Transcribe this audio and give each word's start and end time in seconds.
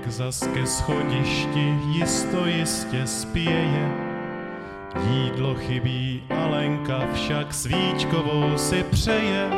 Adámek 0.00 0.12
zas 0.12 0.48
ke 0.54 0.66
schodišti 0.66 1.76
jisto 1.92 2.46
jistě 2.46 3.06
spěje. 3.06 3.84
Jídlo 5.10 5.54
chybí, 5.54 6.22
Alenka 6.30 7.04
však 7.12 7.54
svíčkovou 7.54 8.56
si 8.56 8.84
přeje. 8.90 9.50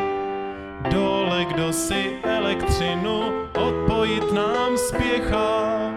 Dole 0.90 1.44
kdo 1.44 1.72
si 1.72 2.18
elektřinu 2.22 3.22
odpojit 3.54 4.32
nám 4.32 4.78
spěchá. 4.78 5.90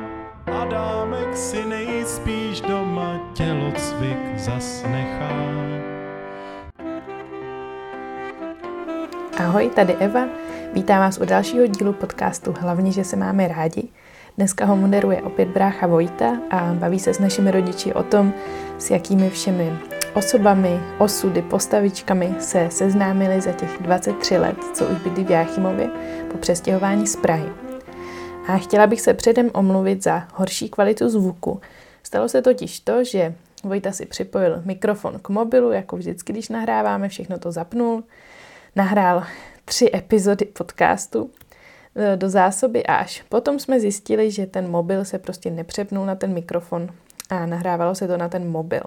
Adámek 0.62 1.38
si 1.38 1.66
nejspíš 1.66 2.62
doma 2.62 3.20
tělocvik 3.34 4.38
zas 4.38 4.84
nechá. 4.84 5.32
Ahoj, 9.38 9.70
tady 9.76 9.94
Eva. 9.94 10.26
Vítám 10.74 11.00
vás 11.00 11.18
u 11.18 11.26
dalšího 11.26 11.68
dílu 11.68 11.94
podcastu 11.94 12.54
Hlavně, 12.60 12.92
že 12.92 13.04
se 13.04 13.16
máme 13.16 13.48
rádi. 13.48 13.90
Dneska 14.38 14.66
ho 14.66 14.76
moderuje 14.76 15.22
opět 15.22 15.48
brácha 15.50 15.88
Vojta 15.88 16.38
a 16.50 16.74
baví 16.74 17.00
se 17.00 17.14
s 17.14 17.20
našimi 17.20 17.52
rodiči 17.52 17.94
o 17.94 18.04
tom, 18.04 18.34
s 18.78 18.92
jakými 18.92 19.30
všemi 19.30 19.74
osobami, 20.14 20.80
osudy, 21.00 21.42
postavičkami 21.42 22.36
se 22.40 22.68
seznámili 22.72 23.42
za 23.42 23.52
těch 23.52 23.78
23 23.80 24.38
let, 24.38 24.58
co 24.74 24.88
už 24.88 24.98
bydlí 24.98 25.24
v 25.24 25.32
Jáchymově 25.32 25.90
po 26.32 26.38
přestěhování 26.38 27.08
z 27.08 27.16
Prahy. 27.16 27.50
A 28.48 28.58
chtěla 28.58 28.88
bych 28.88 29.02
se 29.02 29.14
předem 29.14 29.50
omluvit 29.54 30.04
za 30.04 30.28
horší 30.34 30.70
kvalitu 30.70 31.10
zvuku. 31.10 31.62
Stalo 32.04 32.30
se 32.30 32.42
totiž 32.42 32.80
to, 32.80 33.04
že 33.04 33.36
Vojta 33.64 33.92
si 33.92 34.06
připojil 34.06 34.62
mikrofon 34.66 35.20
k 35.22 35.30
mobilu, 35.30 35.72
jako 35.72 35.98
vždycky, 35.98 36.34
když 36.34 36.50
nahráváme, 36.50 37.10
všechno 37.10 37.40
to 37.40 37.52
zapnul, 37.52 38.04
nahrál 38.76 39.24
tři 39.66 39.92
epizody 39.94 40.46
podcastu 40.46 41.30
do 42.16 42.30
zásoby 42.30 42.86
a 42.86 42.96
až 42.96 43.22
potom 43.30 43.60
jsme 43.60 43.80
zjistili, 43.80 44.32
že 44.32 44.46
ten 44.46 44.72
mobil 44.72 45.06
se 45.06 45.20
prostě 45.20 45.52
nepřepnul 45.52 46.06
na 46.06 46.16
ten 46.16 46.34
mikrofon 46.34 46.90
a 47.30 47.46
nahrávalo 47.46 47.96
se 47.96 48.08
to 48.08 48.18
na 48.18 48.30
ten 48.30 48.50
mobil. 48.50 48.84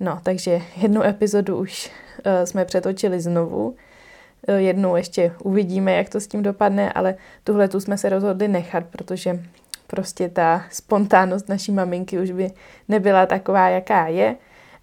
No, 0.00 0.20
takže 0.22 0.60
jednu 0.76 1.02
epizodu 1.02 1.58
už 1.58 1.90
uh, 1.90 2.44
jsme 2.44 2.64
přetočili 2.64 3.20
znovu, 3.20 3.68
uh, 3.68 4.54
jednou 4.56 4.96
ještě 4.96 5.32
uvidíme, 5.44 5.92
jak 5.92 6.08
to 6.08 6.20
s 6.20 6.26
tím 6.26 6.42
dopadne, 6.42 6.92
ale 6.92 7.14
tuhle 7.44 7.68
tu 7.68 7.80
jsme 7.80 7.98
se 7.98 8.08
rozhodli 8.08 8.48
nechat, 8.48 8.84
protože 8.90 9.42
prostě 9.86 10.28
ta 10.28 10.64
spontánnost 10.70 11.48
naší 11.48 11.72
maminky 11.72 12.18
už 12.18 12.30
by 12.30 12.50
nebyla 12.88 13.26
taková, 13.26 13.68
jaká 13.68 14.06
je. 14.06 14.36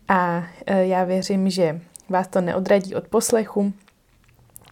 A 0.07 0.43
já 0.67 1.03
věřím, 1.03 1.49
že 1.49 1.81
vás 2.09 2.27
to 2.27 2.41
neodradí 2.41 2.95
od 2.95 3.07
poslechu, 3.07 3.73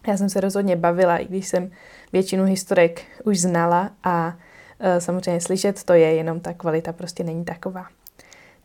já 0.07 0.17
jsem 0.17 0.29
se 0.29 0.41
rozhodně 0.41 0.75
bavila, 0.75 1.17
i 1.17 1.25
když 1.25 1.47
jsem 1.47 1.71
většinu 2.13 2.43
historek 2.43 3.01
už 3.23 3.39
znala 3.39 3.91
a 4.03 4.37
e, 4.79 5.01
samozřejmě 5.01 5.41
slyšet 5.41 5.83
to 5.83 5.93
je, 5.93 6.13
jenom 6.15 6.39
ta 6.39 6.53
kvalita 6.53 6.93
prostě 6.93 7.23
není 7.23 7.45
taková. 7.45 7.87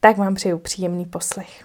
Tak 0.01 0.17
vám 0.17 0.35
přeju 0.35 0.59
příjemný 0.59 1.05
poslech. 1.05 1.65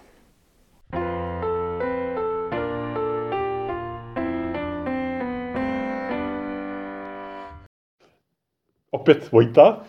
Opět 8.91 9.31
Vojta. 9.31 9.81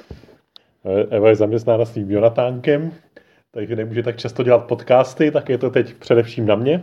E, 0.84 1.16
Eva 1.16 1.28
je 1.28 1.36
zaměstnána 1.36 1.84
s 1.84 1.92
tím 1.92 2.10
Jonatánkem, 2.10 2.92
takže 3.50 3.76
nemůže 3.76 4.02
tak 4.02 4.16
často 4.16 4.42
dělat 4.42 4.64
podcasty, 4.66 5.30
tak 5.30 5.48
je 5.48 5.58
to 5.58 5.70
teď 5.70 5.94
především 5.94 6.46
na 6.46 6.54
mě. 6.54 6.82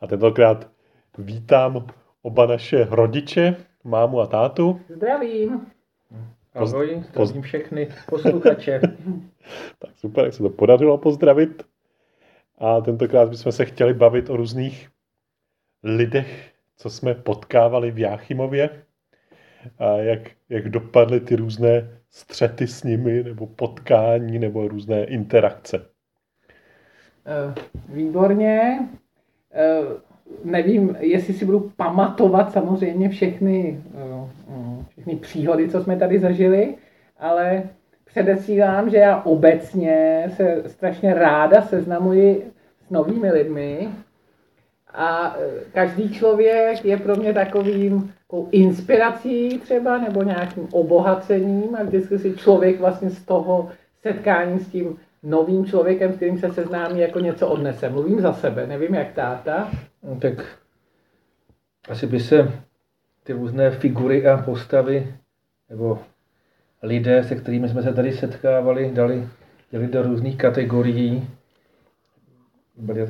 A 0.00 0.06
tentokrát 0.06 0.68
vítám 1.18 1.86
oba 2.22 2.46
naše 2.46 2.86
rodiče, 2.90 3.56
mámu 3.84 4.20
a 4.20 4.26
tátu. 4.26 4.80
Zdravím. 4.88 5.66
Ahoj, 6.54 7.02
poz- 7.14 7.26
zdravím 7.26 7.42
všechny 7.42 7.88
posluchače. 8.08 8.80
Tak 9.78 9.90
super, 9.96 10.24
jak 10.24 10.34
se 10.34 10.42
to 10.42 10.48
podařilo 10.50 10.98
pozdravit. 10.98 11.62
A 12.58 12.80
tentokrát 12.80 13.28
bychom 13.28 13.52
se 13.52 13.64
chtěli 13.64 13.94
bavit 13.94 14.30
o 14.30 14.36
různých 14.36 14.88
lidech, 15.82 16.52
co 16.76 16.90
jsme 16.90 17.14
potkávali 17.14 17.90
v 17.90 17.98
Jáchymově 17.98 18.82
a 19.78 19.84
jak, 19.96 20.20
jak 20.48 20.68
dopadly 20.68 21.20
ty 21.20 21.36
různé 21.36 22.00
střety 22.10 22.66
s 22.66 22.82
nimi, 22.82 23.22
nebo 23.22 23.46
potkání, 23.46 24.38
nebo 24.38 24.68
různé 24.68 25.04
interakce. 25.04 25.86
Eh, 27.26 27.54
Výborně. 27.88 28.88
Nevím, 30.44 30.96
jestli 31.00 31.34
si 31.34 31.44
budu 31.44 31.72
pamatovat 31.76 32.52
samozřejmě 32.52 33.08
všechny, 33.08 33.80
eh, 33.94 34.52
mm, 34.56 34.84
všechny 34.88 35.16
příhody, 35.16 35.68
co 35.68 35.82
jsme 35.82 35.96
tady 35.96 36.18
zažili, 36.18 36.74
ale 37.18 37.62
předesílám, 38.04 38.90
že 38.90 38.96
já 38.96 39.22
obecně 39.22 40.24
se 40.36 40.62
strašně 40.66 41.14
ráda 41.14 41.62
seznamuji 41.62 42.44
s 42.86 42.90
novými 42.90 43.32
lidmi 43.32 43.88
a 44.94 45.36
eh, 45.38 45.50
každý 45.72 46.14
člověk 46.14 46.84
je 46.84 46.96
pro 46.96 47.16
mě 47.16 47.32
takovým 47.32 48.12
inspirací 48.50 49.58
třeba 49.58 49.98
nebo 49.98 50.22
nějakým 50.22 50.68
obohacením 50.72 51.76
a 51.76 51.82
vždycky 51.82 52.18
si 52.18 52.36
člověk 52.36 52.80
vlastně 52.80 53.10
z 53.10 53.24
toho 53.24 53.70
setkání 54.02 54.58
s 54.58 54.68
tím 54.68 54.98
novým 55.22 55.66
člověkem, 55.66 56.12
s 56.12 56.16
kterým 56.16 56.38
se 56.38 56.52
seznámí, 56.52 57.00
jako 57.00 57.18
něco 57.18 57.48
odnese. 57.48 57.88
Mluvím 57.88 58.20
za 58.20 58.32
sebe, 58.32 58.66
nevím 58.66 58.94
jak 58.94 59.12
táta. 59.12 59.70
No, 60.04 60.16
tak 60.20 60.58
asi 61.88 62.06
by 62.06 62.20
se 62.20 62.52
ty 63.22 63.32
různé 63.32 63.70
figury 63.70 64.26
a 64.26 64.42
postavy 64.42 65.14
nebo 65.70 66.02
lidé, 66.82 67.24
se 67.24 67.34
kterými 67.34 67.68
jsme 67.68 67.82
se 67.82 67.94
tady 67.94 68.12
setkávali, 68.12 68.90
dali, 68.94 69.28
dali 69.72 69.86
do 69.86 70.02
různých 70.02 70.38
kategorií. 70.38 71.28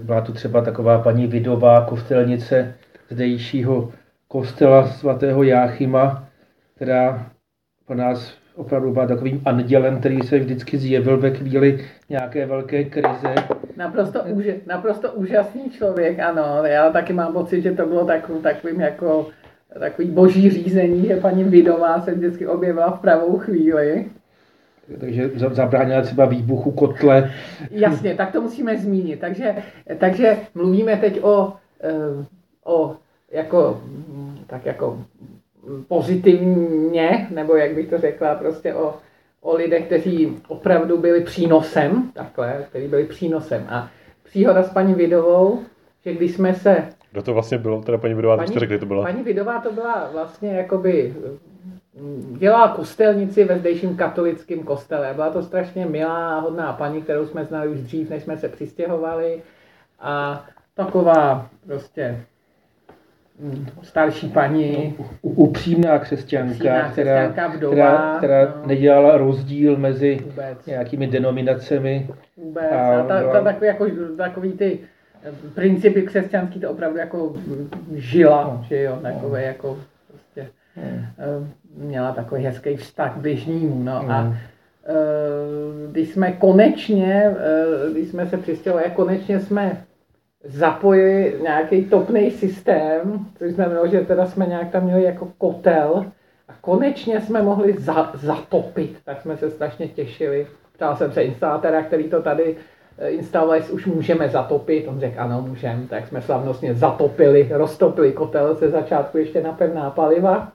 Byla 0.02 0.20
tu 0.20 0.32
třeba 0.32 0.64
taková 0.64 1.02
paní 1.02 1.26
Vidová, 1.26 1.86
kostelnice 1.86 2.74
zdejšího 3.10 3.92
kostela 4.28 4.88
svatého 4.88 5.42
Jáchyma, 5.42 6.28
která 6.74 7.30
pro 7.86 7.96
nás 7.96 8.43
opravdu 8.56 8.92
byla 8.92 9.06
takovým 9.06 9.42
andělem, 9.44 9.98
který 9.98 10.22
se 10.22 10.38
vždycky 10.38 10.78
zjevil 10.78 11.18
ve 11.18 11.30
chvíli 11.30 11.84
nějaké 12.08 12.46
velké 12.46 12.84
krize. 12.84 13.34
Naprosto, 13.76 14.22
úže, 14.22 14.56
naprosto 14.66 15.12
úžasný 15.12 15.70
člověk, 15.70 16.18
ano. 16.18 16.60
Já 16.64 16.90
taky 16.90 17.12
mám 17.12 17.32
pocit, 17.32 17.62
že 17.62 17.72
to 17.72 17.86
bylo 17.86 18.04
takovým, 18.04 18.42
takovým 18.42 18.80
jako 18.80 19.26
takový 19.78 20.10
boží 20.10 20.50
řízení, 20.50 21.06
že 21.06 21.16
paní 21.16 21.44
Vidová 21.44 22.00
se 22.00 22.14
vždycky 22.14 22.46
objevila 22.46 22.90
v 22.90 23.00
pravou 23.00 23.38
chvíli. 23.38 24.06
Takže 25.00 25.30
za- 25.34 25.54
zabránila 25.54 26.02
třeba 26.02 26.24
výbuchu 26.24 26.70
kotle. 26.70 27.30
Jasně, 27.70 28.14
tak 28.14 28.32
to 28.32 28.40
musíme 28.40 28.76
zmínit. 28.76 29.20
Takže, 29.20 29.54
takže 29.98 30.36
mluvíme 30.54 30.96
teď 30.96 31.22
o, 31.22 31.52
eh, 31.82 32.24
o 32.64 32.96
jako, 33.32 33.80
tak 34.46 34.66
jako 34.66 35.04
pozitivně, 35.88 37.26
nebo 37.30 37.56
jak 37.56 37.74
bych 37.74 37.88
to 37.88 37.98
řekla, 37.98 38.34
prostě 38.34 38.74
o, 38.74 38.94
o 39.40 39.56
lidech, 39.56 39.86
kteří 39.86 40.36
opravdu 40.48 40.98
byli 40.98 41.20
přínosem, 41.20 42.10
takhle, 42.14 42.64
kteří 42.68 42.88
byli 42.88 43.04
přínosem. 43.04 43.66
A 43.68 43.90
příhoda 44.22 44.62
s 44.62 44.70
paní 44.70 44.94
Vidovou, 44.94 45.62
že 46.04 46.12
když 46.12 46.34
jsme 46.34 46.54
se 46.54 46.88
Kdo 47.14 47.22
to 47.22 47.34
vlastně 47.34 47.58
bylo? 47.58 47.82
Teda 47.82 47.98
paní 47.98 48.14
Budová, 48.14 48.36
paní, 48.36 48.48
jste 48.48 48.60
řekli, 48.60 48.78
to 48.78 48.86
byla. 48.86 49.02
Paní 49.02 49.22
Vidová 49.22 49.60
to 49.60 49.72
byla 49.72 50.10
vlastně 50.12 50.52
jakoby 50.56 51.14
mm, 52.00 52.36
dělala 52.38 52.68
kostelnici 52.68 53.44
ve 53.44 53.58
zdejším 53.58 53.96
katolickém 53.96 54.62
kostele. 54.62 55.14
Byla 55.14 55.30
to 55.30 55.42
strašně 55.42 55.86
milá 55.86 56.36
a 56.36 56.40
hodná 56.40 56.72
paní, 56.72 57.02
kterou 57.02 57.26
jsme 57.26 57.44
znali 57.44 57.68
už 57.68 57.80
dřív, 57.80 58.10
než 58.10 58.22
jsme 58.22 58.36
se 58.36 58.48
přistěhovali. 58.48 59.42
A 60.00 60.44
taková 60.74 61.48
prostě 61.66 62.24
starší 63.82 64.28
paní, 64.28 64.94
Upřímná 65.22 65.98
křesťanka, 65.98 66.52
Upřímná 66.54 66.90
která, 66.92 67.24
křesťanka, 67.28 67.56
vdova, 67.56 67.74
která, 67.74 68.14
která 68.18 68.44
no. 68.44 68.66
nedělala 68.66 69.16
rozdíl 69.16 69.76
mezi 69.76 70.18
vůbec, 70.24 70.66
nějakými 70.66 71.06
denominacemi. 71.06 72.06
vůbec. 72.36 72.64
A 72.72 73.00
A 73.00 73.06
ta, 73.06 73.22
ta 73.32 73.40
takový, 73.40 73.66
jako, 73.66 73.86
takový 74.16 74.52
ty 74.52 74.78
eh, 75.24 75.30
principy 75.54 76.02
křesťanský 76.02 76.60
to 76.60 76.70
opravdu 76.70 76.98
jako 76.98 77.32
žila, 77.94 78.44
No. 78.44 78.64
že 78.68 78.82
jo, 78.82 78.98
takové 79.02 79.42
jako 79.42 79.78
prostě 80.08 80.50
eh, 80.76 81.08
měla 81.76 82.12
takový 82.12 82.44
hezký 82.44 82.76
vztah 82.76 83.14
k 83.14 83.18
bližnímu. 83.20 83.82
No. 83.84 83.92
A 84.10 84.20
Hmm. 84.20 84.34
eh, 84.86 85.90
když 85.90 86.08
jsme 86.10 86.32
konečně, 86.32 87.34
když 87.92 88.08
jsme 88.08 88.26
se 88.26 88.36
přistěhovali, 88.36 88.90
konečně 88.94 89.40
jsme 89.40 89.76
zapojili 90.44 91.38
nějaký 91.42 91.84
topný 91.84 92.30
systém, 92.30 93.26
což 93.38 93.52
znamenalo, 93.52 93.88
že 93.88 94.00
teda 94.00 94.26
jsme 94.26 94.46
nějak 94.46 94.70
tam 94.70 94.84
měli 94.84 95.02
jako 95.02 95.32
kotel 95.38 96.04
a 96.48 96.52
konečně 96.60 97.20
jsme 97.20 97.42
mohli 97.42 97.72
za, 97.72 98.10
zatopit, 98.14 98.98
tak 99.04 99.22
jsme 99.22 99.36
se 99.36 99.50
strašně 99.50 99.88
těšili. 99.88 100.46
Ptal 100.72 100.96
jsem 100.96 101.12
se 101.12 101.22
instalatéra, 101.22 101.82
který 101.82 102.04
to 102.04 102.22
tady 102.22 102.56
eh, 102.98 103.08
instalovali, 103.08 103.62
už 103.62 103.86
můžeme 103.86 104.28
zatopit. 104.28 104.88
On 104.88 105.00
řekl, 105.00 105.20
ano, 105.20 105.42
můžeme. 105.48 105.86
Tak 105.86 106.08
jsme 106.08 106.22
slavnostně 106.22 106.74
zatopili, 106.74 107.48
roztopili 107.52 108.12
kotel 108.12 108.54
ze 108.54 108.70
začátku 108.70 109.18
ještě 109.18 109.42
na 109.42 109.52
pevná 109.52 109.90
paliva. 109.90 110.52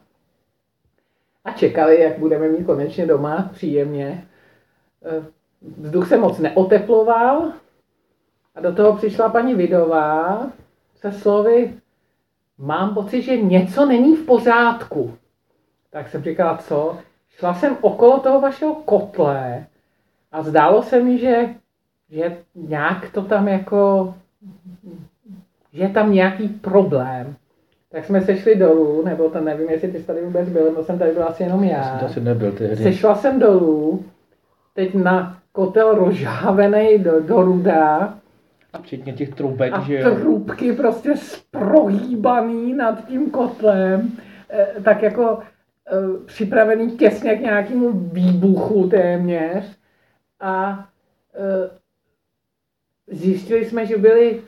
A 1.45 1.49
a 1.49 1.51
čekali, 1.51 2.01
jak 2.01 2.19
budeme 2.19 2.49
mít 2.49 2.65
konečně 2.65 3.05
doma 3.05 3.49
příjemně. 3.53 4.27
Eh, 5.05 5.23
Vzduch 5.77 6.07
se 6.07 6.17
moc 6.17 6.39
neoteploval 6.39 7.51
a 8.59 8.61
do 8.61 8.75
toho 8.75 8.93
přišla 8.97 9.29
paní 9.29 9.55
Vidová 9.55 10.47
se 10.95 11.11
slovy 11.11 11.73
mám 12.57 12.93
pocit, 12.93 13.21
že 13.21 13.37
něco 13.41 13.85
není 13.85 14.15
v 14.15 14.25
pořádku. 14.25 15.13
Tak 15.91 16.09
jsem 16.09 16.23
říkala, 16.23 16.57
co? 16.57 16.97
Šla 17.29 17.53
jsem 17.53 17.77
okolo 17.81 18.19
toho 18.19 18.41
vašeho 18.41 18.75
kotle 18.75 19.65
a 20.31 20.43
zdálo 20.43 20.83
se 20.83 21.03
mi, 21.03 21.17
že, 21.17 21.49
že 22.09 22.37
nějak 22.55 23.11
to 23.11 23.21
tam 23.21 23.47
jako, 23.47 24.13
že 25.73 25.83
je 25.83 25.89
tam 25.89 26.13
nějaký 26.13 26.47
problém. 26.47 27.35
Tak 27.91 28.05
jsme 28.05 28.21
se 28.21 28.37
šli 28.37 28.55
dolů, 28.55 29.05
nebo 29.05 29.29
to 29.29 29.41
nevím, 29.41 29.69
jestli 29.69 29.87
ty 29.91 29.99
jsi 29.99 30.03
tady 30.03 30.21
vůbec 30.21 30.49
byl, 30.49 30.65
nebo 30.65 30.83
jsem 30.83 30.99
tady 30.99 31.11
byl 31.11 31.23
asi 31.23 31.43
jenom 31.43 31.63
Já 31.63 31.83
jsem 31.83 31.93
já. 31.93 31.99
to 31.99 32.05
asi 32.05 32.21
nebyl 32.21 32.51
tehdy. 32.51 32.83
Sešla 32.83 33.15
jsem 33.15 33.39
dolů, 33.39 34.05
teď 34.73 34.95
na 34.95 35.37
kotel 35.51 35.95
rozžávený 35.95 36.97
do, 36.97 37.19
do 37.19 37.41
ruda 37.41 38.13
Včetně 38.81 39.13
těch 39.13 39.29
trubek, 39.29 39.73
a 39.73 39.79
že 39.81 39.99
jo. 39.99 40.15
trubky 40.15 40.73
prostě 40.73 41.17
sprohýbaný 41.17 42.73
nad 42.73 43.07
tím 43.07 43.29
kotlem, 43.31 44.11
eh, 44.49 44.67
tak 44.83 45.03
jako 45.03 45.39
eh, 45.39 46.25
připravený 46.25 46.91
těsně 46.91 47.35
k 47.35 47.41
nějakému 47.41 47.91
výbuchu 47.91 48.89
téměř. 48.89 49.77
A 50.39 50.87
eh, 51.35 51.69
zjistili 53.07 53.65
jsme, 53.65 53.85
že 53.85 53.97
byli 53.97 54.41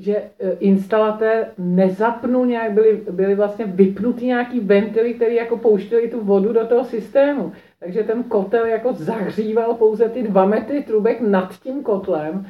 že 0.00 0.22
instalatér 0.60 1.46
nezapnul 1.58 2.46
nějak, 2.46 2.72
byly, 2.72 3.02
byly 3.10 3.34
vlastně 3.34 3.64
vypnutý 3.64 4.26
nějaký 4.26 4.60
ventily, 4.60 5.14
které 5.14 5.34
jako 5.34 5.56
pouštěly 5.56 6.08
tu 6.08 6.24
vodu 6.24 6.52
do 6.52 6.66
toho 6.66 6.84
systému. 6.84 7.52
Takže 7.80 8.02
ten 8.02 8.22
kotel 8.22 8.66
jako 8.66 8.92
zahříval 8.92 9.74
pouze 9.74 10.08
ty 10.08 10.22
dva 10.22 10.46
metry 10.46 10.82
trubek 10.82 11.20
nad 11.20 11.60
tím 11.60 11.82
kotlem 11.82 12.46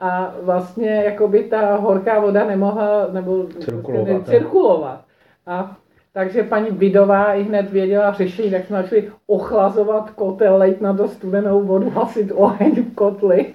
a 0.00 0.34
vlastně 0.42 1.02
jakoby 1.04 1.42
ta 1.44 1.76
horká 1.76 2.20
voda 2.20 2.44
nemohla 2.46 3.08
nebo 3.12 3.44
Cirkulovat, 3.60 4.04
prostě 4.06 4.12
no. 4.12 4.18
necirkulovat. 4.18 5.04
A 5.46 5.76
takže 6.12 6.42
paní 6.42 6.70
Vidová 6.70 7.34
i 7.34 7.42
hned 7.42 7.70
věděla 7.70 8.12
řešení, 8.12 8.50
tak 8.50 8.66
jsme 8.66 8.82
začali 8.82 9.10
ochlazovat 9.26 10.10
kotel, 10.10 10.56
lejt 10.56 10.80
na 10.80 10.92
to 10.94 11.08
studenou 11.08 11.62
vodu, 11.62 11.90
hasit 11.90 12.32
oheň 12.34 12.74
v 12.74 12.94
kotli. 12.94 13.46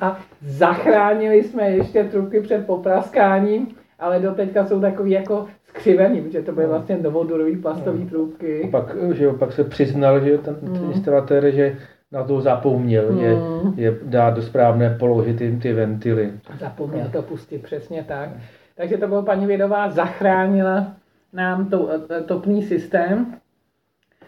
A 0.00 0.18
zachránili 0.46 1.42
jsme 1.42 1.70
ještě 1.70 2.04
trubky 2.04 2.40
před 2.40 2.66
popraskáním, 2.66 3.68
ale 3.98 4.20
doteďka 4.20 4.66
jsou 4.66 4.80
takový 4.80 5.10
jako 5.10 5.46
skřivený, 5.68 6.20
protože 6.20 6.42
to 6.42 6.52
byly 6.52 6.66
vlastně 6.66 6.96
novodorový 7.02 7.56
plastové 7.56 7.98
trubky. 7.98 8.68
Pak, 8.72 8.96
že 9.12 9.24
jo, 9.24 9.32
pak 9.32 9.52
se 9.52 9.64
přiznal, 9.64 10.20
že 10.20 10.30
jo, 10.30 10.38
ten, 10.38 10.54
ten 10.54 10.84
Mm. 10.84 10.92
instalatér, 10.92 11.50
že 11.50 11.76
na 12.12 12.24
to 12.24 12.40
zapomněl, 12.40 13.12
Mm. 13.12 13.18
je, 13.18 13.36
je 13.76 13.98
dát 14.02 14.34
do 14.34 14.42
správné 14.42 14.90
polohy 14.98 15.34
ty, 15.34 15.58
ty 15.62 15.72
ventily. 15.72 16.32
Zapomněl 16.60 17.08
to 17.12 17.22
pustit, 17.22 17.62
přesně 17.62 18.04
tak. 18.08 18.30
Takže 18.76 18.96
to 18.96 19.08
bylo 19.08 19.22
paní 19.22 19.46
Vědová, 19.46 19.90
zachránila 19.90 20.92
nám 21.32 21.70
to, 21.70 21.90
eh, 22.10 22.20
topný 22.20 22.62
systém. 22.62 23.34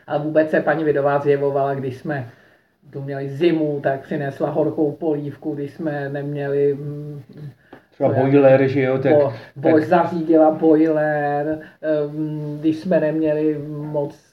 A 0.06 0.19
vůbec 0.19 0.50
se 0.50 0.61
paní 0.61 0.84
Vědová 0.84 1.19
zjevovala, 1.19 1.75
když 1.75 1.96
jsme 1.96 2.31
tu 2.93 3.02
měli 3.02 3.28
zimu, 3.28 3.81
tak 3.82 4.00
přinesla 4.00 4.50
horkou 4.50 4.93
polívku, 4.93 5.55
když 5.55 5.75
jsme 5.75 6.08
neměli 6.08 6.75
mm, 6.75 7.23
Třeba 7.90 8.08
boiler, 8.12 8.69
že 8.69 8.82
jo, 8.82 8.99
tak, 8.99 9.12
bo, 9.14 9.32
bo, 9.56 9.73
tak 9.73 9.84
zařídila 9.84 10.50
boiler, 10.50 11.58
em, 11.82 12.58
když 12.61 12.76
jsme 12.76 13.00
neměli 13.00 13.58
moc 13.69 14.14
mm, 14.14 14.25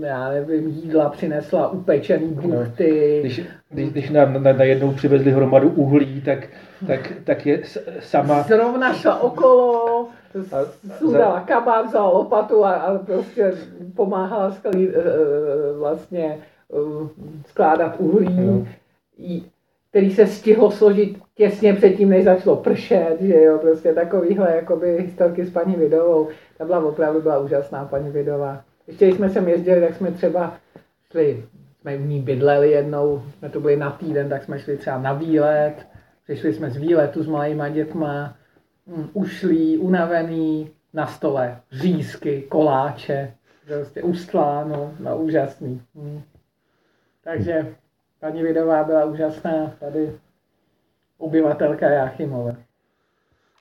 já 0.00 0.28
nevím, 0.30 0.68
jídla 0.68 1.08
přinesla 1.08 1.68
upečený 1.70 2.26
buchty. 2.28 3.18
když, 3.20 3.40
když, 3.70 3.90
když 3.90 4.10
nám 4.10 4.42
na, 4.42 4.52
najednou 4.52 4.92
přivezli 4.92 5.30
hromadu 5.30 5.68
uhlí, 5.68 6.20
tak, 6.22 6.38
tak, 6.86 7.12
tak 7.24 7.46
je 7.46 7.62
sama 8.00 8.42
Zrovna 8.42 8.94
šla 8.94 9.20
okolo, 9.22 10.08
A- 10.52 10.96
sundala 10.98 11.40
kabát, 11.40 11.86
vzala 11.86 12.10
lopatu 12.10 12.64
a, 12.64 12.72
a 12.72 12.98
prostě 12.98 13.52
pomáhala 13.96 14.50
sklí, 14.52 14.88
eh, 14.88 15.02
vlastně 15.78 16.38
eh, 16.72 17.08
skládat 17.46 17.94
uhlí, 17.98 18.66
i- 19.18 19.42
který 19.90 20.10
se 20.10 20.26
stihlo 20.26 20.70
složit 20.70 21.18
těsně 21.34 21.74
předtím, 21.74 22.08
než 22.08 22.24
začalo 22.24 22.56
pršet, 22.56 23.16
že 23.20 23.42
jo, 23.42 23.58
prostě 23.58 23.92
takovýhle 23.94 24.56
jakoby 24.56 24.98
historky 25.02 25.44
s 25.44 25.50
paní 25.50 25.74
Vidovou. 25.74 26.28
Ta 26.58 26.64
byla 26.64 26.84
opravdu 26.84 27.20
byla 27.20 27.38
úžasná 27.38 27.84
paní 27.84 28.10
Vidová. 28.10 28.60
Ještě 28.86 29.06
když 29.06 29.16
jsme 29.16 29.30
sem 29.30 29.48
jezdili, 29.48 29.80
tak 29.80 29.94
jsme 29.96 30.10
třeba 30.10 30.56
šli, 31.10 31.44
jsme 31.80 31.96
u 31.96 32.04
ní 32.04 32.20
bydleli 32.20 32.70
jednou, 32.70 33.22
jsme 33.38 33.48
to 33.48 33.60
byli 33.60 33.76
na 33.76 33.90
týden, 33.90 34.28
tak 34.28 34.44
jsme 34.44 34.58
šli 34.58 34.76
třeba 34.76 34.98
na 34.98 35.12
výlet, 35.12 35.86
přišli 36.24 36.54
jsme 36.54 36.70
z 36.70 36.76
výletu 36.76 37.22
s 37.22 37.26
malýma 37.26 37.68
dětma, 37.68 38.36
mm, 38.86 39.08
ušlí, 39.12 39.78
unavený, 39.78 40.70
na 40.94 41.06
stole 41.06 41.60
řízky, 41.72 42.42
koláče, 42.48 43.34
prostě 43.66 44.02
ustláno, 44.02 44.94
no 45.00 45.18
úžasný. 45.18 45.82
Mm. 45.94 46.22
Takže 47.24 47.74
paní 48.20 48.42
Vidová 48.42 48.84
byla 48.84 49.04
úžasná, 49.04 49.72
tady 49.80 50.12
obyvatelka 51.18 51.88
Jáchymové. 51.88 52.56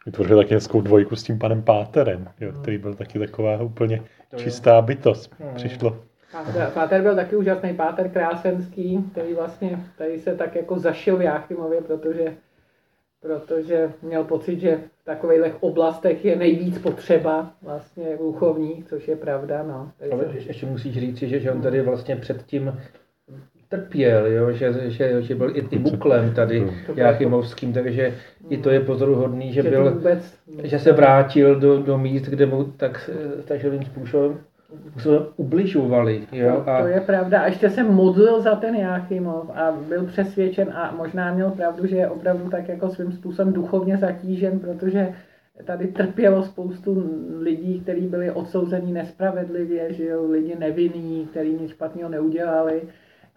Vytvořil 0.06 0.38
taky 0.38 0.53
hezkou 0.53 0.81
dvojku 0.81 1.15
s 1.15 1.24
tím 1.24 1.39
panem 1.39 1.63
Páterem, 1.63 2.29
jo, 2.39 2.51
který 2.51 2.77
byl 2.77 2.94
taky 2.94 3.19
taková 3.19 3.62
úplně 3.62 4.01
To 4.31 4.37
jo. 4.37 4.43
čistá 4.43 4.81
bytost. 4.81 5.35
No. 5.39 5.51
Přišlo. 5.55 5.97
Páter, 6.31 6.71
Páter 6.73 7.01
byl 7.01 7.15
taky 7.15 7.35
úžasný, 7.35 7.73
Páter 7.73 8.09
Krásenský, 8.09 9.03
který 9.11 9.33
vlastně 9.33 9.79
tady 9.97 10.19
se 10.19 10.35
tak 10.35 10.55
jako 10.55 10.79
zašil 10.79 11.17
v 11.17 11.21
Jáchymově, 11.21 11.81
protože, 11.81 12.33
protože 13.21 13.91
měl 14.01 14.23
pocit, 14.23 14.59
že 14.59 14.77
v 15.01 15.05
takových 15.05 15.63
oblastech 15.63 16.25
je 16.25 16.35
nejvíc 16.35 16.77
potřeba 16.77 17.51
vlastně 17.61 18.17
duchovní, 18.17 18.83
což 18.89 19.07
je 19.07 19.15
pravda. 19.15 19.63
No. 19.63 19.91
Ale 20.11 20.23
Takže, 20.23 20.37
ještě- 20.37 20.49
ještě 20.49 20.65
musíš 20.65 20.99
říct, 20.99 21.17
že, 21.17 21.39
že 21.39 21.51
on 21.51 21.61
tady 21.61 21.81
vlastně 21.81 22.15
předtím 22.15 22.79
trpěl, 23.71 24.27
jo? 24.27 24.51
Že, 24.51 24.73
že, 24.88 25.21
že 25.21 25.35
byl 25.35 25.57
i, 25.57 25.63
i 25.71 25.79
buklem 25.79 26.33
tady 26.33 26.59
Hmm. 26.59 26.69
To 26.85 26.94
Jáchymovským, 26.95 27.73
takže 27.73 28.13
i 28.50 28.57
to 28.57 28.69
je 28.69 28.79
pozoruhodný, 28.79 29.53
že 29.53 29.63
to 29.63 29.69
byl, 29.69 29.94
vůbec, 29.94 30.33
že 30.63 30.79
se 30.79 30.91
vrátil 30.91 31.60
do, 31.60 31.81
do 31.81 31.98
míst, 31.98 32.24
kde 32.24 32.45
mu 32.45 32.63
tak 32.63 33.10
takovým 33.45 33.84
způsobem, 33.84 34.39
ubližovali. 35.36 36.27
Jo? 36.31 36.62
To, 36.65 36.69
A 36.69 36.81
to 36.81 36.88
je 36.88 37.01
pravda. 37.01 37.41
A 37.41 37.45
ještě 37.45 37.69
se 37.69 37.84
modlil 37.84 38.41
za 38.41 38.55
ten 38.55 38.75
Jáchymov 38.75 39.50
a 39.50 39.72
byl 39.72 40.05
přesvědčen 40.05 40.69
a 40.74 40.95
možná 40.98 41.34
měl 41.34 41.51
pravdu, 41.51 41.88
že 41.88 41.95
je 41.95 42.10
opravdu 42.10 42.50
tak 42.50 42.69
jako 42.69 42.89
svým 42.89 43.12
způsobem 43.12 43.53
duchovně 43.53 43.98
zatížen, 43.98 44.60
protože 44.60 45.13
tady 45.65 45.88
trpělo 45.88 46.43
spoustu 46.43 47.10
lidí, 47.39 47.79
kteří 47.79 48.07
byli 48.07 48.31
odsouzeni 48.31 48.93
nespravedlivě, 48.93 49.93
že 49.93 50.05
jo, 50.05 50.31
lidi 50.31 50.55
nevinní, 50.60 51.27
kteří 51.31 51.53
nic 51.53 51.72
špatného 51.72 52.10
neudělali 52.10 52.81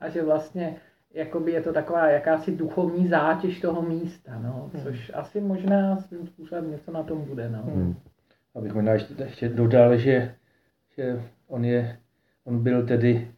a 0.05 0.09
že 0.09 0.23
vlastně 0.23 0.77
jakoby 1.15 1.53
je 1.53 1.61
to 1.61 1.73
taková 1.73 2.11
jakási 2.11 2.57
duchovní 2.57 3.09
zátěž 3.09 3.61
toho 3.61 3.83
místa, 3.83 4.39
no, 4.39 4.71
což 4.83 5.11
asi 5.15 5.41
možná 5.41 5.97
svým 5.97 6.27
způsobem 6.27 6.71
něco 6.71 6.93
na 6.93 7.03
tom 7.03 7.25
bude, 7.25 7.49
no. 7.49 7.63
Hmm. 7.63 7.95
abych 8.55 8.75
možná 8.75 8.93
ještě, 8.93 9.15
ještě 9.23 9.49
dodal, 9.49 9.97
že, 9.97 10.35
že 10.97 11.23
on, 11.49 11.65
je, 11.65 11.99
on 12.45 12.63
byl 12.63 12.87
tedy, 12.87 13.29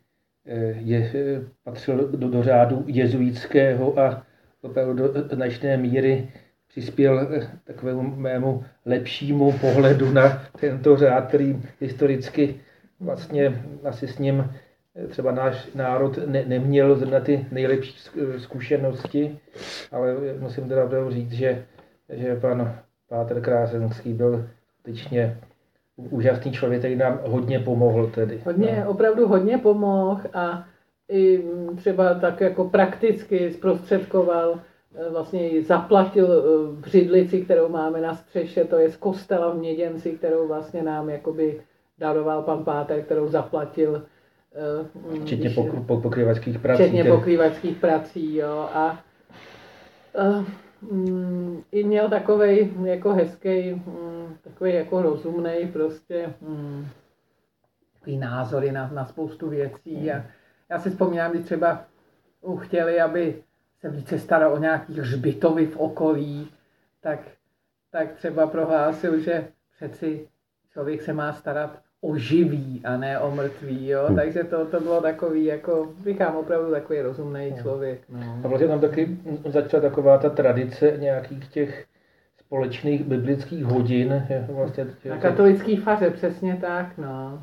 eh, 0.46 0.74
je, 0.78 1.12
eh, 1.14 1.44
patřil 1.64 2.08
do, 2.08 2.28
do 2.28 2.42
řádu 2.42 2.84
jezuitského 2.86 3.98
a 3.98 4.26
opravdu 4.62 4.94
do 4.94 5.28
značné 5.34 5.76
míry 5.76 6.28
přispěl 6.68 7.20
eh, 7.20 7.50
takovému 7.64 8.02
mému 8.16 8.64
lepšímu 8.86 9.52
pohledu 9.52 10.12
na 10.12 10.42
tento 10.60 10.96
řád, 10.96 11.28
který 11.28 11.62
historicky 11.80 12.60
vlastně 13.00 13.62
asi 13.84 14.08
s 14.08 14.18
ním 14.18 14.50
třeba 15.08 15.32
náš 15.32 15.68
národ 15.74 16.18
ne, 16.26 16.44
neměl 16.46 16.96
na 16.96 17.20
ty 17.20 17.46
nejlepší 17.52 17.94
zku- 17.96 18.38
zkušenosti, 18.38 19.38
ale 19.92 20.16
musím 20.38 20.68
teda 20.68 20.84
opravdu 20.84 21.10
říct, 21.10 21.32
že, 21.32 21.64
že 22.08 22.36
pan 22.36 22.74
Pátr 23.08 23.40
Krásenský 23.40 24.12
byl 24.12 24.46
skutečně 24.80 25.38
úžasný 25.96 26.52
člověk, 26.52 26.80
který 26.80 26.96
nám 26.96 27.18
hodně 27.22 27.58
pomohl 27.58 28.06
tedy. 28.06 28.42
Hodně, 28.44 28.82
No. 28.84 28.90
opravdu 28.90 29.28
hodně 29.28 29.58
pomohl 29.58 30.20
a 30.34 30.64
i 31.08 31.38
mm, 31.38 31.76
třeba 31.76 32.14
tak 32.14 32.40
jako 32.40 32.64
prakticky 32.64 33.50
zprostředkoval, 33.52 34.60
eh, 34.94 35.10
vlastně 35.10 35.62
zaplatil 35.62 36.32
eh, 36.32 36.80
břidlici, 36.80 37.40
kterou 37.42 37.68
máme 37.68 38.00
na 38.00 38.14
střeše, 38.14 38.64
to 38.64 38.76
je 38.78 38.90
z 38.90 38.96
kostela 38.96 39.50
v 39.50 39.58
Měděnci, 39.58 40.10
kterou 40.12 40.48
vlastně 40.48 40.82
nám 40.82 41.10
jakoby 41.10 41.60
daroval 41.98 42.42
pan 42.42 42.64
Páter, 42.64 43.02
kterou 43.02 43.28
zaplatil. 43.28 44.02
Eh, 44.56 44.88
mm, 45.14 45.24
Včetně 45.24 45.44
když- 45.44 45.54
pok, 45.54 45.86
pok, 45.86 46.02
pokrývačských 46.02 46.58
prací. 46.58 46.82
Včetně 46.82 47.02
tedy. 47.02 47.16
pokrývačských 47.16 47.76
prací, 47.76 48.36
jo. 48.36 48.68
A 48.72 49.04
uh, 50.28 50.44
mm, 50.92 51.62
i 51.72 51.84
měl 51.84 52.08
takovej 52.08 52.70
jako 52.84 53.12
hezký, 53.12 53.70
mm, 53.72 54.36
takový 54.42 54.74
jako 54.74 55.02
rozumný 55.02 55.68
prostě 55.72 56.34
mm, 56.40 56.86
takový 57.94 58.16
názory 58.18 58.72
na, 58.72 58.90
na 58.94 59.06
spoustu 59.06 59.48
věcí. 59.48 60.10
A 60.12 60.24
já 60.70 60.78
si 60.78 60.90
vzpomínám, 60.90 61.30
když 61.32 61.44
třeba 61.44 61.84
chtěli, 62.58 63.00
aby 63.00 63.42
se 63.80 63.88
více 63.90 64.18
staral 64.18 64.52
o 64.52 64.58
nějaký 64.58 65.00
hřbitovy 65.00 65.66
v 65.66 65.76
okolí, 65.76 66.48
tak, 67.00 67.18
tak 67.90 68.12
třeba 68.12 68.46
prohlásil, 68.46 69.20
že 69.20 69.48
přeci 69.76 70.28
člověk 70.72 71.02
se 71.02 71.12
má 71.12 71.32
starat 71.32 71.82
o 72.06 72.16
živý 72.16 72.80
a 72.84 72.96
ne 72.96 73.18
o 73.20 73.30
mrtvý, 73.30 73.88
jo? 73.88 74.04
Hmm. 74.06 74.16
takže 74.16 74.44
to, 74.44 74.66
to 74.66 74.80
bylo 74.80 75.00
takový, 75.00 75.44
jako, 75.44 75.92
říkám, 76.04 76.36
opravdu 76.36 76.70
takový 76.70 77.00
rozumný 77.00 77.48
hmm. 77.48 77.62
člověk. 77.62 78.00
No. 78.08 78.40
A 78.44 78.48
vlastně 78.48 78.68
tam 78.68 78.80
taky 78.80 79.18
začala 79.46 79.80
taková 79.80 80.18
ta 80.18 80.30
tradice 80.30 80.96
nějakých 80.98 81.48
těch 81.48 81.86
společných 82.38 83.04
biblických 83.04 83.64
hodin. 83.64 84.26
Vlastně 84.48 84.86
těch, 85.02 85.10
Na 85.10 85.18
katolický 85.18 85.76
faře, 85.76 86.10
přesně 86.10 86.58
tak, 86.60 86.98
no. 86.98 87.42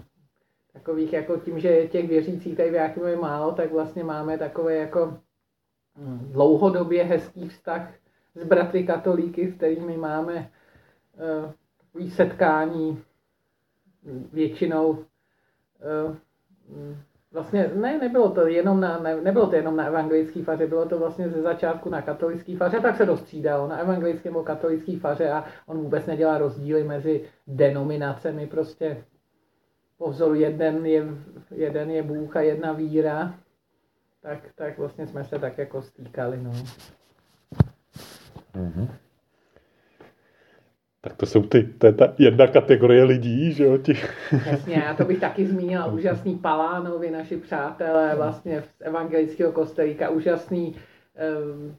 Takových 0.73 1.13
jako 1.13 1.37
tím, 1.37 1.59
že 1.59 1.67
je 1.67 1.87
těch 1.87 2.07
věřících 2.07 2.57
tady 2.57 2.71
v 2.71 2.73
Jáchymově 2.73 3.15
málo, 3.15 3.51
tak 3.51 3.71
vlastně 3.71 4.03
máme 4.03 4.37
takové 4.37 4.75
jako 4.75 5.17
hm, 5.97 6.29
dlouhodobě 6.31 7.03
hezký 7.03 7.49
vztah 7.49 7.93
s 8.35 8.43
bratry 8.43 8.83
katolíky, 8.83 9.47
s 9.47 9.53
kterými 9.53 9.97
máme 9.97 10.33
uh, 10.33 11.51
takový 11.77 12.11
setkání 12.11 13.03
většinou 14.33 14.89
uh, 14.89 16.15
vlastně 17.33 17.71
ne, 17.75 17.97
nebylo 17.97 18.29
to 18.29 18.47
jenom 18.47 18.81
na, 18.81 18.99
ne, 18.99 19.21
nebylo 19.21 19.47
to 19.47 19.55
jenom 19.55 19.75
na 19.75 19.85
evangelický 19.85 20.43
faře, 20.43 20.67
bylo 20.67 20.85
to 20.85 20.99
vlastně 20.99 21.29
ze 21.29 21.41
začátku 21.41 21.89
na 21.89 22.01
katolický 22.01 22.55
faře, 22.55 22.79
tak 22.79 22.97
se 22.97 23.05
dostřídalo 23.05 23.67
na 23.67 23.77
evangelickém 23.77 24.33
nebo 24.33 24.43
katolický 24.43 24.99
faře 24.99 25.31
a 25.31 25.45
on 25.65 25.77
vůbec 25.77 26.05
nedělá 26.05 26.37
rozdíly 26.37 26.83
mezi 26.83 27.25
denominacemi, 27.47 28.47
prostě 28.47 29.03
po 29.97 30.09
vzoru 30.09 30.33
jeden 30.33 30.85
je, 30.85 31.05
jeden 31.51 31.91
je 31.91 32.03
Bůh 32.03 32.35
a 32.35 32.41
jedna 32.41 32.73
víra, 32.73 33.33
tak, 34.21 34.39
tak 34.55 34.77
vlastně 34.77 35.07
jsme 35.07 35.23
se 35.23 35.39
tak 35.39 35.57
jako 35.57 35.81
stýkali, 35.81 36.39
no. 36.43 36.51
Mm-hmm. 38.55 38.87
Tak 41.05 41.15
to 41.15 41.25
jsou 41.25 41.43
ty, 41.43 41.63
to 41.63 41.87
je 41.87 41.93
ta 41.93 42.13
jedna 42.17 42.47
kategorie 42.47 43.03
lidí, 43.03 43.53
že 43.53 43.63
jo? 43.63 43.77
Těch. 43.77 44.33
Jasně, 44.47 44.75
já 44.75 44.93
to 44.93 45.05
bych 45.05 45.19
taky 45.19 45.45
zmínila, 45.45 45.85
úžasný 45.85 46.35
Palánovi, 46.35 47.11
naši 47.11 47.37
přátelé 47.37 48.15
vlastně 48.15 48.61
z 48.61 48.81
evangelického 48.81 49.51
kostelíka, 49.51 50.09
úžasný 50.09 50.75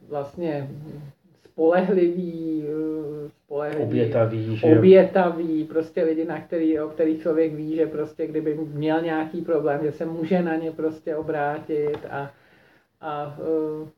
vlastně 0.08 0.70
spolehlivý, 1.44 2.64
spolehlivý 3.44 3.84
obětavý, 3.84 4.56
že 4.56 4.66
obětavý, 4.66 5.64
prostě 5.64 6.04
lidi, 6.04 6.24
na 6.24 6.40
který, 6.40 6.80
o 6.80 6.88
kterých 6.88 7.22
člověk 7.22 7.54
ví, 7.54 7.76
že 7.76 7.86
prostě 7.86 8.26
kdyby 8.26 8.54
měl 8.54 9.02
nějaký 9.02 9.42
problém, 9.42 9.80
že 9.82 9.92
se 9.92 10.06
může 10.06 10.42
na 10.42 10.56
ně 10.56 10.70
prostě 10.70 11.16
obrátit 11.16 11.98
a, 12.10 12.30
a 13.00 13.36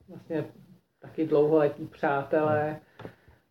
vlastně 0.08 0.44
taky 1.00 1.26
dlouholetí 1.26 1.86
přátelé 1.86 2.76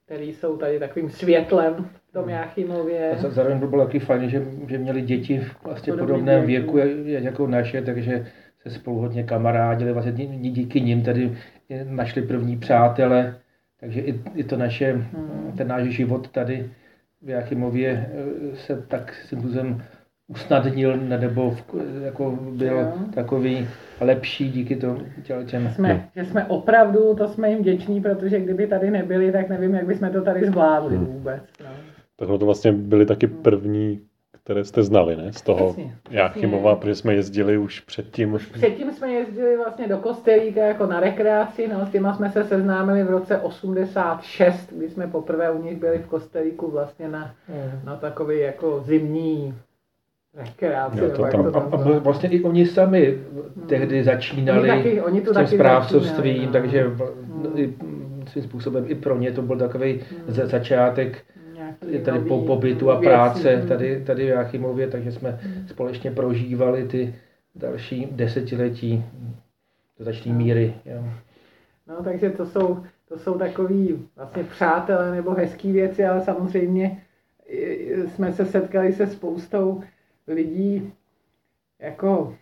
který 0.06 0.34
jsou 0.34 0.58
tady 0.58 0.80
takovým 0.80 1.10
světlem 1.10 1.74
v 2.10 2.12
tom 2.12 2.22
hmm. 2.22 2.32
Jáchymově. 2.32 3.10
A 3.12 3.30
zároveň 3.30 3.60
to 3.60 3.68
bylo 3.68 3.86
taky 3.86 4.00
fajn, 4.00 4.30
že, 4.30 4.46
že 4.68 4.78
měli 4.78 5.02
děti 5.02 5.40
v 5.40 5.64
vlastně 5.64 5.94
podobném 5.94 6.46
věku 6.46 6.78
jako 7.06 7.48
naše, 7.48 7.82
takže 7.82 8.28
se 8.60 8.70
spolu 8.70 9.00
hodně 9.00 9.24
kamarádili, 9.24 9.94
vlastně 9.94 10.26
díky 10.28 10.82
nim 10.82 11.04
tady 11.04 11.38
našli 11.84 12.22
první 12.22 12.58
přátele, 12.58 13.38
takže 13.80 14.02
i, 14.02 14.22
i 14.36 14.44
to 14.44 14.58
naše, 14.58 14.94
hmm. 14.94 15.54
ten 15.58 15.68
náš 15.68 15.84
život 15.84 16.28
tady 16.28 16.70
v 17.22 17.30
Jáchymově 17.30 18.10
eh, 18.12 18.56
se 18.56 18.82
tak 18.88 19.14
způsobem 19.26 19.84
usnadnil, 20.28 20.98
nebo 20.98 21.56
jako 22.04 22.40
byl 22.52 22.78
jo. 22.78 22.94
takový 23.14 23.68
lepší 24.02 24.52
díky 24.52 24.76
tomu 24.76 24.98
těm. 25.46 25.70
Jsme, 25.70 26.10
že 26.16 26.26
jsme 26.26 26.46
opravdu, 26.46 27.16
to 27.16 27.28
jsme 27.28 27.50
jim 27.50 27.60
vděční, 27.60 28.02
protože 28.02 28.40
kdyby 28.40 28.68
tady 28.68 28.92
nebyli, 28.92 29.32
tak 29.32 29.50
nevím, 29.50 29.74
jak 29.74 29.86
bychom 29.86 30.10
to 30.10 30.22
tady 30.22 30.46
zvládli 30.46 30.96
hmm. 30.96 31.06
vůbec. 31.06 31.44
No. 31.64 31.70
Tak 32.16 32.28
to 32.28 32.38
vlastně 32.38 32.72
byli 32.72 33.06
taky 33.06 33.28
první, 33.28 34.02
které 34.44 34.64
jste 34.64 34.84
znali, 34.84 35.16
ne? 35.16 35.34
Z 35.34 35.42
toho 35.42 35.68
jasně, 35.68 35.96
Jáchymova, 36.10 36.70
jasně. 36.70 36.82
protože 36.82 36.96
jsme 36.96 37.14
jezdili 37.14 37.58
už 37.58 37.80
předtím. 37.80 38.34
Už 38.34 38.46
předtím 38.46 38.92
jsme 38.92 39.12
jezdili 39.12 39.58
vlastně 39.58 39.88
do 39.88 39.98
Kostelíka 39.98 40.62
jako 40.66 40.86
na 40.86 41.00
rekreaci, 41.00 41.68
no, 41.68 41.86
s 41.86 41.90
těma 41.90 42.14
jsme 42.14 42.30
se 42.30 42.44
seznámili 42.44 43.04
v 43.04 43.10
roce 43.10 43.38
86, 43.38 44.74
kdy 44.74 44.90
jsme 44.90 45.08
poprvé 45.08 45.52
u 45.52 45.64
nich 45.64 45.78
byli 45.78 46.00
v 46.00 46.08
Kostelíku 46.08 46.72
vlastně 46.72 47.08
na, 47.08 47.36
hmm. 47.48 47.80
na 47.86 47.96
takový 47.96 48.40
jako 48.40 48.84
zimní 48.86 49.54
rekreaci. 50.36 51.00
Jo, 51.00 51.10
to 51.10 51.22
tam, 51.22 51.44
to 51.44 51.52
tam, 51.52 51.70
a, 51.72 51.76
a 51.76 52.00
vlastně 52.00 52.30
i 52.30 52.44
oni 52.44 52.66
sami 52.66 53.18
tehdy 53.68 54.04
začínali 54.04 54.72
oni 54.72 54.84
taky, 54.84 55.02
oni 55.02 55.22
to 55.22 55.34
s 55.34 55.38
tím 55.38 55.48
správcovstvím, 55.48 56.46
no. 56.46 56.52
takže 56.52 56.84
hmm. 56.84 58.24
svým 58.28 58.44
způsobem 58.44 58.86
i 58.88 58.96
pro 58.96 59.18
ně 59.18 59.32
to 59.32 59.42
byl 59.42 59.58
takový 59.58 59.92
hmm. 59.94 60.24
začátek 60.28 61.24
Nějaký 61.54 62.06
tady 62.06 62.20
po 62.20 62.42
pobytu 62.42 62.92
a 62.92 63.00
práce 63.00 63.50
věcí. 63.50 63.68
tady, 63.68 64.04
tady 64.06 64.26
v 64.26 64.30
Jachimově, 64.30 64.88
takže 64.88 65.12
jsme 65.12 65.40
hmm. 65.42 65.68
společně 65.68 66.12
prožívali 66.12 66.88
ty 66.88 67.16
další 67.56 68.08
desetiletí 68.12 69.06
do 70.00 70.06
začné 70.06 70.32
no. 70.32 70.38
míry. 70.38 70.74
Jo. 70.86 71.04
No, 71.88 72.04
takže 72.04 72.30
to 72.30 72.46
jsou, 72.46 72.84
to 73.10 73.20
jsou 73.20 73.34
takový 73.34 74.06
vlastně 74.16 74.44
přátelé 74.44 75.12
nebo 75.12 75.32
hezký 75.32 75.72
věci, 75.72 76.06
ale 76.06 76.22
samozřejmě 76.22 77.02
jsme 78.08 78.34
se 78.34 78.46
setkali 78.46 78.94
se 78.94 79.08
spoustou 79.08 79.84
lidí 80.28 80.94
jako, 81.80 82.36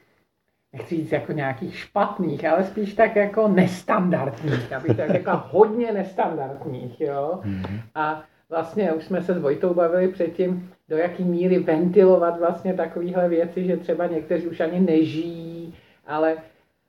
nechci 0.74 0.96
říct 0.96 1.12
jako 1.12 1.32
nějakých 1.32 1.78
špatných, 1.78 2.46
ale 2.46 2.64
spíš 2.64 2.94
tak 2.94 3.16
jako 3.16 3.48
nestandardních, 3.48 4.74
abych 4.74 4.98
tak 4.98 5.12
řekla 5.12 5.34
hodně 5.52 5.92
nestandardních, 5.92 7.02
jo. 7.02 7.40
Mm-hmm. 7.44 7.80
A 7.96 8.24
vlastně 8.50 8.94
už 8.94 9.04
jsme 9.04 9.24
se 9.24 9.34
s 9.34 9.38
Vojtou 9.38 9.74
bavili 9.74 10.08
předtím, 10.08 10.72
do 10.90 10.98
jaký 10.98 11.24
míry 11.24 11.60
ventilovat 11.60 12.40
vlastně 12.40 12.74
takovéhle 12.74 13.30
věci, 13.30 13.66
že 13.66 13.78
třeba 13.78 14.08
někteří 14.08 14.48
už 14.48 14.60
ani 14.60 14.80
nežijí, 14.80 15.74
ale 16.08 16.38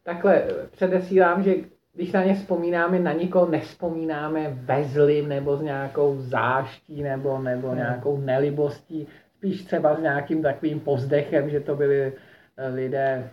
takhle 0.02 0.42
předesílám, 0.70 1.42
že 1.42 1.54
když 1.94 2.12
na 2.12 2.24
ně 2.24 2.34
vzpomínáme, 2.34 2.98
na 2.98 3.12
nikoho 3.12 3.48
nespomínáme 3.48 4.50
ve 4.50 4.84
zlým 4.84 5.28
nebo 5.28 5.56
s 5.56 5.62
nějakou 5.62 6.16
záští 6.18 7.02
nebo, 7.02 7.38
nebo 7.38 7.68
hmm. 7.68 7.76
nějakou 7.76 8.18
nelibostí, 8.18 9.08
spíš 9.44 9.62
třeba 9.62 9.96
s 9.96 9.98
nějakým 9.98 10.42
takovým 10.42 10.80
pozdechem, 10.80 11.50
že 11.50 11.60
to 11.60 11.76
byli 11.76 12.12
eh, 12.56 12.68
lidé 12.68 13.30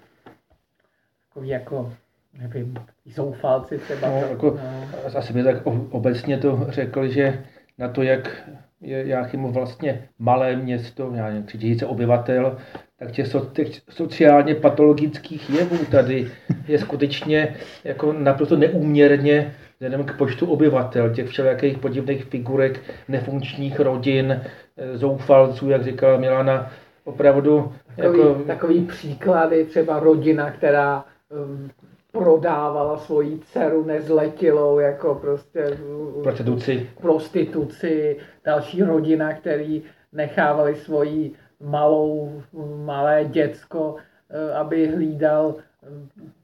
takový 1.27 1.49
jako 1.49 1.93
nevím, 2.33 2.73
zoufalci 3.05 3.77
třeba. 3.77 4.07
No, 4.07 4.17
jako, 4.29 4.59
no. 5.03 5.17
Asi 5.17 5.33
by 5.33 5.43
tak 5.43 5.55
obecně 5.89 6.37
to 6.37 6.65
řekl, 6.69 7.07
že 7.07 7.43
na 7.77 7.89
to, 7.89 8.03
jak 8.03 8.49
je 8.81 9.07
Jáchymu 9.07 9.51
vlastně 9.51 10.09
malé 10.19 10.55
město, 10.55 11.11
já 11.15 11.25
nevím, 11.25 11.43
tři 11.43 11.57
tisíce 11.57 11.85
obyvatel, 11.85 12.57
tak 12.99 13.11
těch, 13.11 13.27
so, 13.27 13.53
těch 13.53 13.67
sociálně 13.89 14.55
patologických 14.55 15.49
jevů 15.49 15.77
tady 15.91 16.31
je 16.67 16.79
skutečně 16.79 17.55
jako 17.83 18.13
naprosto 18.13 18.57
neúměrně 18.57 19.53
vzhledem 19.81 20.03
k 20.05 20.17
počtu 20.17 20.45
obyvatel, 20.45 21.09
těch 21.09 21.27
všelijakých 21.27 21.77
podivných 21.77 22.25
figurek, 22.25 22.79
nefunkčních 23.07 23.79
rodin, 23.79 24.41
eh, 24.77 24.97
zoufalců, 24.97 25.69
jak 25.69 25.83
říkala 25.83 26.17
Milana, 26.17 26.71
opravdu... 27.03 27.73
Takový, 27.97 28.19
jako... 28.19 28.43
takový 28.43 28.85
příklady, 28.85 29.65
třeba 29.65 29.99
rodina, 29.99 30.51
která 30.51 31.05
um, 31.29 31.69
prodávala 32.11 32.97
svoji 32.97 33.39
dceru 33.39 33.85
nezletilou 33.85 34.79
jako 34.79 35.15
prostě 35.15 35.77
prostituci. 36.23 36.89
prostituci, 37.01 38.17
další 38.45 38.83
rodina, 38.83 39.33
který 39.33 39.83
nechávali 40.13 40.75
svoji 40.75 41.31
malou, 41.63 42.41
malé 42.85 43.25
děcko, 43.25 43.95
eh, 44.29 44.53
aby 44.53 44.87
hlídal 44.87 45.55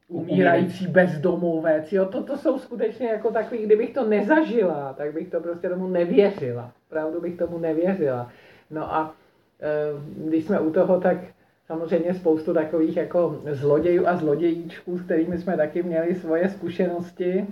umírající 0.08 0.88
bezdomovec. 0.88 1.94
Jo, 1.94 2.06
to, 2.06 2.24
to 2.24 2.38
jsou 2.38 2.60
skutečně 2.60 3.08
jako 3.08 3.32
takový, 3.32 3.66
kdybych 3.66 3.94
to 3.94 4.10
nezažila, 4.10 4.94
tak 4.94 5.14
bych 5.14 5.28
to 5.28 5.40
prostě 5.40 5.70
tomu 5.70 5.88
nevěřila. 5.88 6.72
Pravdu 6.90 7.22
bych 7.22 7.38
tomu 7.38 7.58
nevěřila. 7.58 8.32
No 8.72 8.94
a 8.94 9.16
e, 9.62 10.28
když 10.28 10.46
jsme 10.46 10.60
u 10.60 10.72
toho, 10.72 11.02
tak 11.02 11.18
samozřejmě 11.66 12.14
spoustu 12.14 12.54
takových 12.54 12.98
jako 12.98 13.42
zlodějů 13.52 14.08
a 14.08 14.18
zlodějíčků, 14.18 14.98
s 14.98 15.02
kterými 15.02 15.38
jsme 15.38 15.58
taky 15.58 15.84
měli 15.84 16.16
svoje 16.16 16.50
zkušenosti. 16.50 17.48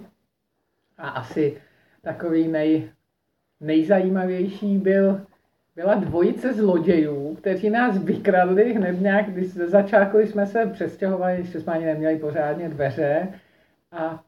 A 0.97 1.09
asi 1.09 1.61
takový 2.01 2.47
nej, 2.47 2.89
nejzajímavější 3.61 4.77
byl 4.77 5.21
byla 5.75 5.95
dvojice 5.95 6.53
zlodějů, 6.53 7.24
kteří 7.45 7.69
nás 7.69 7.97
vykradli 7.97 8.73
hned 8.73 9.01
nějak, 9.01 9.25
když 9.25 9.53
ze 9.53 9.69
začátku 9.69 10.17
jsme 10.17 10.47
se 10.47 10.65
přestěhovali, 10.65 11.37
ještě 11.37 11.59
jsme 11.59 11.73
ani 11.73 11.85
neměli 11.85 12.19
pořádně 12.19 12.69
dveře. 12.69 13.27
A 13.91 14.21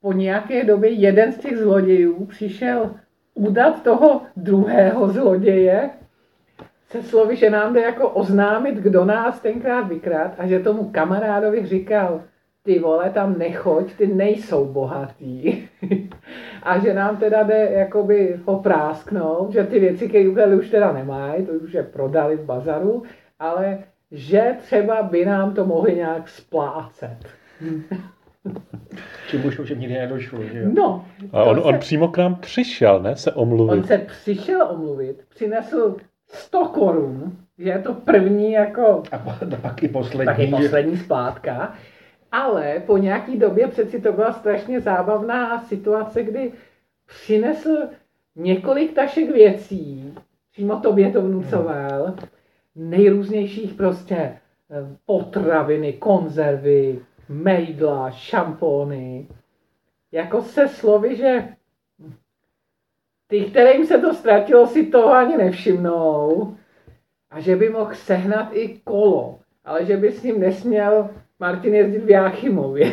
po 0.00 0.12
nějaké 0.12 0.64
době 0.64 0.90
jeden 0.90 1.32
z 1.32 1.38
těch 1.38 1.58
zlodějů 1.58 2.26
přišel 2.26 2.94
udat 3.34 3.82
toho 3.82 4.22
druhého 4.36 5.08
zloděje 5.08 5.90
se 6.88 7.02
slovy, 7.02 7.36
že 7.36 7.50
nám 7.50 7.74
jde 7.74 7.80
jako 7.80 8.08
oznámit, 8.08 8.74
kdo 8.74 9.04
nás 9.04 9.40
tenkrát 9.40 9.88
vykrát 9.88 10.34
a 10.38 10.46
že 10.46 10.58
tomu 10.58 10.90
kamarádovi 10.90 11.66
říkal, 11.66 12.22
ty 12.62 12.78
vole, 12.78 13.10
tam 13.10 13.38
nechoď, 13.38 13.94
ty 13.94 14.06
nejsou 14.06 14.64
bohatý. 14.72 15.62
a 16.62 16.78
že 16.78 16.94
nám 16.94 17.16
teda 17.16 17.42
jde 17.42 17.68
jakoby 17.72 18.40
poprásknout, 18.44 19.52
že 19.52 19.64
ty 19.64 19.78
věci, 19.80 20.08
které 20.08 20.56
už 20.56 20.68
teda 20.70 20.92
nemají, 20.92 21.46
to 21.46 21.52
už 21.52 21.72
je 21.72 21.82
prodali 21.82 22.36
v 22.36 22.44
bazaru, 22.44 23.02
ale 23.38 23.78
že 24.10 24.54
třeba 24.58 25.02
by 25.02 25.24
nám 25.24 25.54
to 25.54 25.66
mohli 25.66 25.94
nějak 25.96 26.28
splácet. 26.28 27.16
Čím 29.28 29.44
už 29.46 29.58
už 29.58 29.70
nikdy 29.70 29.94
nedošlo, 29.94 30.42
že 30.44 30.58
jo? 30.58 30.68
No. 30.74 31.04
A 31.32 31.42
on, 31.44 31.56
to 31.56 31.62
on 31.62 31.72
se- 31.74 31.78
přímo 31.78 32.08
k 32.08 32.18
nám 32.18 32.34
přišel, 32.34 33.02
ne? 33.02 33.16
Se 33.16 33.32
omluvit. 33.32 33.72
On 33.72 33.84
se 33.84 33.98
přišel 33.98 34.62
omluvit, 34.70 35.24
přinesl 35.28 35.96
100 36.28 36.64
korun, 36.64 37.32
že 37.58 37.68
je 37.70 37.78
to 37.78 37.94
první 37.94 38.52
jako 38.52 39.02
A 39.12 39.18
pa- 39.18 39.38
a 39.52 39.56
pak 39.62 39.82
i 39.82 39.88
poslední. 39.88 40.26
taky 40.26 40.46
že- 40.46 40.50
poslední 40.56 40.96
splátka, 40.96 41.72
ale 42.32 42.82
po 42.86 42.98
nějaký 42.98 43.36
době 43.36 43.68
přeci 43.68 44.00
to 44.00 44.12
byla 44.12 44.32
strašně 44.32 44.80
zábavná 44.80 45.62
situace, 45.62 46.22
kdy 46.22 46.52
přinesl 47.06 47.78
několik 48.36 48.94
tašek 48.94 49.30
věcí, 49.30 50.14
přímo 50.52 50.80
tobě 50.80 51.12
to 51.12 51.22
vnucoval, 51.22 52.14
nejrůznějších 52.74 53.74
prostě 53.74 54.14
eh, 54.16 54.38
potraviny, 55.06 55.92
konzervy, 55.92 57.00
mejdla, 57.28 58.10
šampony, 58.10 59.26
jako 60.12 60.42
se 60.42 60.68
slovy, 60.68 61.16
že 61.16 61.48
ty, 63.26 63.44
kterým 63.44 63.86
se 63.86 63.98
to 63.98 64.14
ztratilo, 64.14 64.66
si 64.66 64.86
toho 64.86 65.12
ani 65.12 65.36
nevšimnou 65.36 66.56
a 67.30 67.40
že 67.40 67.56
by 67.56 67.68
mohl 67.68 67.94
sehnat 67.94 68.48
i 68.52 68.80
kolo, 68.84 69.40
ale 69.64 69.84
že 69.84 69.96
by 69.96 70.12
s 70.12 70.22
ním 70.22 70.40
nesměl 70.40 71.10
Martin 71.42 71.74
jezdit 71.74 72.04
v 72.04 72.10
Jáchymově. 72.10 72.92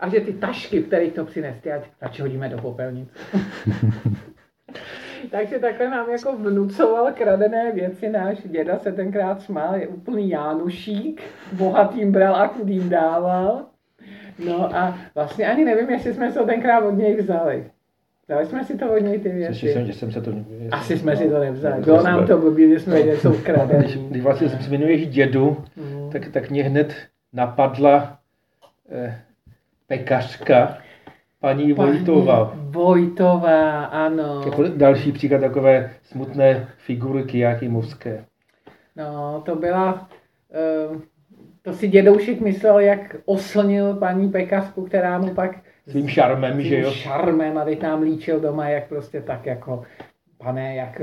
A 0.00 0.08
že 0.08 0.20
ty 0.20 0.32
tašky, 0.32 0.82
které 0.82 1.10
to 1.10 1.24
přines, 1.24 1.56
ty 1.60 1.72
ať 1.72 1.82
radši 2.02 2.22
hodíme 2.22 2.48
do 2.48 2.58
popelnice. 2.58 3.12
Takže 5.30 5.58
takhle 5.58 5.90
nám 5.90 6.10
jako 6.10 6.36
vnucoval 6.36 7.12
kradené 7.12 7.72
věci. 7.72 8.08
Náš 8.08 8.38
děda 8.44 8.78
se 8.78 8.92
tenkrát 8.92 9.42
smál, 9.42 9.76
je 9.76 9.88
úplný 9.88 10.30
Jánušík, 10.30 11.22
bohatým 11.52 12.12
bral 12.12 12.36
a 12.36 12.46
chudým 12.46 12.88
dával. 12.88 13.64
No 14.46 14.76
a 14.76 14.98
vlastně 15.14 15.46
ani 15.46 15.64
nevím, 15.64 15.90
jestli 15.90 16.14
jsme 16.14 16.32
se 16.32 16.38
to 16.38 16.46
tenkrát 16.46 16.84
od 16.84 16.90
něj 16.96 17.16
vzali. 17.16 17.64
Dali 18.28 18.46
jsme 18.46 18.64
si 18.64 18.78
to 18.78 18.92
od 18.92 18.98
něj 18.98 19.18
ty 19.18 19.30
Slyšel 19.30 19.54
jsem, 19.54 19.84
věci. 19.84 19.92
že 19.92 19.98
jsem 19.98 20.12
se 20.12 20.20
to... 20.20 20.30
Asi 20.70 20.98
jsme 20.98 21.16
si 21.16 21.28
to 21.28 21.38
nevzali. 21.38 21.74
To 21.74 21.80
Bylo 21.84 22.02
nám 22.02 22.26
to 22.26 22.38
blbý, 22.38 22.70
že 22.70 22.80
jsme 22.80 23.02
že 23.02 23.16
jsou 23.16 23.32
Když, 23.78 23.96
když 23.96 24.22
vlastně 24.22 24.48
zmiňuješ 24.48 25.08
dědu, 25.08 25.56
Mm. 25.76 26.10
tak, 26.12 26.28
tak 26.28 26.50
mě 26.50 26.64
hned 26.64 26.94
napadla 27.32 28.18
eh, 28.90 29.22
pekařka, 29.86 30.78
paní 31.40 31.72
Vojtová. 31.72 32.52
Vojtová, 32.54 33.84
ano. 33.84 34.42
Jako 34.44 34.62
další 34.68 35.12
příklad 35.12 35.40
takové 35.40 35.90
smutné 36.02 36.68
figurky 36.78 37.38
Jachimovské. 37.38 38.24
No, 38.96 39.42
to 39.46 39.56
byla, 39.56 40.08
eh, 40.54 40.98
to 41.62 41.72
si 41.72 41.88
dědoušek 41.88 42.40
myslel, 42.40 42.78
jak 42.78 43.16
oslnil 43.24 43.94
paní 43.94 44.28
pekařku, 44.28 44.84
která 44.84 45.18
mu 45.18 45.34
pak 45.34 45.50
Svým 45.88 46.08
šarmem, 46.08 46.62
že 46.62 46.80
jo? 46.80 46.90
šarmem 46.90 47.58
a 47.58 47.64
teď 47.64 47.82
nám 47.82 48.02
líčil 48.02 48.40
doma, 48.40 48.68
jak 48.68 48.88
prostě 48.88 49.20
tak 49.20 49.46
jako 49.46 49.84
pane, 50.38 50.74
jak 50.76 51.00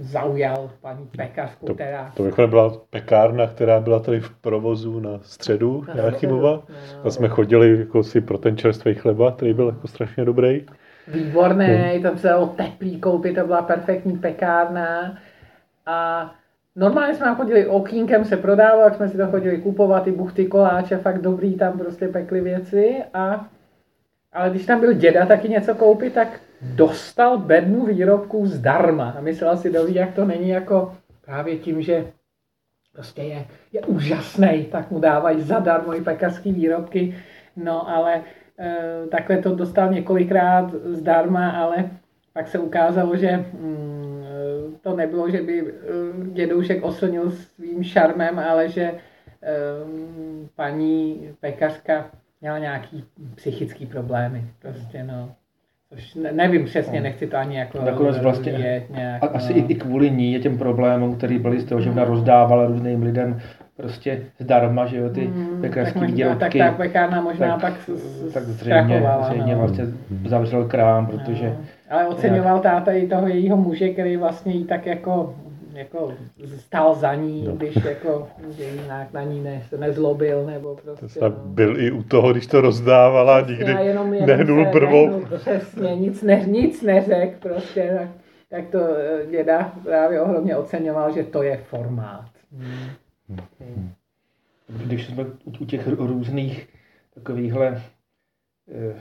zaujal 0.00 0.70
paní 0.80 1.06
pekařku, 1.16 1.66
To- 1.66 1.74
která... 1.74 2.12
To 2.16 2.26
jako 2.26 2.46
byla 2.46 2.72
pekárna, 2.90 3.46
která 3.46 3.80
byla 3.80 3.98
tady 4.00 4.20
v 4.20 4.30
provozu 4.30 5.00
na 5.00 5.10
středu 5.22 5.84
Na 5.88 6.02
Jáchymova. 6.02 6.58
středu, 6.58 6.78
A 7.04 7.10
jsme 7.10 7.28
chodili 7.28 7.78
jako 7.78 8.02
si 8.02 8.20
pro 8.20 8.38
ten 8.38 8.56
čerstvý 8.56 8.94
chleba, 8.94 9.32
který 9.32 9.54
byl 9.54 9.66
jako 9.66 9.88
strašně 9.88 10.24
dobrý. 10.24 10.66
Výborný, 11.08 12.00
tam 12.02 12.18
se 12.18 12.28
dalo 12.28 12.46
teplý 12.46 13.00
koupit, 13.00 13.34
to 13.34 13.46
byla 13.46 13.62
perfektní 13.62 14.18
pekárna. 14.18 15.18
A 15.86 16.30
normálně 16.76 17.14
jsme 17.14 17.24
tam 17.26 17.36
chodili 17.36 17.66
okýnkem, 17.66 18.24
se 18.24 18.36
prodávalo, 18.36 18.82
jak 18.84 18.94
jsme 18.94 19.08
si 19.08 19.16
to 19.16 19.26
chodili 19.26 19.58
kupovat, 19.58 20.04
ty 20.04 20.12
buchty, 20.12 20.46
koláče, 20.46 20.96
fakt 20.96 21.20
dobrý, 21.22 21.54
tam 21.54 21.78
prostě 21.78 22.08
pekli 22.08 22.40
věci. 22.40 22.96
A, 23.14 23.46
ale 24.32 24.50
když 24.50 24.66
tam 24.66 24.80
byl 24.80 24.92
děda 24.92 25.26
taky 25.26 25.48
něco 25.48 25.74
koupit, 25.74 26.12
tak 26.14 26.28
dostal 26.64 27.38
bednu 27.38 27.86
výrobků 27.86 28.46
zdarma. 28.46 29.14
A 29.18 29.20
myslel 29.20 29.56
si, 29.56 29.72
doví, 29.72 29.94
jak 29.94 30.14
to 30.14 30.24
není 30.24 30.48
jako 30.48 30.94
právě 31.24 31.56
tím, 31.56 31.82
že 31.82 32.06
prostě 32.92 33.22
je, 33.22 33.46
je 33.72 33.80
úžasný, 33.80 34.64
tak 34.72 34.90
mu 34.90 35.00
dávají 35.00 35.42
zadarmo 35.42 35.94
i 35.94 36.00
pekařský 36.00 36.52
výrobky. 36.52 37.16
No 37.56 37.90
ale 37.90 38.22
e, 38.58 39.06
takhle 39.10 39.38
to 39.38 39.54
dostal 39.54 39.92
několikrát 39.92 40.74
zdarma, 40.74 41.50
ale 41.50 41.90
pak 42.32 42.48
se 42.48 42.58
ukázalo, 42.58 43.16
že 43.16 43.36
mm, 43.36 44.24
e, 44.24 44.78
to 44.80 44.96
nebylo, 44.96 45.30
že 45.30 45.42
by 45.42 45.60
e, 45.60 45.72
dědoušek 46.32 46.84
oslnil 46.84 47.30
svým 47.30 47.84
šarmem, 47.84 48.38
ale 48.38 48.68
že 48.68 48.82
e, 48.82 48.98
paní 50.56 51.28
pekařka 51.40 52.10
měla 52.40 52.58
nějaký 52.58 53.04
psychický 53.34 53.86
problémy. 53.86 54.44
Prostě 54.58 55.02
no. 55.02 55.34
Ne, 56.22 56.32
nevím 56.32 56.64
přesně, 56.64 57.00
nechci 57.00 57.26
to 57.26 57.36
ani 57.36 57.56
jako 57.56 57.78
Nakonec 57.84 58.18
vlastně- 58.18 58.52
rozvíjet 58.52 58.84
nějak, 58.94 59.22
A, 59.22 59.26
asi 59.26 59.52
no. 59.52 59.58
i, 59.58 59.62
i 59.68 59.74
kvůli 59.74 60.10
ní, 60.10 60.38
těm 60.38 60.58
problémům, 60.58 61.16
který 61.16 61.38
byly 61.38 61.60
z 61.60 61.64
toho, 61.64 61.80
že 61.80 61.90
ona 61.90 62.04
rozdávala 62.04 62.66
různým 62.66 63.02
lidem 63.02 63.38
prostě 63.76 64.20
zdarma, 64.38 64.86
že 64.86 64.96
jo, 64.96 65.08
ty 65.10 65.20
Mm, 65.26 65.58
pekařské 65.60 65.92
tak 65.92 66.02
možná- 66.02 66.16
výrobky. 66.16 66.58
Tak 66.58 66.70
ta 66.72 66.76
pekárna 66.76 67.20
možná 67.20 67.58
tak- 67.58 67.60
pak 67.60 67.96
tak 68.34 68.42
zřejmě, 68.42 68.82
zkrachovala, 68.84 69.22
zřejmě 69.28 69.52
no. 69.52 69.58
vlastně 69.58 69.84
zavřel 70.26 70.64
krám, 70.64 71.06
protože 71.06 71.44
No. 71.46 71.56
Ale 71.90 72.06
oceňoval 72.06 72.58
táta 72.60 72.92
i 72.92 73.06
toho 73.06 73.28
jejího 73.28 73.56
muže, 73.56 73.88
který 73.88 74.16
vlastně 74.16 74.52
jí 74.52 74.64
tak 74.64 74.86
jako, 74.86 75.34
jako 75.76 76.14
stál 76.56 76.94
za 76.94 77.14
ní, 77.14 77.44
No. 77.46 77.52
když 77.56 77.74
jako 77.84 78.28
že 78.50 78.64
jinak 78.64 79.12
na 79.12 79.22
ní 79.22 79.40
ne, 79.42 79.62
se 79.68 79.78
nezlobil, 79.78 80.46
nebo 80.46 80.74
To 80.74 80.80
prostě. 80.96 81.18
snad 81.18 81.32
byl 81.32 81.80
i 81.80 81.90
u 81.90 82.02
toho, 82.02 82.32
když 82.32 82.46
to 82.46 82.60
rozdávala, 82.60 83.40
nikdy 83.40 83.70
Já 83.72 83.80
jenom, 83.80 84.14
jenom 84.14 84.28
nehnul 84.28 84.64
se 84.64 84.70
brvou. 84.70 85.06
nehnul, 85.10 85.38
přesně, 85.38 85.96
nic, 85.96 86.22
ne, 86.22 86.44
nic 86.46 86.82
neřekl 86.82 87.48
prostě, 87.48 87.94
tak, 87.98 88.08
tak 88.48 88.68
to 88.70 88.78
eh, 88.96 89.26
děda 89.30 89.72
právě 89.84 90.20
ohromně 90.20 90.56
oceňoval, 90.56 91.14
že 91.14 91.22
to 91.22 91.42
je 91.42 91.56
formát. 91.56 92.30
Hmm. 92.52 93.90
když 94.68 95.06
jsme 95.06 95.24
u- 95.24 95.52
u 95.60 95.64
těch 95.64 95.86
různých 95.88 96.68
takovýchhle 97.14 97.82
eh, 98.72 98.94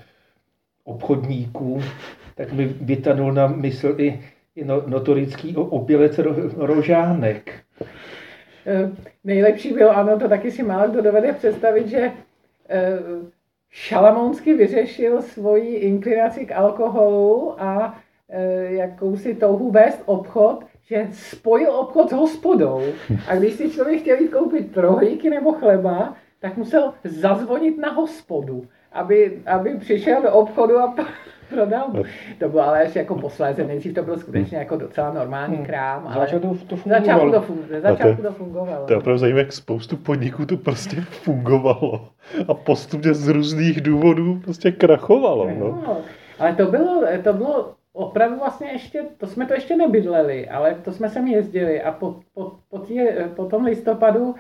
obchodníků, 0.83 1.81
tak 2.35 2.53
mi 2.53 2.65
vytanul 2.65 3.33
na 3.33 3.47
mysl 3.47 3.95
i, 3.97 4.11
no, 4.11 4.19
notorický 4.87 5.55
o- 5.57 5.61
opělec 5.65 6.17
ro, 6.19 6.35
Rožánek. 6.57 7.51
Eh, 8.65 8.91
Nejlepší 9.23 9.73
bylo, 9.73 9.97
ano, 9.97 10.19
to 10.19 10.29
taky 10.29 10.51
si 10.51 10.63
málo 10.63 10.89
kdo 10.89 11.01
dovede 11.01 11.33
představit, 11.33 11.87
že 11.87 12.11
eh, 12.69 12.99
Šalamounský 13.69 14.53
vyřešil 14.53 15.21
svoji 15.21 15.75
inklinaci 15.75 16.45
k 16.45 16.51
alkoholu 16.51 17.61
a 17.61 17.99
eh, 18.29 18.63
jakousi 18.73 19.35
touhu 19.35 19.71
vést 19.71 20.01
obchod, 20.05 20.65
že 20.85 21.07
spojil 21.11 21.71
obchod 21.71 22.09
s 22.09 22.13
hospodou. 22.13 22.81
A 23.27 23.35
když 23.35 23.53
si 23.53 23.69
člověk 23.71 24.01
chtěl 24.01 24.17
jít 24.21 24.27
koupit 24.31 24.77
rohlíky 24.77 25.29
nebo 25.29 25.51
chleba, 25.51 26.15
tak 26.39 26.57
musel 26.57 26.93
zazvonit 27.03 27.77
na 27.77 27.91
hospodu, 27.91 28.67
aby, 28.91 29.41
aby 29.45 29.75
přišel 29.75 30.21
do 30.21 30.31
obchodu 30.31 30.77
a 30.79 30.95
prodal. 31.53 31.91
To 32.39 32.49
bylo 32.49 32.63
ale 32.63 32.83
až 32.83 32.95
jako 32.95 33.15
posléze, 33.15 33.63
nejdřív 33.63 33.93
to 33.93 34.03
byl 34.03 34.17
skutečně 34.17 34.57
jako 34.57 34.77
docela 34.77 35.13
normální 35.13 35.55
Hmm. 35.55 35.65
krám, 35.65 36.07
ale 36.07 36.25
začátku 36.25 36.57
to 36.67 36.77
z 36.77 36.83
začátku 36.87 37.19
fungovalo. 37.19 37.31
to 37.31 37.41
fungovalo. 37.41 37.81
Začátku 37.81 38.21
to 38.21 38.31
fungovalo. 38.31 38.85
To 38.85 38.93
je 38.93 38.97
opravdu 38.97 39.17
zajímavé, 39.17 39.41
jak 39.41 39.53
spoustu 39.53 39.97
podniků 39.97 40.45
to 40.45 40.57
prostě 40.57 41.01
fungovalo. 41.01 42.07
A 42.47 42.53
postupně 42.53 43.13
z 43.13 43.27
různých 43.27 43.81
důvodů 43.81 44.39
prostě 44.43 44.71
krachovalo. 44.71 45.49
No. 45.59 45.65
No, 45.87 45.97
ale 46.39 46.53
to 46.55 46.65
bylo, 46.65 47.03
to 47.23 47.33
bylo 47.33 47.73
opravdu 47.93 48.39
vlastně 48.39 48.67
ještě, 48.71 49.03
to 49.17 49.27
jsme 49.27 49.45
to 49.45 49.53
ještě 49.53 49.75
nebydleli, 49.75 50.49
ale 50.49 50.75
to 50.83 50.91
jsme 50.91 51.09
sem 51.09 51.27
jezdili 51.27 51.81
a 51.81 51.91
po, 51.91 52.19
po, 52.33 52.51
po, 52.69 52.79
tě, 52.79 53.29
po 53.35 53.45
tom 53.45 53.63
listopadu 53.65 54.35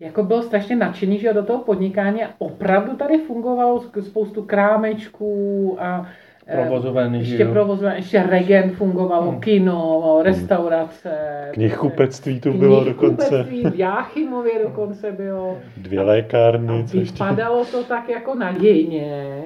jako 0.00 0.22
bylo 0.22 0.42
strašně 0.42 0.76
nadšený, 0.76 1.18
že 1.18 1.32
do 1.32 1.42
toho 1.44 1.64
podnikání 1.64 2.20
opravdu 2.38 2.96
tady 2.96 3.18
fungovalo 3.18 3.84
spoustu 4.00 4.42
krámečků 4.42 5.76
a 5.80 6.06
Provozoven, 6.52 7.12
že 7.14 7.18
ještě 7.32 7.42
jo. 7.42 7.52
provozoven, 7.52 7.92
ještě 7.96 8.22
Regent 8.22 8.74
fungovalo, 8.74 9.30
Hmm. 9.30 9.40
kino, 9.40 10.20
restaurace. 10.22 11.10
Knihkupectví 11.52 12.40
tu 12.40 12.52
bylo 12.52 12.84
dokonce. 12.84 13.24
Knihkupectví 13.28 13.64
v 13.70 13.78
Jáchymově 13.78 14.52
dokonce 14.62 15.12
bylo. 15.12 15.58
Dvě 15.76 16.00
lékárny, 16.02 16.84
A 16.94 16.98
vypadalo 17.00 17.64
to 17.64 17.84
tak 17.84 18.08
jako 18.08 18.34
nadějně, 18.34 19.42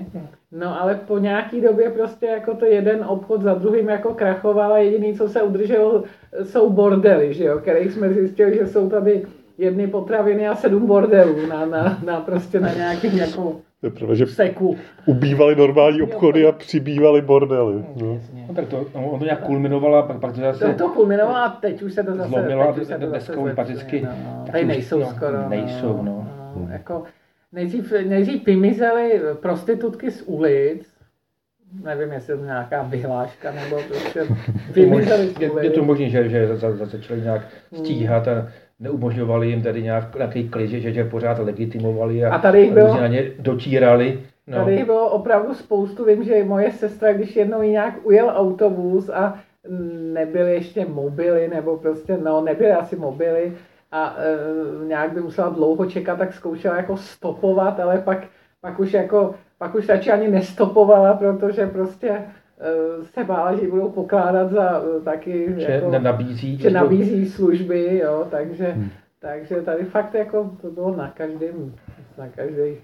no 0.53 0.83
ale 0.83 0.95
po 1.07 1.19
nějaký 1.19 1.61
době 1.61 1.91
prostě 1.91 2.27
jako 2.27 2.55
to 2.55 2.65
jeden 2.65 3.05
obchod 3.07 3.43
za 3.43 3.55
druhým 3.55 3.89
jako 3.89 4.15
krachoval 4.15 4.73
a 4.73 4.79
jediný, 4.79 5.15
co 5.15 5.29
se 5.29 5.43
udrželo, 5.43 6.03
jsou 6.43 6.71
bordely, 6.71 7.35
že 7.35 7.45
jo, 7.45 7.59
kterých 7.59 7.93
jsme 7.93 8.13
zjistili, 8.15 8.59
že 8.59 8.67
jsou 8.67 8.91
tady 8.91 9.23
jedny 9.59 9.87
potraviny 9.87 10.49
a 10.49 10.55
sedm 10.55 10.87
bordelů 10.87 11.47
na, 11.49 11.67
na, 11.67 11.99
na 12.05 12.21
prostě 12.21 12.61
na 12.61 12.75
nějakým 12.75 13.19
jako 13.19 13.57
To 13.81 13.87
je 13.87 13.91
pravda, 13.91 14.15
že 14.15 14.27
seku. 14.27 14.77
ubývaly 15.07 15.57
normální 15.57 16.03
obchody 16.03 16.47
a 16.47 16.53
přibývaly 16.53 17.21
bordely. 17.23 17.85
No. 18.03 18.21
No, 18.49 18.55
tak 18.55 18.69
to, 18.69 18.87
no, 18.95 19.11
on 19.11 19.19
to 19.19 19.25
nějak 19.25 19.41
kulminovalo 19.47 19.97
a 19.97 20.03
pak, 20.03 20.21
pak 20.21 20.33
to 20.35 20.41
To, 20.41 20.53
zase 20.53 20.75
to 20.75 20.89
kulminovalo 20.89 21.37
a 21.37 21.49
teď 21.49 21.83
už 21.83 21.93
se 21.95 22.03
to 22.03 22.15
zase, 22.15 22.29
Zlomilo 22.29 22.69
a 22.69 22.73
teď 22.73 22.83
už 22.83 22.89
se 22.89 22.99
to 22.99 23.07
dneska 23.07 23.33
zase 23.37 23.75
zlepšuje, 23.75 24.03
no. 24.03 24.43
tak 24.45 24.53
Tady 24.53 24.65
nejsou 24.67 24.99
no, 25.01 25.07
skoro. 25.07 25.49
nejsou, 25.49 26.03
no. 26.03 26.29
no. 26.57 26.69
Jako, 26.73 27.03
nejdřív, 27.53 27.93
nejdřív 28.07 28.47
vymizely 28.47 29.21
prostitutky 29.41 30.11
z 30.11 30.23
ulic, 30.27 30.95
nevím, 31.85 32.13
jestli 32.13 32.39
to 32.39 32.45
nějaká 32.45 32.83
vyhláška, 32.83 33.53
nebo 33.53 33.77
prostě 33.89 34.27
vymizely 34.75 35.27
z 35.29 35.41
je, 35.41 35.47
je 35.47 35.51
ulic. 35.51 35.75
to 35.75 35.85
možné, 35.85 36.09
že, 36.09 36.29
že 36.29 36.47
za- 36.57 36.77
za- 36.77 36.87
začali 36.87 37.21
nějak 37.21 37.43
stíhat 37.75 38.29
a 38.29 38.49
neumožňovali 38.81 39.49
jim 39.49 39.63
tady 39.63 39.83
nějak, 39.83 40.15
nějaký 40.17 40.49
klid, 40.49 40.69
že, 40.69 40.93
že 40.93 41.05
pořád 41.05 41.39
legitimovali 41.39 42.25
a, 42.25 42.35
A 42.35 42.39
tady 42.39 42.61
jich 42.61 42.73
bylo- 42.73 43.01
na 43.01 43.07
ně 43.07 43.31
dotírali. 43.39 44.21
No. 44.47 44.57
Tady 44.59 44.75
jich 44.75 44.85
bylo 44.85 45.11
opravdu 45.11 45.55
spoustu. 45.55 46.05
Vím, 46.05 46.25
že 46.25 46.45
moje 46.45 46.73
sestra, 46.73 47.13
když 47.13 47.37
jednou 47.37 47.63
jí 47.63 47.71
nějak 47.71 47.95
ujel 48.03 48.33
autobus 48.35 49.09
a 49.09 49.39
nebyly 50.13 50.53
ještě 50.55 50.87
mobily, 50.89 51.49
nebo 51.49 51.77
prostě, 51.77 52.19
no, 52.25 52.41
nebyly 52.41 52.71
asi 52.73 52.97
mobily 52.97 53.53
a 53.93 54.17
e, 54.19 54.87
nějak 54.89 55.13
by 55.13 55.21
musela 55.21 55.49
dlouho 55.49 55.87
čekat, 55.87 56.19
tak 56.19 56.33
zkoušela 56.35 56.77
jako 56.77 56.97
stopovat, 56.97 57.81
ale 57.81 57.99
pak, 57.99 58.19
pak 58.61 58.81
už 58.81 58.93
jako, 58.93 59.35
pak 59.59 59.75
už 59.75 59.89
radši 59.89 60.11
ani 60.11 60.29
nestopovala, 60.29 61.15
protože 61.15 61.67
prostě 61.67 62.23
se 63.03 63.25
bála, 63.25 63.57
že 63.57 63.69
budou 63.69 63.91
pokládat 63.91 64.51
za 64.51 64.83
e, 64.83 65.01
taky, 65.01 65.55
že 65.57 65.73
jako, 65.73 65.99
nabízí, 65.99 66.59
že 66.59 66.71
nabízí 66.71 67.29
služby, 67.29 67.99
jo, 67.99 68.27
takže, 68.31 68.77
takže 69.19 69.63
tady 69.63 69.85
fakt 69.85 70.15
jako 70.15 70.57
to 70.61 70.71
bylo 70.71 70.97
na 70.97 71.11
každém, 71.11 71.75
na 72.19 72.29
každých, 72.29 72.79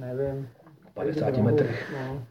nevím, 0.00 0.48
50 0.94 1.30
rohu, 1.30 1.42
metrech. 1.42 1.92
No. 1.92 2.22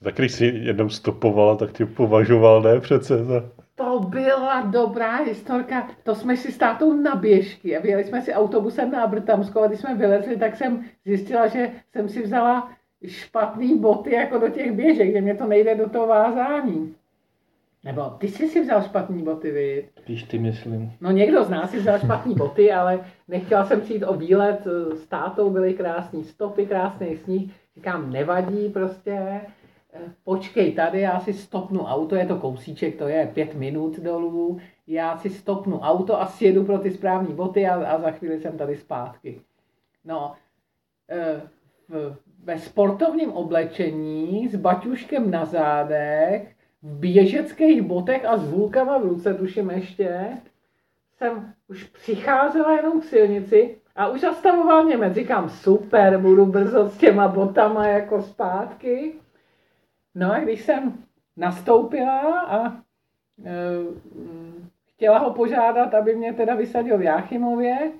Za 0.00 0.10
když 0.10 0.32
si 0.32 0.44
jednou 0.44 0.88
stopovala, 0.88 1.56
tak 1.56 1.72
tě 1.72 1.86
považoval, 1.86 2.62
ne 2.62 2.80
přece 2.80 3.24
za... 3.24 3.44
To 3.74 4.00
byla 4.00 4.60
dobrá 4.60 5.16
historka. 5.16 5.88
To 6.02 6.14
jsme 6.14 6.36
si 6.36 6.52
s 6.52 6.58
tátou 6.58 6.92
na 6.92 7.14
běžky 7.14 7.76
a 7.76 7.80
vyjeli 7.80 8.04
jsme 8.04 8.22
si 8.22 8.34
autobusem 8.34 8.90
na 8.90 9.02
Abrtamsko 9.02 9.62
a 9.62 9.66
když 9.66 9.80
jsme 9.80 9.94
vylezli, 9.94 10.36
tak 10.36 10.56
jsem 10.56 10.84
zjistila, 11.04 11.46
že 11.46 11.70
jsem 11.92 12.08
si 12.08 12.22
vzala 12.22 12.70
špatný 13.06 13.78
boty 13.78 14.14
jako 14.14 14.38
do 14.38 14.48
těch 14.48 14.72
běžek, 14.72 15.12
že 15.12 15.20
mě 15.20 15.34
to 15.34 15.46
nejde 15.46 15.74
do 15.74 15.88
toho 15.88 16.06
vázání. 16.06 16.94
Nebo 17.84 18.10
ty 18.10 18.28
jsi 18.28 18.48
si 18.48 18.60
vzal 18.60 18.82
špatný 18.82 19.22
boty, 19.22 19.50
vy? 19.50 19.88
Spíš 19.98 20.22
ty 20.22 20.38
myslím. 20.38 20.92
No 21.00 21.10
někdo 21.10 21.44
z 21.44 21.50
nás 21.50 21.70
si 21.70 21.78
vzal 21.78 21.98
špatný 21.98 22.34
boty, 22.34 22.72
ale 22.72 23.04
nechtěla 23.28 23.64
jsem 23.64 23.80
přijít 23.80 24.04
o 24.04 24.14
výlet 24.14 24.66
eh, 24.66 24.96
s 24.96 25.06
tátou, 25.06 25.50
byly 25.50 25.74
krásné 25.74 26.24
stopy, 26.24 26.66
krásný 26.66 27.16
sníh. 27.16 27.52
Říkám, 27.76 28.12
nevadí 28.12 28.68
prostě, 28.68 29.10
eh, 29.92 30.00
počkej 30.24 30.72
tady, 30.72 31.00
já 31.00 31.20
si 31.20 31.32
stopnu 31.32 31.80
auto, 31.84 32.14
je 32.14 32.26
to 32.26 32.36
kousíček, 32.36 32.96
to 32.96 33.08
je 33.08 33.30
pět 33.34 33.54
minut 33.54 33.98
dolů, 33.98 34.58
já 34.86 35.18
si 35.18 35.30
stopnu 35.30 35.80
auto 35.80 36.20
a 36.20 36.26
sjedu 36.26 36.64
pro 36.64 36.78
ty 36.78 36.90
správné 36.90 37.34
boty 37.34 37.66
a, 37.66 37.74
a 37.74 38.00
za 38.00 38.10
chvíli 38.10 38.40
jsem 38.40 38.58
tady 38.58 38.76
zpátky. 38.76 39.40
No, 40.04 40.34
eh, 41.10 41.42
v, 41.88 42.16
ve 42.42 42.58
sportovním 42.58 43.32
oblečení 43.32 44.48
s 44.48 44.56
baťuškem 44.56 45.30
na 45.30 45.44
zádech, 45.44 46.54
v 46.82 46.98
běžeckých 46.98 47.82
botech 47.82 48.24
a 48.24 48.36
s 48.36 48.48
vůlkama 48.48 48.98
v 48.98 49.02
ruce, 49.02 49.34
tuším 49.34 49.70
ještě, 49.70 50.28
jsem 51.16 51.52
už 51.68 51.84
přicházela 51.84 52.76
jenom 52.76 53.00
k 53.00 53.04
silnici 53.04 53.78
a 53.96 54.08
už 54.08 54.20
zastavoval 54.20 54.84
Němec. 54.84 55.14
Říkám, 55.14 55.50
super, 55.50 56.18
budu 56.18 56.46
brzo 56.46 56.88
s 56.88 56.98
těma 56.98 57.28
botama 57.28 57.86
jako 57.86 58.22
zpátky. 58.22 59.12
No 60.14 60.32
a 60.32 60.38
když 60.38 60.62
jsem 60.62 61.04
nastoupila 61.36 62.40
a 62.40 62.68
e, 62.68 62.74
chtěla 64.86 65.18
ho 65.18 65.34
požádat, 65.34 65.94
aby 65.94 66.16
mě 66.16 66.32
teda 66.32 66.54
vysadil 66.54 66.98
v 66.98 67.02
Jáchymově, 67.02 67.92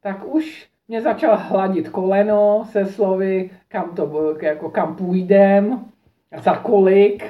tak 0.00 0.34
už 0.34 0.71
mě 0.92 1.02
začal 1.02 1.36
hladit 1.36 1.88
koleno 1.88 2.64
se 2.70 2.86
slovy, 2.86 3.50
kam 3.68 3.94
to 3.94 4.36
jako 4.42 4.70
kam 4.70 4.96
půjdem, 4.96 5.84
za 6.42 6.56
kolik. 6.56 7.24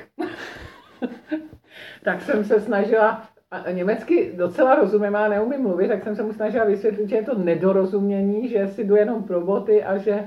tak 2.05 2.23
jsem 2.23 2.45
se 2.45 2.61
snažila, 2.61 3.23
a 3.51 3.71
německy 3.71 4.33
docela 4.37 4.75
rozumím, 4.75 5.17
a 5.17 5.29
neumím 5.29 5.63
mluvit, 5.63 5.89
tak 5.89 6.03
jsem 6.05 6.17
se 6.17 6.23
mu 6.23 6.33
snažila 6.33 6.65
vysvětlit, 6.65 7.09
že 7.09 7.17
je 7.17 7.23
to 7.23 7.39
nedorozumění, 7.39 8.49
že 8.49 8.69
si 8.69 8.85
jdu 8.85 8.97
jenom 8.97 9.23
pro 9.23 9.41
boty 9.41 9.85
a 9.85 9.97
že 9.97 10.25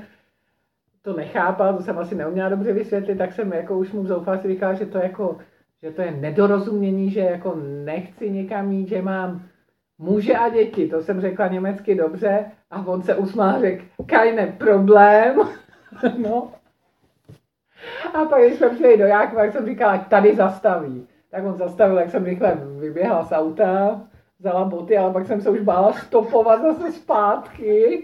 to 1.01 1.13
nechápal, 1.13 1.77
to 1.77 1.83
jsem 1.83 1.97
asi 1.97 2.15
neuměla 2.15 2.49
dobře 2.49 2.73
vysvětlit, 2.73 3.17
tak 3.17 3.33
jsem 3.33 3.53
jako 3.53 3.77
už 3.77 3.91
mu 3.91 4.03
v 4.03 4.07
zoufalství 4.07 4.53
říkala, 4.53 4.73
že 4.73 4.85
to 4.85 4.97
jako, 4.97 5.37
že 5.83 5.91
to 5.91 6.01
je 6.01 6.11
nedorozumění, 6.11 7.09
že 7.09 7.19
jako 7.19 7.55
nechci 7.83 8.31
někam 8.31 8.71
jít, 8.71 8.87
že 8.87 9.01
mám 9.01 9.41
muže 9.97 10.33
a 10.33 10.49
děti, 10.49 10.87
to 10.87 11.01
jsem 11.01 11.21
řekla 11.21 11.47
německy 11.47 11.95
dobře 11.95 12.51
a 12.71 12.87
on 12.87 13.01
se 13.01 13.15
usmál, 13.15 13.59
řekl, 13.59 13.83
keine 14.05 14.47
problém, 14.47 15.35
no. 16.17 16.51
A 18.13 18.25
pak, 18.25 18.41
když 18.41 18.57
jsme 18.57 18.69
přijeli 18.69 18.97
do 18.97 19.05
Jákova, 19.05 19.41
tak 19.41 19.51
jsem 19.51 19.65
říkala, 19.65 19.97
tady 19.97 20.35
zastaví. 20.35 21.07
Tak 21.31 21.45
on 21.45 21.57
zastavil, 21.57 21.97
jak 21.97 22.11
jsem 22.11 22.25
rychle 22.25 22.57
vyběhla 22.79 23.23
z 23.23 23.31
auta, 23.31 24.01
vzala 24.39 24.65
boty, 24.65 24.97
ale 24.97 25.13
pak 25.13 25.27
jsem 25.27 25.41
se 25.41 25.49
už 25.49 25.59
bála 25.59 25.93
stopovat 25.93 26.61
zase 26.61 26.91
zpátky. 26.91 28.03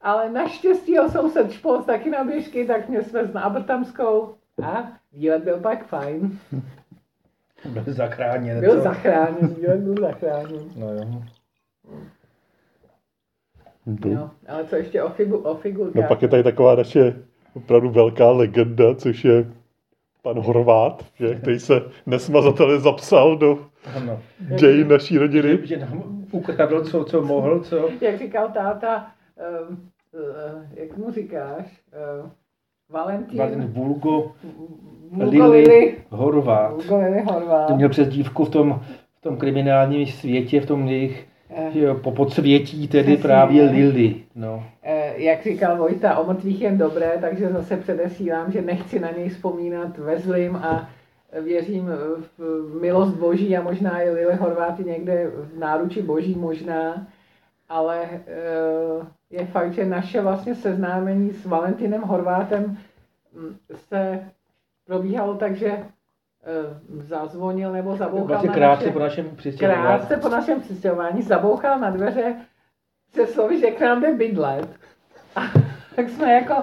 Ale 0.00 0.30
naštěstí 0.30 0.96
ho 0.96 1.08
soused 1.08 1.52
Špoc 1.52 1.86
taky 1.86 2.10
na 2.10 2.24
běžky, 2.24 2.66
tak 2.66 2.88
mě 2.88 3.02
svez 3.02 3.32
na 3.32 3.40
Abrtamskou 3.40 4.34
a 4.62 4.92
výlet 5.12 5.44
byl 5.44 5.60
pak 5.60 5.86
fajn. 5.86 6.38
Byl 7.64 7.82
zachráněn. 7.86 8.60
Byl 8.60 8.76
co? 8.76 8.82
zachráněn, 8.82 9.54
výlet 9.54 9.80
byl 9.80 9.94
zachráněn. 10.00 10.60
No 10.76 10.92
jo. 10.92 11.22
Jo, 14.04 14.30
ale 14.48 14.64
co 14.64 14.76
ještě 14.76 15.02
o, 15.02 15.08
figu, 15.10 15.36
o 15.36 15.54
figurkách? 15.54 16.02
No 16.02 16.08
pak 16.08 16.22
je 16.22 16.28
tady 16.28 16.42
taková 16.42 16.74
naše 16.74 17.22
opravdu 17.54 17.90
velká 17.90 18.30
legenda, 18.30 18.94
což 18.94 19.24
je 19.24 19.46
pan 20.22 20.38
Horvát, 20.38 21.04
že, 21.14 21.34
který 21.34 21.60
se 21.60 21.82
nesmazatelně 22.06 22.78
zapsal 22.78 23.36
do 23.36 23.66
Ano. 23.96 24.22
dějin 24.58 24.88
naší 24.88 25.18
rodiny. 25.18 25.48
Že, 25.48 25.66
že 25.66 25.76
nám 25.76 26.24
ukradl, 26.32 26.84
co, 26.84 27.04
co 27.04 27.22
mohl, 27.22 27.60
co. 27.60 27.88
Jak 28.00 28.18
říkal 28.18 28.48
táta, 28.48 29.10
uh, 29.60 29.76
uh, 30.20 30.62
jak 30.74 30.96
mu 30.96 31.10
říkáš? 31.10 31.82
Uh, 32.22 32.30
Valentín. 32.90 33.38
Valentin 33.38 33.68
Vulgo, 33.72 34.32
Vulgo 35.10 35.30
Lili 35.50 35.50
Lili. 35.68 35.96
Horvát. 36.10 36.70
Vulgo 36.72 36.98
Lili 36.98 37.22
Horvát. 37.22 37.66
To 37.68 37.76
měl 37.76 37.88
přes 37.88 38.08
dívku 38.08 38.44
v 38.44 38.50
tom, 38.50 38.80
v 39.18 39.20
tom 39.22 39.36
kriminálním 39.36 40.06
světě, 40.06 40.60
v 40.60 40.66
tom 40.66 40.86
jejich 40.88 41.26
Eh, 41.54 41.94
po 41.94 42.10
podsvětí 42.12 42.88
tedy 42.88 43.04
Přesně. 43.04 43.22
právě 43.22 43.62
Lily. 43.62 44.14
No. 44.34 44.64
eh, 44.82 45.12
jak 45.16 45.42
říkal 45.44 45.76
Vojta, 45.76 46.18
o 46.18 46.26
mrtvých 46.26 46.60
jen 46.60 46.78
dobré, 46.78 47.18
takže 47.20 47.48
zase 47.48 47.76
předesílám, 47.76 48.52
že 48.52 48.62
nechci 48.62 49.00
na 49.00 49.10
něj 49.18 49.28
vzpomínat 49.28 49.98
ve 49.98 50.18
zlým 50.18 50.56
a 50.56 50.88
věřím 51.44 51.90
v 52.38 52.80
milost 52.80 53.16
boží 53.16 53.56
a 53.56 53.62
možná 53.62 54.02
i 54.02 54.10
Lili 54.10 54.34
Horváty 54.34 54.84
někde 54.84 55.30
v 55.54 55.58
náruči 55.58 56.02
boží 56.02 56.34
možná, 56.34 57.06
ale 57.70 58.08
eh, 58.26 59.06
je 59.30 59.46
fakt, 59.46 59.72
že 59.72 59.86
naše 59.86 60.20
vlastně 60.20 60.54
seznámení 60.54 61.30
s 61.30 61.46
Valentinem 61.46 62.02
Horvátem 62.02 62.78
mm, 63.32 63.56
se 63.74 64.24
probíhalo 64.86 65.34
tak, 65.34 65.56
že 65.56 65.68
eh, 65.68 65.86
zazvonil 67.02 67.72
nebo 67.72 67.96
zabouchal 67.96 68.26
Vlastně 68.26 68.48
na 68.48 68.54
krátce 68.54 68.84
naše... 68.84 68.92
po 68.92 68.98
našem 68.98 69.36
přistěhování. 69.36 69.82
Krátce 69.82 70.16
po 70.16 70.28
našem 70.28 70.60
přistěhování 70.60 71.22
zabouchal 71.22 71.78
na 71.78 71.90
dveře 71.90 72.36
se 73.14 73.26
slovy, 73.26 73.60
že 73.60 73.70
k 73.70 73.80
nám 73.80 74.00
jde 74.00 74.14
bydlet. 74.14 74.68
A 75.36 75.40
tak 75.96 76.08
jsme 76.08 76.32
jako 76.32 76.54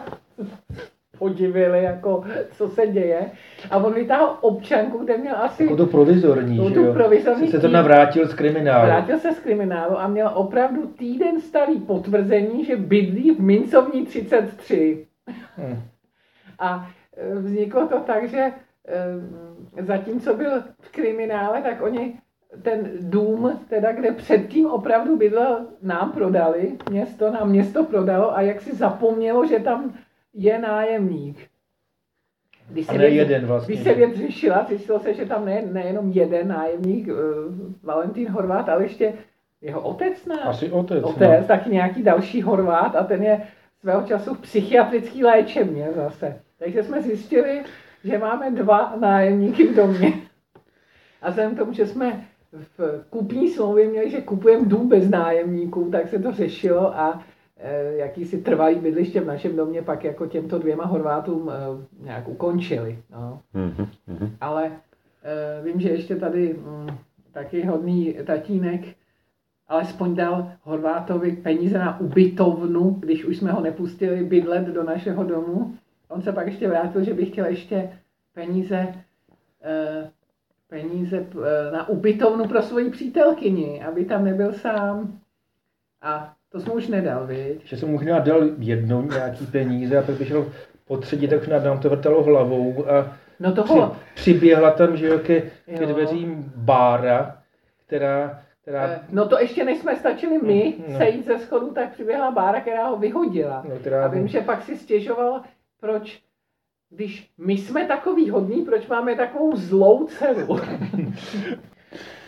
podivili, 1.20 1.84
jako, 1.84 2.24
co 2.52 2.68
se 2.70 2.88
děje. 2.88 3.32
A 3.72 3.78
on 3.78 3.94
vytáhl 3.94 4.38
občanku, 4.42 4.98
kde 4.98 5.18
měl 5.18 5.36
asi... 5.36 5.64
Jako 5.64 5.76
to 5.76 5.86
provizorní, 5.86 6.58
No, 6.58 6.70
že 6.70 6.74
tu 6.74 6.82
jo. 6.82 6.94
provizorní 6.94 7.48
Se 7.48 7.60
to 7.60 7.68
navrátil 7.68 8.28
z 8.28 8.34
kriminálu. 8.34 8.86
Vrátil 8.86 9.20
se 9.20 9.32
z 9.32 9.40
kriminálu 9.40 10.00
a 10.00 10.08
měl 10.08 10.32
opravdu 10.34 10.88
týden 10.88 11.42
starý 11.42 11.80
potvrzení, 11.80 12.66
že 12.66 12.76
bydlí 12.76 13.32
v 13.32 13.40
Mincovní 13.40 14.06
33. 14.06 15.08
Hm. 15.58 15.82
A 16.60 16.90
e, 17.18 17.36
vzniklo 17.36 17.88
to 17.88 18.00
tak, 18.00 18.30
že 18.30 18.52
eh, 18.88 19.84
zatímco 19.84 20.34
byl 20.34 20.52
v 20.82 20.90
kriminále, 20.92 21.62
tak 21.62 21.82
oni 21.82 22.20
ten 22.62 22.92
dům, 23.00 23.60
teda, 23.70 23.92
kde 23.92 24.12
předtím 24.12 24.66
opravdu 24.66 25.18
bydlel, 25.18 25.68
nám 25.82 26.12
prodali, 26.12 26.78
město 26.90 27.32
nám 27.32 27.50
město 27.50 27.84
prodalo 27.84 28.38
a 28.38 28.42
jak 28.42 28.62
si 28.62 28.76
zapomnělo, 28.76 29.46
že 29.48 29.60
tam 29.60 29.94
je 30.38 30.60
nájemník. 30.60 31.48
Když 32.70 32.86
se, 32.86 32.98
věc, 32.98 33.14
jeden 33.14 33.46
vlastně. 33.46 33.76
když 33.76 33.84
se 33.84 33.94
věc 33.94 34.16
řešila, 34.18 34.66
zjistilo 34.70 35.00
se, 35.00 35.14
že 35.14 35.26
tam 35.26 35.46
ne, 35.46 35.62
nejenom 35.62 36.12
jeden 36.12 36.48
nájemník, 36.48 37.08
uh, 37.08 37.16
Valentín 37.84 38.30
Horvát, 38.30 38.70
ale 38.70 38.84
ještě 38.84 39.14
jeho 39.62 39.82
otec, 39.82 40.26
ne? 40.26 40.36
Asi 40.36 40.72
otec. 40.72 41.04
Otec, 41.04 41.42
no. 41.42 41.48
taky 41.48 41.70
nějaký 41.70 42.04
další 42.04 42.42
Horvát 42.42 42.96
a 42.96 43.04
ten 43.04 43.24
je 43.24 43.42
svého 43.80 44.02
času 44.02 44.34
v 44.34 44.42
psychiatrický 44.42 45.24
léčebně 45.24 45.90
zase. 45.96 46.42
Takže 46.60 46.84
jsme 46.84 47.02
zjistili, 47.02 47.64
že 48.04 48.18
máme 48.18 48.52
dva 48.52 48.96
nájemníky 49.00 49.68
v 49.68 49.76
domě. 49.76 50.14
A 51.22 51.30
vzhledem 51.30 51.56
k 51.56 51.60
tomu, 51.60 51.74
že 51.74 51.86
jsme 51.88 52.26
v 52.78 53.06
kupní 53.10 53.50
smlouvě 53.50 53.88
měli, 53.88 54.10
že 54.10 54.22
kupujeme 54.22 54.66
dům 54.66 54.90
bez 54.90 55.10
nájemníků, 55.10 55.90
tak 55.92 56.08
se 56.08 56.20
to 56.20 56.32
řešilo 56.32 56.98
a 56.98 57.24
jakýsi 57.96 58.38
trvalý 58.38 58.76
bydliště 58.76 59.22
v 59.22 59.26
našem 59.26 59.56
domě 59.56 59.82
pak 59.82 60.04
jako 60.04 60.28
těmto 60.28 60.60
dvěma 60.60 60.86
Horvátům 60.86 61.50
e, 61.50 61.54
nějak 62.04 62.28
ukončili. 62.28 63.00
No. 63.12 63.42
Mm-hmm. 63.56 64.30
Ale 64.42 64.72
e, 65.24 65.64
vím, 65.64 65.80
že 65.80 65.90
ještě 65.90 66.16
tady 66.16 66.54
mm, 66.54 66.88
taky 67.32 67.66
hodný 67.66 68.16
tatínek 68.26 68.82
alespoň 69.68 70.16
dal 70.16 70.52
Horvátovi 70.62 71.32
peníze 71.32 71.78
na 71.78 72.00
ubytovnu, 72.00 72.90
když 73.00 73.26
už 73.26 73.38
jsme 73.38 73.52
ho 73.52 73.62
nepustili 73.62 74.24
bydlet 74.24 74.68
do 74.68 74.84
našeho 74.84 75.24
domu. 75.24 75.78
On 76.08 76.22
se 76.22 76.32
pak 76.32 76.48
ještě 76.48 76.68
vrátil, 76.68 77.04
že 77.04 77.14
by 77.14 77.26
chtěl 77.26 77.46
ještě 77.46 77.90
peníze 78.34 78.94
peníze 80.68 81.18
eh, 81.18 81.72
na 81.72 81.90
ubytovnu 81.90 82.48
pro 82.48 82.62
svoji 82.62 82.90
přítelkyni, 82.90 83.84
aby 83.84 84.06
tam 84.06 84.26
nebyl 84.26 84.54
sám. 84.54 85.20
A 86.02 86.36
to 86.58 86.64
jsem 86.64 86.74
už 86.74 86.88
nedal, 86.88 87.28
viď? 87.28 87.66
Že 87.66 87.78
jsem 87.78 87.92
možná 87.92 88.20
dal 88.20 88.44
jednou 88.58 89.02
nějaký 89.02 89.46
peníze 89.46 89.98
a 89.98 90.02
pak 90.02 90.28
šel 90.28 90.46
po 90.88 90.98
třetí, 90.98 91.28
tak 91.28 91.42
už 91.42 91.48
nám 91.48 91.80
to 91.80 91.90
vrtalo 91.90 92.24
hlavou 92.24 92.86
a 92.90 93.18
no 93.40 93.52
toho... 93.54 93.88
při, 93.88 94.00
přiběhla 94.16 94.72
tam, 94.72 94.98
že 94.98 95.08
jo, 95.08 95.20
ke, 95.20 95.42
ke 95.78 95.86
dveřím 95.86 96.52
bára, 96.56 97.38
která 97.86 98.42
která... 98.68 98.84
Eh, 98.88 99.00
no 99.10 99.28
to 99.28 99.40
ještě 99.40 99.64
než 99.64 99.78
jsme 99.78 99.96
stačili 99.96 100.40
my 100.42 100.74
no. 100.88 100.98
sejít 100.98 101.26
ze 101.26 101.40
schodu, 101.40 101.72
tak 101.72 101.94
přiběhla 101.94 102.32
Bára, 102.32 102.62
která 102.62 102.88
ho 102.88 102.98
vyhodila. 102.98 103.66
No, 103.70 103.76
která... 103.76 104.06
A 104.06 104.08
vím, 104.08 104.28
že 104.28 104.42
pak 104.42 104.64
si 104.64 104.78
stěžoval, 104.78 105.42
proč 105.80 106.22
když 106.90 107.32
my 107.38 107.54
jsme 107.54 107.86
takový 107.86 108.30
hodní, 108.30 108.66
proč 108.66 108.88
máme 108.88 109.16
takovou 109.16 109.56
zlou 109.56 110.08
dceru? 110.08 110.48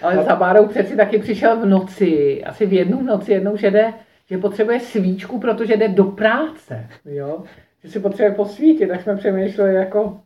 Ale 0.01 0.23
za 0.23 0.35
Bárou 0.35 0.67
přeci 0.67 0.95
taky 0.95 1.19
přišel 1.19 1.59
v 1.59 1.65
noci, 1.65 2.43
asi 2.43 2.65
v 2.65 2.73
jednu 2.73 3.01
noci, 3.01 3.31
jednou, 3.31 3.57
že 3.57 3.71
jde, 3.71 3.93
že 4.29 4.37
potřebuje 4.37 4.79
svíčku, 4.79 5.39
protože 5.39 5.77
jde 5.77 5.87
do 5.87 6.03
práce, 6.03 6.87
jo? 7.05 7.43
Že 7.83 7.89
si 7.89 7.99
potřebuje 7.99 8.35
posvítit, 8.35 8.89
tak 8.89 9.01
jsme 9.01 9.15
přemýšleli 9.15 9.75
jako, 9.75 10.19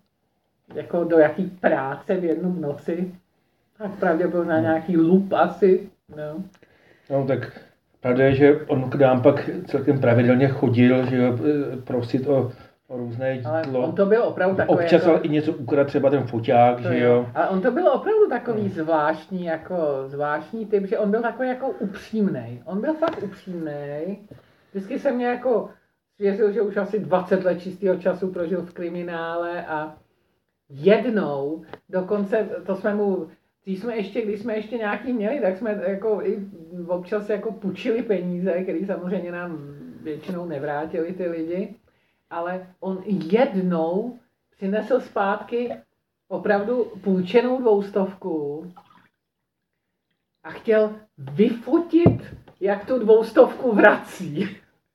jako 0.73 1.03
do 1.03 1.19
jaký 1.19 1.43
práce 1.43 2.15
v 2.15 2.23
jednu 2.23 2.51
v 2.51 2.59
noci. 2.59 3.11
Tak 3.77 3.91
pravděpodobně 3.91 4.51
na 4.51 4.59
nějaký 4.59 4.97
lup 4.97 5.33
asi, 5.33 5.89
no. 6.15 6.43
No 7.09 7.27
tak 7.27 7.59
pravda 8.01 8.25
je, 8.25 8.35
že 8.35 8.61
on 8.67 8.89
k 8.89 8.95
nám 8.95 9.21
pak 9.21 9.49
celkem 9.67 9.99
pravidelně 9.99 10.47
chodil, 10.47 11.09
že 11.09 11.17
jo, 11.17 11.37
prosit 11.83 12.27
o 12.27 12.35
o 12.35 12.51
různé 12.97 13.33
jídlo. 13.33 13.51
Ale 13.51 13.63
on 13.67 13.95
to 13.95 14.05
byl 14.05 14.23
opravdu 14.23 14.55
takový... 14.55 14.79
Občas 14.79 15.05
jako... 15.05 15.19
i 15.23 15.29
něco 15.29 15.53
ukradl, 15.53 15.89
třeba 15.89 16.09
ten 16.09 16.23
foťák, 16.23 16.79
že 16.79 16.99
jo. 16.99 17.11
jo. 17.11 17.27
Ale 17.35 17.49
on 17.49 17.61
to 17.61 17.71
byl 17.71 17.87
opravdu 17.87 18.29
takový 18.29 18.69
zvláštní, 18.69 19.45
jako 19.45 19.75
zvláštní 20.05 20.65
typ, 20.65 20.85
že 20.85 20.97
on 20.97 21.11
byl 21.11 21.21
takový 21.21 21.47
jako 21.47 21.69
upřímný. 21.69 22.61
On 22.65 22.81
byl 22.81 22.93
fakt 22.93 23.23
upřímný. 23.23 24.27
Vždycky 24.71 24.99
se 24.99 25.11
mě 25.11 25.25
jako 25.25 25.69
svěřil, 26.15 26.51
že 26.51 26.61
už 26.61 26.77
asi 26.77 26.99
20 26.99 27.43
let 27.43 27.61
čistého 27.61 27.95
času 27.95 28.31
prožil 28.31 28.61
v 28.61 28.73
kriminále 28.73 29.65
a 29.65 29.95
jednou, 30.69 31.63
dokonce, 31.89 32.49
to 32.65 32.75
jsme 32.75 32.95
mu, 32.95 33.27
když 33.63 33.79
jsme 33.79 33.95
ještě, 33.95 34.21
když 34.21 34.39
jsme 34.39 34.55
ještě 34.55 34.77
nějaký 34.77 35.13
měli, 35.13 35.39
tak 35.39 35.57
jsme 35.57 35.81
jako 35.87 36.21
i 36.23 36.39
občas 36.87 37.29
jako 37.29 37.51
půjčili 37.51 38.03
peníze, 38.03 38.51
které 38.51 38.79
samozřejmě 38.85 39.31
nám 39.31 39.57
většinou 40.03 40.45
nevrátili 40.45 41.13
ty 41.13 41.27
lidi 41.27 41.75
ale 42.33 42.67
on 42.79 43.03
jednou 43.05 44.19
přinesl 44.49 44.99
zpátky 44.99 45.73
opravdu 46.27 46.83
půjčenou 47.03 47.61
dvoustovku 47.61 48.65
a 50.43 50.49
chtěl 50.49 50.95
vyfotit, 51.17 52.35
jak 52.59 52.85
tu 52.85 52.99
dvoustovku 52.99 53.75
vrací. 53.75 54.47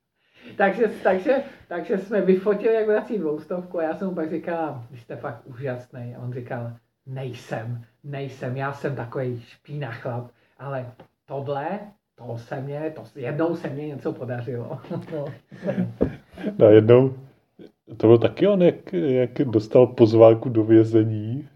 takže, 0.57 0.91
takže, 1.03 1.43
takže 1.67 1.97
jsme 1.97 2.21
vyfotili, 2.21 2.75
jak 2.75 2.87
vrací 2.87 3.17
dvoustovku 3.17 3.79
a 3.79 3.83
já 3.83 3.95
jsem 3.95 4.07
mu 4.07 4.15
pak 4.15 4.29
říkal, 4.29 4.83
vy 4.91 4.97
jste 4.97 5.15
fakt 5.15 5.41
úžasný. 5.45 6.15
A 6.15 6.19
on 6.19 6.33
říkal, 6.33 6.73
nejsem, 7.05 7.85
nejsem, 8.03 8.57
já 8.57 8.73
jsem 8.73 8.95
takový 8.95 9.41
špína 9.41 9.91
chlap, 9.91 10.31
ale 10.57 10.91
tohle, 11.25 11.79
to 12.15 12.37
se 12.37 12.61
mě, 12.61 12.93
to 12.95 13.03
jednou 13.15 13.55
se 13.55 13.69
mě 13.69 13.87
něco 13.87 14.13
podařilo. 14.13 14.81
no, 16.57 16.69
jednou 16.69 17.28
to 17.97 18.07
byl 18.07 18.17
taky 18.17 18.47
on, 18.47 18.61
jak, 18.61 18.93
jak 18.93 19.31
dostal 19.31 19.87
pozvánku 19.87 20.49
do 20.49 20.63
vězení 20.63 21.47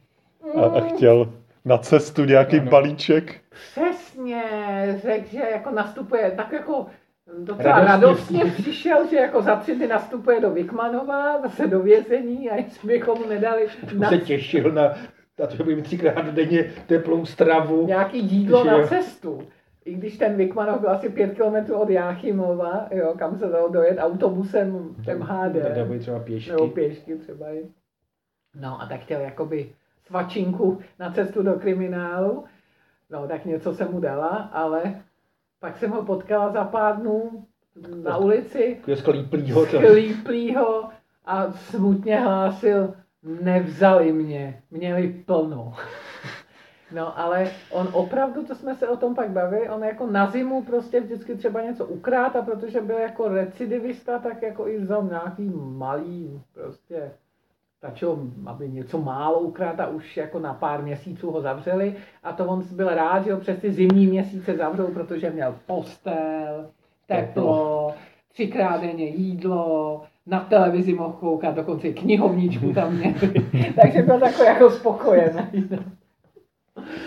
a, 0.55 0.65
a 0.65 0.79
chtěl 0.79 1.33
na 1.65 1.77
cestu 1.77 2.25
nějaký 2.25 2.59
ano. 2.59 2.71
balíček. 2.71 3.41
Přesně, 3.71 4.43
řekl, 5.03 5.27
že 5.31 5.39
jako 5.51 5.71
nastupuje 5.71 6.31
tak 6.35 6.51
jako 6.51 6.85
docela 7.39 7.79
radostně, 7.79 8.39
radostně 8.39 8.63
přišel, 8.63 9.07
že 9.07 9.17
jako 9.17 9.41
za 9.41 9.55
tři 9.55 9.75
dny 9.75 9.87
nastupuje 9.87 10.41
do 10.41 10.49
Vikmanova, 10.49 11.41
zase 11.41 11.67
do 11.67 11.79
vězení 11.79 12.49
a 12.49 12.55
jestli 12.55 12.87
bychom 12.87 13.19
mu 13.19 13.29
nedali... 13.29 13.67
Na... 13.97 14.09
se 14.09 14.17
těšil 14.17 14.71
na, 14.71 14.93
na 15.39 15.47
to, 15.47 15.55
že 15.55 15.63
by 15.63 15.81
třikrát 15.81 16.25
denně 16.25 16.71
teplou 16.87 17.25
stravu. 17.25 17.87
Nějaký 17.87 18.19
jídlo 18.19 18.63
na 18.63 18.87
cestu 18.87 19.41
i 19.85 19.93
když 19.93 20.17
ten 20.17 20.35
Vikmanov 20.35 20.79
byl 20.79 20.89
asi 20.89 21.09
pět 21.09 21.35
kilometrů 21.35 21.75
od 21.75 21.89
Jáchymova, 21.89 22.87
jo, 22.91 23.13
kam 23.17 23.37
se 23.39 23.47
dalo 23.47 23.69
dojet 23.69 23.97
autobusem 23.99 24.95
MHD. 25.17 25.75
Nebo 25.75 25.99
třeba 25.99 26.19
pěšky. 26.19 26.51
Nebo 26.51 26.67
pěšky 26.67 27.15
třeba 27.15 27.53
i. 27.53 27.65
No 28.55 28.81
a 28.81 28.85
tak 28.85 28.99
chtěl 28.99 29.21
jakoby 29.21 29.69
svačinku 30.05 30.79
na 30.99 31.11
cestu 31.11 31.43
do 31.43 31.53
kriminálu. 31.53 32.45
No 33.09 33.27
tak 33.27 33.45
něco 33.45 33.73
jsem 33.73 33.91
mu 33.91 33.99
dala, 33.99 34.29
ale 34.53 35.01
pak 35.59 35.77
jsem 35.77 35.91
ho 35.91 36.05
potkala 36.05 36.51
za 36.51 36.63
pár 36.63 36.97
dnů 36.97 37.45
na 38.03 38.17
ulici. 38.17 38.77
Sklíplýho. 38.95 39.65
Sklíplýho 39.65 40.89
a 41.25 41.51
smutně 41.51 42.19
hlásil, 42.19 42.93
nevzali 43.23 44.13
mě, 44.13 44.61
měli 44.71 45.23
plno. 45.25 45.73
No, 46.93 47.19
ale 47.19 47.51
on 47.71 47.89
opravdu, 47.91 48.43
to 48.43 48.55
jsme 48.55 48.75
se 48.75 48.87
o 48.87 48.97
tom 48.97 49.15
pak 49.15 49.29
bavili, 49.29 49.69
on 49.69 49.83
jako 49.83 50.07
na 50.07 50.31
zimu 50.31 50.63
prostě 50.63 50.99
vždycky 50.99 51.35
třeba 51.35 51.61
něco 51.61 51.85
ukrát 51.85 52.35
a 52.35 52.41
protože 52.41 52.81
byl 52.81 52.97
jako 52.97 53.27
recidivista, 53.27 54.19
tak 54.19 54.41
jako 54.41 54.67
i 54.67 54.79
vzal 54.79 55.03
nějaký 55.03 55.51
malý 55.55 56.41
prostě 56.53 57.11
stačilo, 57.77 58.19
aby 58.45 58.69
něco 58.69 59.01
málo 59.01 59.39
ukrát 59.39 59.79
a 59.79 59.87
už 59.87 60.17
jako 60.17 60.39
na 60.39 60.53
pár 60.53 60.83
měsíců 60.83 61.31
ho 61.31 61.41
zavřeli. 61.41 61.95
A 62.23 62.33
to 62.33 62.45
on 62.45 62.63
byl 62.71 62.89
rád, 62.89 63.23
že 63.23 63.33
ho 63.33 63.39
přes 63.39 63.59
ty 63.59 63.71
zimní 63.71 64.07
měsíce 64.07 64.57
zavřou, 64.57 64.87
protože 64.87 65.29
měl 65.29 65.55
postel, 65.65 66.69
teplo, 67.07 67.93
třikrát 68.33 68.81
denně 68.81 69.05
jídlo, 69.05 70.01
na 70.25 70.39
televizi 70.39 70.93
mohl 70.93 71.13
koukat, 71.13 71.55
dokonce 71.55 71.87
i 71.87 71.93
knihovničku 71.93 72.73
tam 72.73 72.93
měli, 72.93 73.13
takže 73.81 74.01
byl 74.01 74.19
takový 74.19 74.45
jako 74.45 74.69
spokojený. 74.69 75.69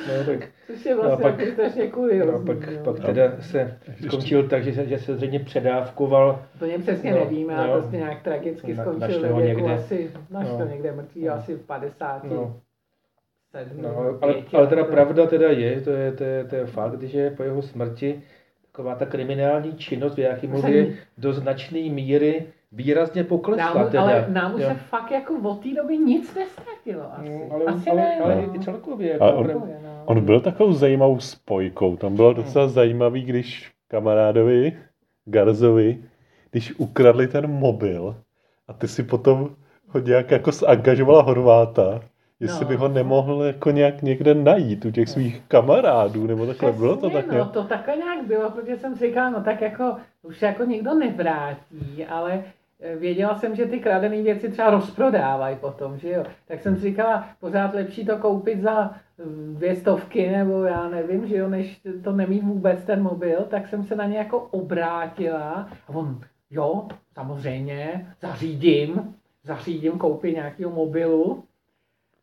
No, 0.08 0.24
tak, 0.26 0.48
Což 0.66 0.84
je 0.84 0.94
vlastně 0.94 1.24
no, 1.24 1.36
pak, 1.36 1.46
strašně 1.52 1.90
kuriozní. 1.90 2.32
No, 2.32 2.54
pak, 2.54 2.82
pak 2.84 3.00
teda 3.00 3.32
se 3.40 3.78
skončil 4.06 4.48
tak, 4.48 4.64
že 4.64 4.72
se, 4.72 4.86
že 4.86 4.98
se 4.98 5.16
zřejmě 5.16 5.40
předávkoval. 5.40 6.42
To 6.58 6.64
mě 6.64 6.78
přesně 6.78 7.12
no, 7.12 7.18
nevíme, 7.18 7.56
ale 7.56 7.66
no, 7.66 7.72
prostě 7.72 7.96
nějak 7.96 8.22
tragicky 8.22 8.74
na, 8.74 8.84
skončil 8.84 9.20
ve 9.20 9.42
věku 9.42 9.60
někde. 9.60 9.74
asi, 9.74 10.10
naš 10.30 10.48
no, 10.48 10.58
to 10.58 10.64
někde 10.64 10.92
mrtvý, 10.92 11.24
no, 11.24 11.32
asi 11.32 11.54
v 11.54 11.66
50. 11.66 12.24
No. 12.24 12.60
No, 13.82 14.18
ale, 14.20 14.34
ale 14.52 14.66
teda 14.66 14.84
pravda 14.84 15.26
teda 15.26 15.50
je, 15.50 15.80
to 15.80 15.90
je, 15.90 16.12
to 16.12 16.24
je, 16.24 16.44
to 16.44 16.56
je 16.56 16.66
fakt, 16.66 17.02
že 17.02 17.30
po 17.30 17.42
jeho 17.42 17.62
smrti 17.62 18.22
taková 18.76 18.94
ta 18.94 19.06
kriminální 19.06 19.76
činnost 19.76 20.14
v 20.14 20.18
Jachimově 20.18 20.94
do 21.18 21.32
značné 21.32 21.78
míry 21.78 22.46
výrazně 22.72 23.24
poklesla. 23.24 23.74
Nám, 23.74 23.90
teda. 23.90 24.02
Ale 24.02 24.26
nám 24.28 24.54
už 24.54 24.62
se 24.62 24.74
fakt 24.74 25.10
jako 25.10 25.34
od 25.42 25.62
té 25.62 25.74
doby 25.74 25.98
nic 25.98 26.36
nestratilo 26.86 27.12
asi. 27.12 27.48
No, 27.48 27.54
ale, 27.54 27.64
asi 27.64 27.90
ale, 27.90 28.00
ne, 28.00 28.20
ale, 28.20 28.34
ale 28.34 28.48
i 28.54 28.60
celkově. 28.60 29.12
Jako 29.12 29.32
on, 29.32 29.46
no. 29.46 30.02
on 30.04 30.20
byl 30.20 30.40
takovou 30.40 30.72
zajímavou 30.72 31.20
spojkou. 31.20 31.96
Tam 31.96 32.16
bylo 32.16 32.32
docela 32.32 32.64
hmm. 32.64 32.74
zajímavý, 32.74 33.22
když 33.22 33.72
kamarádovi 33.88 34.76
Garzovi, 35.24 35.98
když 36.50 36.78
ukradli 36.78 37.26
ten 37.26 37.50
mobil 37.50 38.16
a 38.68 38.72
ty 38.72 38.88
si 38.88 39.02
potom 39.02 39.50
ho 39.88 40.00
nějak 40.00 40.30
jako 40.30 40.52
zangažovala 40.52 41.22
Horváta, 41.22 42.00
jestli 42.40 42.64
No. 42.64 42.68
by 42.68 42.76
ho 42.76 42.88
nemohl 42.88 43.42
jako 43.42 43.70
nějak 43.70 44.02
někde 44.02 44.34
najít 44.34 44.84
u 44.84 44.90
těch 44.90 45.08
svých 45.08 45.42
kamarádů, 45.48 46.26
nebo 46.26 46.46
takhle. 46.46 46.72
Bylo 46.72 46.96
to 46.96 47.08
Přesně, 47.08 47.22
tak 47.22 47.26
no, 47.26 47.32
nějak? 47.34 47.50
to 47.50 47.64
takhle 47.64 47.96
nějak 47.96 48.26
bylo, 48.26 48.50
protože 48.50 48.76
jsem 48.76 48.96
si 48.96 49.06
říkala, 49.06 49.30
no 49.30 49.42
tak 49.42 49.60
jako 49.60 49.96
už 50.22 50.38
se 50.38 50.46
jako 50.46 50.64
nikdo 50.64 50.94
nevrátí, 50.94 52.04
ale 52.08 52.44
věděla 52.98 53.38
jsem, 53.38 53.56
že 53.56 53.64
ty 53.66 53.80
kradené 53.80 54.22
věci 54.22 54.48
třeba 54.48 54.70
rozprodávají 54.70 55.56
potom, 55.56 55.98
že 55.98 56.10
jo. 56.10 56.24
Tak 56.46 56.60
jsem 56.60 56.76
si 56.76 56.82
říkala, 56.82 57.28
pořád 57.40 57.74
lepší 57.74 58.06
to 58.06 58.18
koupit 58.18 58.60
za 58.60 58.94
dvě 59.52 59.76
stovky, 59.76 60.30
nebo 60.30 60.64
já 60.64 60.88
nevím, 60.88 61.26
že 61.26 61.36
jo, 61.36 61.48
než 61.48 61.80
to 62.04 62.12
nemít 62.12 62.44
vůbec 62.44 62.84
ten 62.84 63.02
mobil, 63.02 63.42
tak 63.42 63.68
jsem 63.68 63.84
se 63.84 63.96
na 63.96 64.06
ně 64.06 64.18
jako 64.18 64.38
obrátila 64.40 65.68
a 65.88 65.88
on, 65.88 66.20
jo, 66.50 66.88
samozřejmě, 67.14 68.14
zařídím, 68.20 69.14
zařídím 69.44 69.98
koupit 69.98 70.34
nějakého 70.34 70.70
mobilu. 70.70 71.44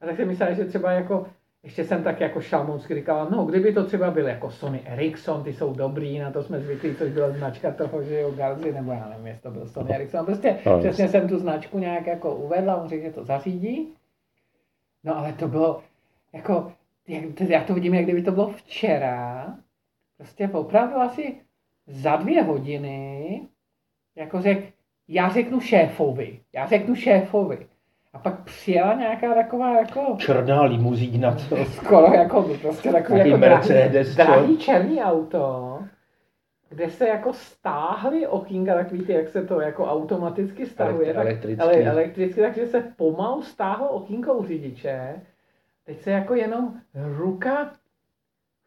A 0.02 0.06
tak 0.06 0.16
jsem 0.16 0.28
myslela, 0.28 0.54
že 0.54 0.66
třeba 0.66 0.92
jako 0.92 1.26
ještě 1.63 1.84
jsem 1.84 2.04
tak 2.04 2.21
jako 2.21 2.41
šalmounsky 2.41 2.95
říkala, 2.95 3.30
no 3.30 3.45
kdyby 3.45 3.73
to 3.73 3.86
třeba 3.86 4.12
byl 4.12 4.28
jako 4.28 4.52
Sony 4.52 4.82
Ericsson, 4.86 5.43
ty 5.43 5.54
jsou 5.54 5.73
dobrý, 5.73 6.19
na 6.19 6.32
to 6.32 6.43
jsme 6.43 6.60
zvyklí, 6.60 6.95
což 6.95 7.12
byla 7.12 7.32
značka 7.32 7.71
toho, 7.71 8.04
že 8.04 8.19
jo, 8.19 8.32
Garzi, 8.32 8.73
nebo 8.73 8.91
já 8.91 9.10
nevím, 9.10 9.28
jestli 9.28 9.41
to 9.41 9.52
byl 9.52 9.67
Sony 9.67 9.95
Ericsson, 9.95 10.26
prostě 10.26 10.60
No, 10.65 10.80
přesně 10.80 11.08
jsem 11.08 11.30
tu 11.30 11.39
značku 11.39 11.80
nějak 11.80 12.08
jako 12.08 12.36
uvedla, 12.36 12.82
on 12.82 12.89
řekl, 12.89 13.04
že 13.04 13.12
to 13.12 13.23
zařídí. 13.23 13.93
No 15.04 15.17
ale 15.17 15.34
to 15.34 15.47
bylo, 15.47 15.84
jako, 16.34 16.73
jak, 17.08 17.41
já 17.41 17.63
to 17.63 17.73
vidím, 17.73 17.93
jak 17.93 18.04
kdyby 18.04 18.21
to 18.21 18.32
bylo 18.32 18.52
včera, 18.52 19.56
prostě 20.17 20.47
opravdu 20.47 20.95
asi 20.95 21.36
za 21.88 22.15
dvě 22.15 22.43
hodiny, 22.43 23.41
jako 24.15 24.41
řek, 24.41 24.73
já 25.08 25.30
řeknu 25.30 25.60
šéfovi, 25.60 26.39
já 26.54 26.67
řeknu 26.67 26.95
šéfovi. 26.95 27.67
A 28.13 28.19
pak 28.19 28.43
přijela 28.43 28.93
nějaká 28.93 29.34
taková 29.34 29.80
jako 29.80 30.15
Černá 30.17 30.63
limuzína, 30.63 31.36
co? 31.36 31.65
skoro 31.65 32.13
jako 32.13 32.49
prostě 32.62 32.91
takový 32.91 33.19
jako 33.19 33.38
Mercedes, 33.38 34.15
drahý, 34.15 34.32
drahý 34.32 34.58
černý 34.58 35.02
auto, 35.02 35.80
kde 36.69 36.89
se 36.89 37.08
jako 37.08 37.34
stáhly 37.34 38.28
okýnka, 38.28 38.73
takový 38.73 39.06
ty, 39.06 39.13
jak 39.13 39.30
se 39.30 39.43
to 39.45 39.62
jako 39.62 39.86
automaticky 39.86 40.65
stahuje, 40.65 41.13
tak, 41.13 41.26
Elektrický. 41.26 41.62
ale 41.62 41.73
elektricky, 41.73 42.41
takže 42.41 42.67
se 42.67 42.82
pomalu 42.97 43.41
stáhlo 43.41 43.89
okýnko 43.89 44.34
u 44.34 44.45
řidiče. 44.45 45.21
Teď 45.86 46.02
se 46.02 46.12
jako 46.12 46.36
jenom 46.36 46.73
ruka 47.17 47.71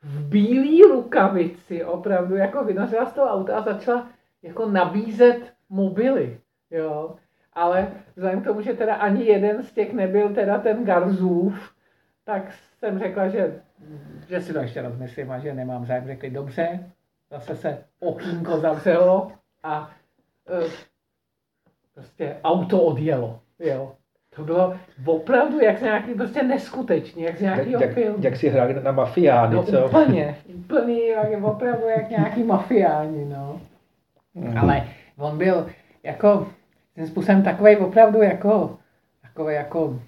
v 0.02 0.28
bílý 0.28 0.82
rukavici 0.82 1.84
opravdu 1.84 2.36
jako 2.36 2.64
vynořila 2.64 3.06
z 3.06 3.12
toho 3.12 3.26
auta 3.30 3.58
a 3.58 3.62
začala 3.62 4.08
jako 4.42 4.70
nabízet 4.70 5.52
mobily, 5.68 6.38
jo. 6.70 7.14
Ale 7.56 7.86
vzhledem 8.16 8.40
k 8.40 8.44
tomu, 8.44 8.60
že 8.60 8.74
teda 8.74 8.94
ani 8.94 9.24
jeden 9.24 9.62
z 9.62 9.72
těch 9.72 9.92
nebyl 9.92 10.34
teda 10.34 10.58
ten 10.58 10.84
Garzův, 10.84 11.70
tak 12.24 12.42
jsem 12.78 12.98
řekla, 12.98 13.28
že, 13.28 13.60
že 14.28 14.40
si 14.40 14.52
to 14.52 14.58
ještě 14.58 14.82
rozmyslím 14.82 15.30
a 15.30 15.38
že 15.38 15.54
nemám 15.54 15.86
zájem. 15.86 16.06
Řekli, 16.06 16.30
dobře, 16.30 16.90
zase 17.30 17.56
se 17.56 17.84
okýnko 18.00 18.58
zavřelo 18.58 19.32
a 19.62 19.90
e, 20.64 20.68
prostě 21.94 22.36
auto 22.44 22.82
odjelo, 22.82 23.40
jo. 23.58 23.92
To 24.36 24.42
bylo 24.44 24.76
opravdu 25.04 25.60
jak 25.60 25.78
z 25.78 25.82
nějaký, 25.82 26.14
prostě 26.14 26.42
neskutečný, 26.42 27.22
jak 27.22 27.38
z 27.38 27.40
Jak, 27.42 27.54
nějakého 27.56 27.82
jak, 27.82 27.94
filmu. 27.94 28.18
jak 28.20 28.36
si 28.36 28.48
hráli 28.48 28.82
na 28.82 28.92
mafiány, 28.92 29.54
No 29.56 29.62
co? 29.62 29.86
úplně, 29.86 30.36
úplný, 30.54 31.06
jak, 31.08 31.44
opravdu 31.44 31.88
jak 31.88 32.10
nějaký 32.10 32.42
mafiáni, 32.42 33.24
no. 33.24 33.60
Mm. 34.34 34.58
Ale 34.58 34.84
on 35.18 35.38
byl 35.38 35.66
jako 36.02 36.46
tím 36.96 37.06
způsobem 37.06 37.42
takový 37.42 37.76
opravdu 37.76 38.22
jako, 38.22 38.78
takový 39.22 39.54
jako 39.54 40.00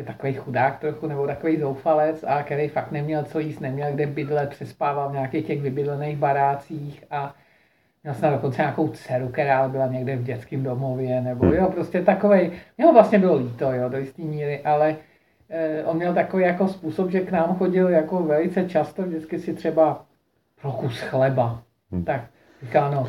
prostě 0.00 0.12
takový 0.12 0.34
chudák 0.34 0.78
trochu, 0.78 1.06
nebo 1.06 1.26
takový 1.26 1.60
zoufalec, 1.60 2.24
a 2.28 2.42
který 2.42 2.68
fakt 2.68 2.90
neměl 2.90 3.24
co 3.24 3.38
jíst, 3.38 3.60
neměl 3.60 3.92
kde 3.92 4.06
bydlet, 4.06 4.50
přespával 4.50 5.08
v 5.08 5.12
nějakých 5.12 5.46
těch 5.46 5.62
vybydlených 5.62 6.16
barácích 6.16 7.04
a 7.10 7.34
měl 8.02 8.14
snad 8.14 8.30
dokonce 8.30 8.62
nějakou 8.62 8.88
dceru, 8.88 9.28
která 9.28 9.68
byla 9.68 9.86
někde 9.86 10.16
v 10.16 10.22
dětském 10.22 10.62
domově, 10.62 11.20
nebo 11.20 11.46
jo, 11.46 11.70
prostě 11.70 12.02
takový, 12.02 12.52
jeho 12.78 12.92
vlastně 12.92 13.18
bylo 13.18 13.36
líto, 13.36 13.72
jo, 13.72 13.88
do 13.88 13.98
jisté 13.98 14.22
míry, 14.22 14.60
ale 14.60 14.96
eh, 15.48 15.84
on 15.84 15.96
měl 15.96 16.14
takový 16.14 16.44
jako 16.44 16.68
způsob, 16.68 17.10
že 17.10 17.20
k 17.20 17.30
nám 17.30 17.56
chodil 17.56 17.88
jako 17.88 18.22
velice 18.22 18.68
často, 18.68 19.02
vždycky 19.02 19.38
si 19.38 19.54
třeba 19.54 20.04
pro 20.62 20.72
kus 20.72 21.00
chleba. 21.00 21.62
Hmm. 21.92 22.04
Tak 22.04 22.20
říká, 22.62 22.90
no, 22.90 23.08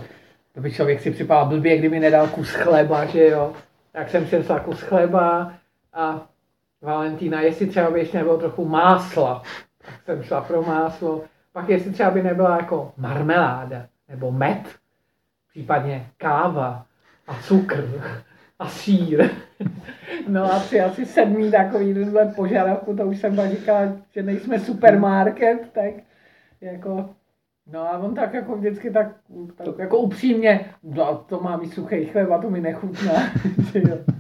to 0.54 0.62
by 0.62 0.72
člověk 0.72 1.02
si 1.02 1.12
připadal 1.12 1.46
blbě, 1.46 1.78
kdyby 1.78 2.00
nedal 2.00 2.28
kus 2.28 2.52
chleba, 2.52 3.06
že 3.06 3.28
jo. 3.28 3.54
Tak 3.92 4.10
jsem 4.10 4.28
si 4.28 4.40
vzal 4.40 4.60
kus 4.60 4.82
chleba 4.82 5.54
a 5.94 6.28
Valentína, 6.82 7.42
jestli 7.42 7.68
třeba 7.68 7.92
by 7.92 8.00
ještě 8.00 8.18
nebylo 8.18 8.38
trochu 8.38 8.66
másla, 8.66 9.44
tak 9.86 9.96
jsem 10.06 10.24
šla 10.24 10.42
pro 10.42 10.62
máslo. 10.62 11.24
Pak 11.54 11.70
jestli 11.70 11.92
třeba 11.92 12.12
by 12.12 12.24
nebyla 12.24 12.58
jako 12.58 12.94
marmeláda, 12.98 13.86
nebo 14.08 14.32
med, 14.32 14.64
případně 15.50 16.08
káva 16.18 16.86
a 17.28 17.34
cukr 17.34 18.02
a 18.60 18.68
sír. 18.68 19.30
No 20.28 20.54
a 20.54 20.60
při 20.60 20.82
asi 20.82 21.06
sedmý 21.06 21.52
takový 21.52 21.96
požadavku, 22.36 22.96
to 22.96 23.04
už 23.04 23.18
jsem 23.18 23.36
pak 23.36 23.50
říkala, 23.50 23.82
že 24.12 24.24
nejsme 24.24 24.60
supermarket, 24.60 25.72
tak 25.72 25.94
jako 26.62 27.10
No 27.72 27.80
a 27.80 27.98
on 27.98 28.16
tak 28.16 28.34
jako 28.34 28.56
vždycky 28.56 28.92
tak, 28.92 29.16
tak 29.56 29.68
jako 29.78 29.98
upřímně, 29.98 30.66
no 30.84 31.26
to 31.30 31.40
má 31.40 31.58
mít 31.58 31.74
suchý 31.74 32.06
chleba, 32.06 32.42
to 32.42 32.50
mi 32.50 32.62
nechutná. 32.62 33.14
že. 33.74 34.06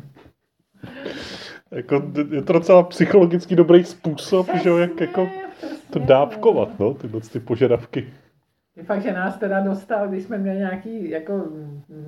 Jako, 1.72 2.04
je 2.32 2.42
to 2.42 2.54
docela 2.54 2.84
psychologicky 2.84 3.56
dobrý 3.56 3.84
způsob, 3.84 4.48
že 4.64 4.70
jo, 4.70 4.78
jak 4.78 5.02
jako 5.02 5.30
Přesně, 5.58 5.90
to 5.90 6.00
no. 6.00 6.06
dávkovat, 6.06 6.80
no, 6.80 6.94
tyhle 6.94 7.22
ty 7.22 7.40
požadavky. 7.40 8.14
Je 8.76 8.84
fakt, 8.84 9.02
že 9.02 9.14
nás 9.14 9.38
teda 9.38 9.60
dostal, 9.60 10.08
když 10.08 10.24
jsme 10.24 10.38
měli 10.38 10.58
nějaký 10.58 11.10
jako 11.10 11.48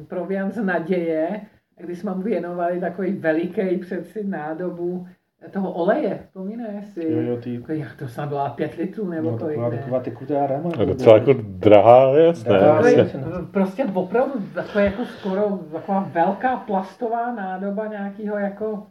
proviant 0.07 0.53
z 0.53 0.63
naděje, 0.63 1.41
když 1.77 1.99
jsme 1.99 2.15
mu 2.15 2.21
věnovali 2.21 2.79
takový 2.79 3.11
veliký 3.11 3.77
přeci 3.77 4.23
nádobu 4.23 5.07
toho 5.51 5.71
oleje, 5.71 6.19
vzpomínáš 6.21 6.87
si? 6.87 7.11
Jo, 7.11 7.21
jo, 7.21 7.37
ty, 7.37 7.53
Jako, 7.53 7.71
Jak 7.71 7.95
to 7.95 8.07
snad 8.07 8.29
byla 8.29 8.49
pět 8.49 8.75
litrů 8.75 9.09
nebo 9.09 9.31
no, 9.31 9.37
kolik 9.37 9.55
taková, 9.55 9.69
ne? 9.69 9.77
taková 9.77 9.99
tekutá 9.99 10.47
rama. 10.47 10.69
A 10.79 10.85
docela 10.85 11.17
jako 11.17 11.33
drahá, 11.43 12.17
jasné. 12.17 12.49
Drahá, 12.49 12.75
Takový, 12.75 12.97
jasně. 12.97 13.19
jasně. 13.19 13.45
prostě 13.51 13.85
opravdu 13.93 14.33
taková 14.53 14.83
jako 14.83 15.05
skoro 15.05 15.59
taková 15.71 16.09
velká 16.13 16.57
plastová 16.57 17.35
nádoba 17.35 17.87
nějakého 17.87 18.37
jako, 18.37 18.83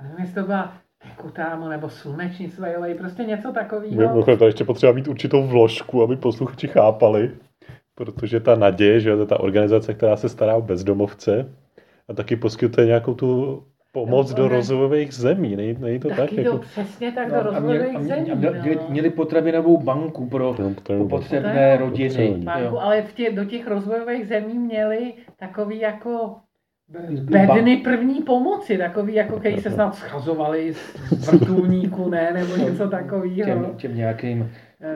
já 0.00 0.06
nevím, 0.06 0.20
jestli 0.20 0.34
to 0.34 0.46
byla 0.46 0.72
tekutámo 1.02 1.68
nebo 1.68 1.88
slunečnicový 1.88 2.76
olej, 2.76 2.94
prostě 2.94 3.24
něco 3.24 3.52
takového. 3.52 3.94
Mimochodem, 3.96 4.38
tady 4.38 4.48
ještě 4.48 4.64
potřeba 4.64 4.92
mít 4.92 5.08
určitou 5.08 5.46
vložku, 5.46 6.02
aby 6.02 6.16
posluchači 6.16 6.68
chápali, 6.68 7.30
protože 7.94 8.40
ta 8.40 8.54
naděje, 8.56 9.00
že 9.00 9.10
jo, 9.10 9.16
to 9.16 9.22
je 9.22 9.26
ta 9.26 9.40
organizace, 9.40 9.94
která 9.94 10.16
se 10.16 10.28
stará 10.28 10.54
o 10.54 10.62
bezdomovce 10.62 11.52
a 12.08 12.14
taky 12.14 12.36
poskytuje 12.36 12.86
nějakou 12.86 13.14
tu 13.14 13.62
pomoc 13.92 14.30
No, 14.30 14.36
do 14.36 14.48
rozvojových 14.48 15.14
zemí, 15.14 15.56
není, 15.56 15.76
není 15.78 15.98
to 15.98 16.08
tak? 16.08 16.32
Jako, 16.32 16.58
přesně 16.58 17.12
tak 17.12 17.28
No, 17.28 17.34
do 17.34 17.40
měli, 17.42 17.54
rozvojových 17.54 17.96
a 17.96 17.98
měli, 17.98 18.24
zemí. 18.24 18.30
a 18.30 18.34
měli, 18.50 18.76
no. 18.76 18.82
měli 18.88 19.10
potravinovou 19.10 19.78
banku 19.82 20.26
pro, 20.26 20.56
No, 20.98 21.08
potřebné 21.08 21.76
rodiny. 21.76 22.08
potřebné. 22.08 22.44
Banku, 22.44 22.74
Jo. 22.74 22.78
ale 22.80 23.02
v 23.02 23.12
tě, 23.12 23.32
do 23.32 23.44
těch 23.44 23.66
rozvojových 23.68 24.26
zemí 24.26 24.58
měli 24.58 25.12
takový 25.36 25.80
jako 25.80 26.36
bedny 27.22 27.76
první 27.76 28.22
pomoci, 28.22 28.78
takový 28.78 29.14
jako, 29.14 29.36
který 29.38 29.60
se 29.60 29.70
snad 29.70 29.94
schazovali 29.94 30.72
z 30.72 31.26
vrtulníku, 31.26 32.10
ne, 32.10 32.30
nebo 32.34 32.56
něco 32.56 32.88
takového. 32.88 33.44
Těm, 33.44 33.66
těm 33.76 33.96
nějakým 33.96 34.50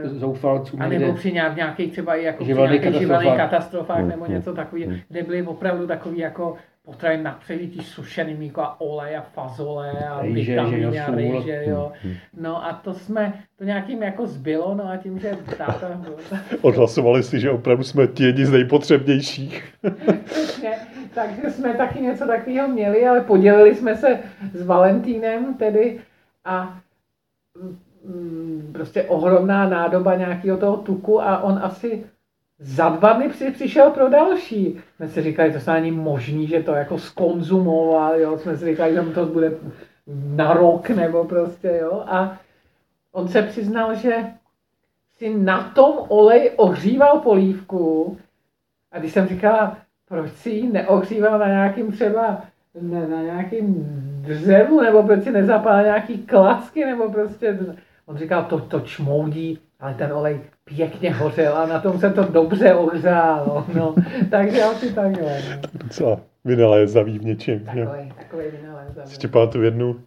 zoufalcům 0.05 0.83
A 0.83 0.89
nebo 0.89 1.13
při 1.13 1.33
nějak, 1.33 1.57
nějakých 1.57 1.93
třeba 1.93 2.15
i 2.15 2.25
jako 2.25 2.45
Živelných 2.45 2.81
katastrofách. 2.83 3.37
katastrofách 3.37 3.99
Hmm, 3.99 4.09
nebo 4.09 4.25
hmm, 4.25 4.35
něco 4.35 4.55
takového, 4.55 4.91
hmm. 4.91 5.01
kde 5.09 5.23
byly 5.23 5.43
opravdu 5.43 5.87
takový 5.87 6.19
jako 6.19 6.55
potraviny 6.87 7.23
na 7.23 7.33
přelití 7.33 7.85
sušený 7.85 8.35
mlíko 8.35 8.61
a 8.61 8.81
olej 8.81 9.17
a 9.17 9.21
fazole 9.21 9.91
a 10.09 10.23
Rejže, 10.23 10.53
vitamíny 10.53 11.01
a 11.01 11.11
rejže, 11.11 11.65
jo. 11.67 11.93
Hmm, 12.03 12.15
No 12.37 12.65
a 12.65 12.73
to 12.73 12.95
jsme, 12.95 13.33
to 13.59 13.65
nějakým 13.65 14.03
jako 14.03 14.27
zbylo, 14.27 14.75
no 14.75 14.89
a 14.91 14.97
tím, 14.97 15.19
že 15.19 15.39
táta 15.59 16.01
Odhlasovali 16.63 17.23
si, 17.23 17.41
že 17.41 17.51
opravdu 17.51 17.85
jsme 17.85 18.07
ti 18.07 18.25
jedni 18.25 18.47
z 18.47 18.53
nejpotřebnějších. 18.53 19.65
Přesně. 20.25 20.71
Takže 21.15 21.51
jsme 21.51 21.75
taky 21.75 22.01
něco 22.01 22.27
takového 22.27 22.69
měli, 22.69 23.07
ale 23.07 23.21
podělili 23.21 23.75
jsme 23.75 23.97
se 23.97 24.19
s 24.53 24.67
Valentínem 24.67 25.55
tedy 25.55 26.01
a 26.45 26.79
mm, 28.05 28.71
prostě 28.73 29.03
ohromná 29.03 29.69
nádoba 29.69 30.15
nějakého 30.15 30.59
toho 30.59 30.77
tuku 30.77 31.23
a 31.23 31.43
on 31.43 31.59
asi 31.63 32.05
za 32.59 32.89
dva 32.89 33.13
dny 33.13 33.29
při, 33.29 33.51
přišel 33.51 33.91
pro 33.91 34.09
další. 34.09 34.81
Jsme 34.97 35.09
si 35.09 35.23
říkali, 35.23 35.53
to 35.53 35.61
snad 35.61 35.75
není 35.75 35.91
možný, 35.91 36.47
že 36.47 36.63
to 36.63 36.73
jako 36.73 36.99
skonzumoval, 36.99 38.21
jo. 38.21 38.39
Jsme 38.39 38.57
si 38.57 38.65
říkali, 38.65 38.95
že 38.95 39.03
mu 39.03 39.13
to 39.13 39.27
bude 39.27 39.53
na 40.37 40.53
rok 40.53 40.91
nebo 40.91 41.25
prostě, 41.25 41.79
jo. 41.83 42.05
A 42.07 42.39
on 43.13 43.29
se 43.29 43.43
přiznal, 43.43 43.95
že 43.95 44.25
si 45.17 45.39
na 45.39 45.73
tom 45.75 45.95
olej 46.09 46.51
ohříval 46.57 47.21
polívku 47.21 48.17
a 48.93 48.99
když 48.99 49.13
jsem 49.13 49.27
říkala, 49.27 49.77
proč 50.09 50.33
si 50.33 50.51
ji 50.51 50.73
neohříval 50.73 51.39
na 51.39 51.47
nějakým 51.47 51.93
třeba 51.93 52.43
na, 52.81 53.01
na 53.07 53.23
nějakým 53.23 53.75
dřevu, 54.21 54.81
nebo 54.81 55.03
proč 55.03 55.25
si 55.25 55.31
nezapálil 55.31 55.85
nějaký 55.85 56.19
klacky, 56.19 56.85
nebo 56.85 57.13
prostě, 57.13 57.59
on 58.07 58.17
říkal, 58.17 58.45
to, 58.45 58.61
to 58.61 58.81
čmoudí, 58.81 59.59
ale 59.81 59.95
ten 59.95 60.13
olej 60.13 60.41
pěkně 60.65 61.13
hořel 61.13 61.57
a 61.57 61.67
na 61.67 61.81
tom 61.81 61.99
se 61.99 62.11
to 62.11 62.25
dobře 62.25 62.75
ohřálo, 62.75 63.67
no, 63.75 63.95
takže 64.31 64.63
asi 64.63 64.95
takhle. 64.95 65.43
No. 65.51 65.61
Docela 65.75 66.21
vynalézavý 66.45 67.19
v 67.19 67.25
něčem. 67.25 67.61
Takový, 67.65 68.13
takový 68.19 68.45
vynalézavý. 68.61 69.11
Ještě 69.11 69.29
pamatuju 69.29 69.65
jednu 69.65 70.01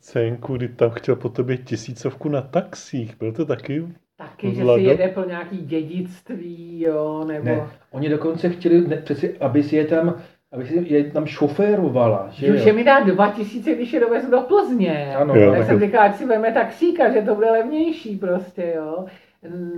scénku, 0.00 0.56
kdy 0.56 0.68
tam 0.68 0.90
chtěl 0.90 1.16
po 1.16 1.28
tobě 1.28 1.56
tisícovku 1.56 2.28
na 2.28 2.42
taxích. 2.42 3.18
Byl 3.18 3.32
to 3.32 3.44
taky? 3.44 3.86
Taky, 4.16 4.54
že 4.54 4.64
Vlado? 4.64 4.82
si 4.82 4.88
jede 4.88 5.08
pro 5.08 5.28
nějaký 5.28 5.56
dědictví, 5.56 6.80
jo, 6.80 7.24
nebo... 7.24 7.44
Ne, 7.44 7.66
oni 7.90 8.08
dokonce 8.08 8.48
chtěli, 8.48 8.88
ne, 8.88 8.96
přeci, 8.96 9.38
aby 9.38 9.62
si 9.62 9.76
je 9.76 9.84
tam, 9.84 10.14
aby 10.52 10.66
si 10.66 10.84
je 10.86 11.04
tam 11.04 11.26
šoférovala, 11.26 12.28
že 12.30 12.58
Že, 12.58 12.72
mi 12.72 12.84
dá 12.84 13.00
2000, 13.00 13.74
když 13.74 13.92
je 13.92 14.00
dovezu 14.00 14.30
do 14.30 14.40
Plzně. 14.40 15.14
Ano, 15.16 15.34
Jo. 15.34 15.50
tak 15.50 15.58
tak 15.58 15.66
jsem 15.66 15.80
říkal, 15.80 16.02
ať 16.04 16.16
si 16.16 16.26
veme 16.26 16.52
taxíka, 16.52 17.10
že 17.12 17.22
to 17.22 17.34
bude 17.34 17.50
levnější 17.50 18.16
prostě, 18.16 18.72
jo. 18.76 19.04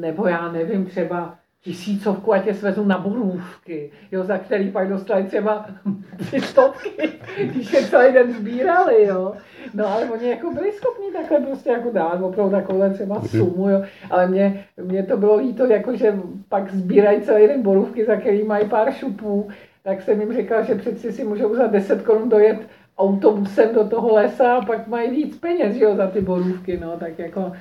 Nebo 0.00 0.26
já 0.26 0.52
nevím, 0.52 0.86
třeba 0.86 1.34
tisícovku, 1.64 2.32
ať 2.32 2.46
je 2.46 2.54
svezu 2.54 2.84
na 2.84 2.98
borůvky, 2.98 3.90
jo, 4.12 4.24
za 4.24 4.38
který 4.38 4.70
pak 4.70 4.88
dostali 4.88 5.24
třeba 5.24 5.66
tři 6.16 6.40
stovky, 6.40 7.08
když 7.44 7.72
je 7.72 7.82
celý 7.82 8.14
den 8.14 8.32
sbírali, 8.32 9.04
jo. 9.04 9.32
No 9.74 9.86
ale 9.86 10.04
oni 10.10 10.28
jako 10.30 10.50
byli 10.50 10.72
schopni 10.72 11.12
takhle 11.12 11.40
prostě 11.40 11.70
jako 11.70 11.90
dát 11.90 12.22
opravdu 12.22 12.52
takovouhle 12.52 12.90
třeba 12.90 13.20
sumu, 13.22 13.68
jo. 13.68 13.82
Ale 14.10 14.26
mě, 14.26 14.64
mě 14.82 15.02
to 15.02 15.16
bylo 15.16 15.36
líto, 15.36 15.66
jako 15.66 15.96
že 15.96 16.16
pak 16.48 16.70
sbírají 16.72 17.20
celý 17.20 17.46
den 17.46 17.62
borůvky, 17.62 18.04
za 18.04 18.16
který 18.16 18.44
mají 18.44 18.68
pár 18.68 18.92
šupů, 18.92 19.48
tak 19.88 20.02
jsem 20.02 20.20
jim 20.20 20.32
říkal, 20.32 20.64
že 20.64 20.74
přeci 20.74 21.12
si 21.12 21.24
můžou 21.24 21.54
za 21.54 21.66
10 21.66 22.02
korun 22.02 22.28
dojet 22.28 22.58
autobusem 22.98 23.74
do 23.74 23.88
toho 23.88 24.14
lesa 24.14 24.56
a 24.56 24.64
pak 24.64 24.88
mají 24.88 25.10
víc 25.10 25.38
peněz, 25.38 25.76
jo, 25.76 25.96
za 25.96 26.06
ty 26.06 26.20
borůvky, 26.20 26.80
no, 26.80 26.96
tak 26.98 27.18
jako 27.18 27.52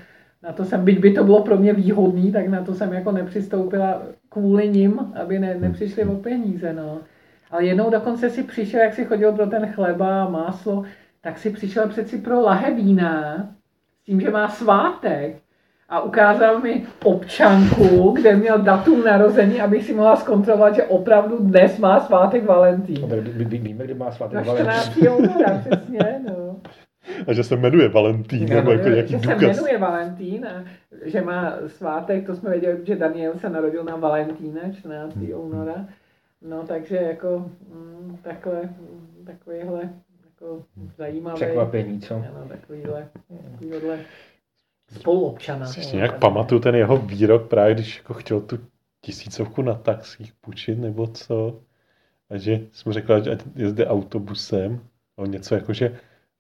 na 0.44 0.52
to 0.52 0.66
jsem, 0.66 0.86
byť 0.86 1.00
by 1.00 1.14
to 1.14 1.24
bylo 1.24 1.44
pro 1.44 1.58
mě 1.58 1.74
výhodný, 1.74 2.32
tak 2.32 2.48
na 2.48 2.64
to 2.64 2.74
jsem 2.74 2.94
jako 2.94 3.12
nepřistoupila 3.12 4.02
kvůli 4.30 4.70
nim, 4.70 5.00
aby 5.22 5.40
ne, 5.40 5.56
nepřišli 5.56 6.06
o 6.06 6.16
peníze, 6.16 6.74
no. 6.74 7.00
Ale 7.52 7.66
jednou 7.66 7.90
dokonce 7.90 8.30
si 8.30 8.44
přišel, 8.44 8.80
jak 8.80 8.94
si 8.94 9.06
chodil 9.06 9.32
pro 9.32 9.48
ten 9.48 9.72
chleba 9.72 10.24
a 10.24 10.30
máslo, 10.30 10.84
tak 11.22 11.38
si 11.38 11.50
přišel 11.50 11.88
přeci 11.90 12.18
pro 12.18 12.42
lahe 12.42 12.74
vína, 12.74 13.36
s 14.02 14.04
tím, 14.04 14.22
že 14.22 14.32
má 14.32 14.50
svátek 14.50 15.38
a 15.90 16.02
ukázal 16.02 16.60
mi 16.60 16.86
občanku, 17.04 18.12
kde 18.12 18.36
měl 18.36 18.58
datum 18.60 19.04
narození, 19.04 19.62
abych 19.62 19.86
si 19.86 19.94
mohla 19.94 20.16
zkontrolovat, 20.16 20.76
že 20.76 20.84
opravdu 20.84 21.38
dnes 21.40 21.78
má 21.80 22.00
svátek 22.00 22.46
Valentín. 22.46 23.02
No, 23.02 23.08
Víme, 23.46 23.84
kdy 23.84 23.94
má 23.94 24.12
svátek 24.12 24.36
Na 24.36 24.42
Valentín. 24.42 24.74
14. 24.82 24.98
února, 25.18 25.58
přesně, 25.70 26.22
no. 26.28 26.56
A 27.28 27.34
že 27.34 27.44
se 27.44 27.56
jmenuje 27.56 27.90
Valentín, 27.90 28.44
Ano, 28.52 28.56
nebo 28.56 28.72
jako 28.72 28.90
nějaký 28.90 29.12
že 29.12 29.20
se 29.20 29.26
důkaz. 29.36 29.42
jmenuje 29.42 29.78
Valentín 29.78 30.46
a 30.46 30.64
že 31.06 31.22
má 31.22 31.54
svátek, 31.68 32.26
to 32.26 32.36
jsme 32.36 32.50
věděli, 32.50 32.78
že 32.84 32.96
Daniel 32.96 33.34
se 33.40 33.50
narodil 33.50 33.84
na 33.84 33.96
Valentína 33.96 34.62
14. 34.72 35.16
února. 35.36 35.86
No 36.42 36.64
takže 36.68 36.96
jako 36.98 37.46
mm, 37.74 38.18
takhle, 38.22 38.62
mm, 38.64 39.26
takovýhle 39.26 39.90
jako 40.26 40.64
zajímavý. 40.98 41.36
Překvapení, 41.36 42.00
co? 42.00 42.16
Ano, 42.16 42.48
takovýhle, 42.48 43.08
takovýhle 43.52 43.98
spoluobčana. 44.92 45.66
Si 45.66 45.96
nějak 45.96 46.20
pamatuju 46.20 46.62
ten 46.62 46.76
jeho 46.76 46.98
výrok 46.98 47.48
právě, 47.48 47.74
když 47.74 47.98
jako 47.98 48.14
chtěl 48.14 48.42
tu 48.42 48.60
tisícovku 49.02 49.62
na 49.62 49.74
taxích 49.74 50.34
půjčit 50.42 50.80
nebo 50.80 51.08
co. 51.08 51.60
A 52.30 52.38
že 52.38 52.60
jsem 52.72 52.94
řekl, 52.94 53.24
že 53.24 53.32
ať 53.32 53.40
jezdí 53.56 53.86
autobusem. 53.86 54.80
On 55.16 55.32
něco 55.32 55.56
jako, 55.56 55.74
že 55.74 55.98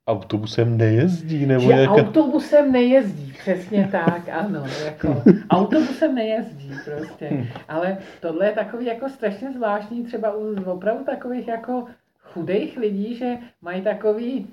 autobusem 0.07 0.77
nejezdí, 0.77 1.45
nebo 1.45 1.61
Že 1.61 1.67
nějaká... 1.67 1.93
autobusem 1.93 2.71
nejezdí, 2.71 3.33
přesně 3.39 3.89
tak, 3.91 4.29
ano, 4.29 4.65
jako 4.85 5.23
autobusem 5.49 6.15
nejezdí 6.15 6.71
prostě, 6.85 7.47
ale 7.67 7.97
tohle 8.21 8.45
je 8.45 8.51
takový 8.51 8.85
jako 8.85 9.09
strašně 9.09 9.51
zvláštní 9.51 10.03
třeba 10.03 10.35
u 10.35 10.63
opravdu 10.63 11.03
takových 11.03 11.47
jako 11.47 11.85
chudých 12.21 12.77
lidí, 12.77 13.15
že 13.15 13.37
mají 13.61 13.81
takový 13.81 14.47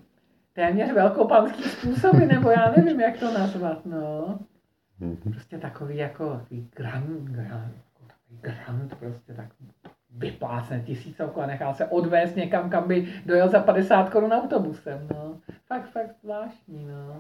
téměř 0.55 0.93
velkopanský 0.93 1.63
způsoby, 1.63 2.25
nebo 2.27 2.51
já 2.51 2.73
nevím, 2.77 3.01
jak 3.01 3.17
to 3.19 3.39
nazvat, 3.39 3.87
no. 3.87 4.39
Mhm. 5.01 5.17
Prostě 5.33 5.59
takový 5.59 5.97
jako 5.97 6.31
takový 6.31 6.69
grant, 6.77 7.21
grant, 7.31 7.75
takový 8.07 8.39
grant, 8.41 8.95
prostě 8.99 9.33
tak 9.35 9.47
vyplácne 10.17 10.81
tisícovku 10.81 11.41
a 11.41 11.47
nechá 11.47 11.73
se 11.75 11.87
odvést 11.87 12.37
někam, 12.37 12.71
kam 12.71 12.89
by 12.89 13.07
dojel 13.27 13.49
za 13.49 13.61
50 13.61 14.11
korun 14.11 14.33
autobusem, 14.33 15.09
no. 15.15 15.35
Fakt, 15.67 15.91
fakt 15.91 16.15
zvláštní, 16.23 16.85
no. 16.87 17.17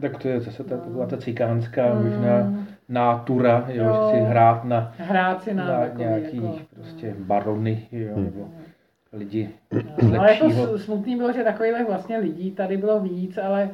Tak 0.00 0.18
to 0.22 0.28
je 0.28 0.40
zase 0.40 0.64
ta, 0.64 0.76
taková 0.76 1.06
ta 1.06 1.16
cikánská 1.16 1.94
možná 1.94 2.38
Mm, 2.38 2.66
nátura, 2.88 3.64
jo, 3.68 3.84
Jo. 3.84 3.92
že 4.12 4.18
si 4.18 4.24
hrát 4.24 4.64
na, 4.64 4.92
hrát 4.98 5.42
si 5.42 5.54
na, 5.54 5.64
na 5.66 5.86
nějaký 5.86 6.36
jako, 6.36 6.58
prostě 6.74 7.14
barony, 7.18 7.88
jo, 7.92 8.14
Hmm. 8.14 8.24
nebo 8.24 8.48
lidi 9.14 9.50
no, 9.72 10.08
z 10.10 10.14
ale 10.18 10.34
jako 10.34 10.78
smutný 10.78 11.16
bylo, 11.16 11.32
že 11.32 11.44
takových 11.44 11.86
vlastně 11.86 12.18
lidí 12.18 12.50
tady 12.50 12.76
bylo 12.76 13.00
víc, 13.00 13.38
ale 13.38 13.70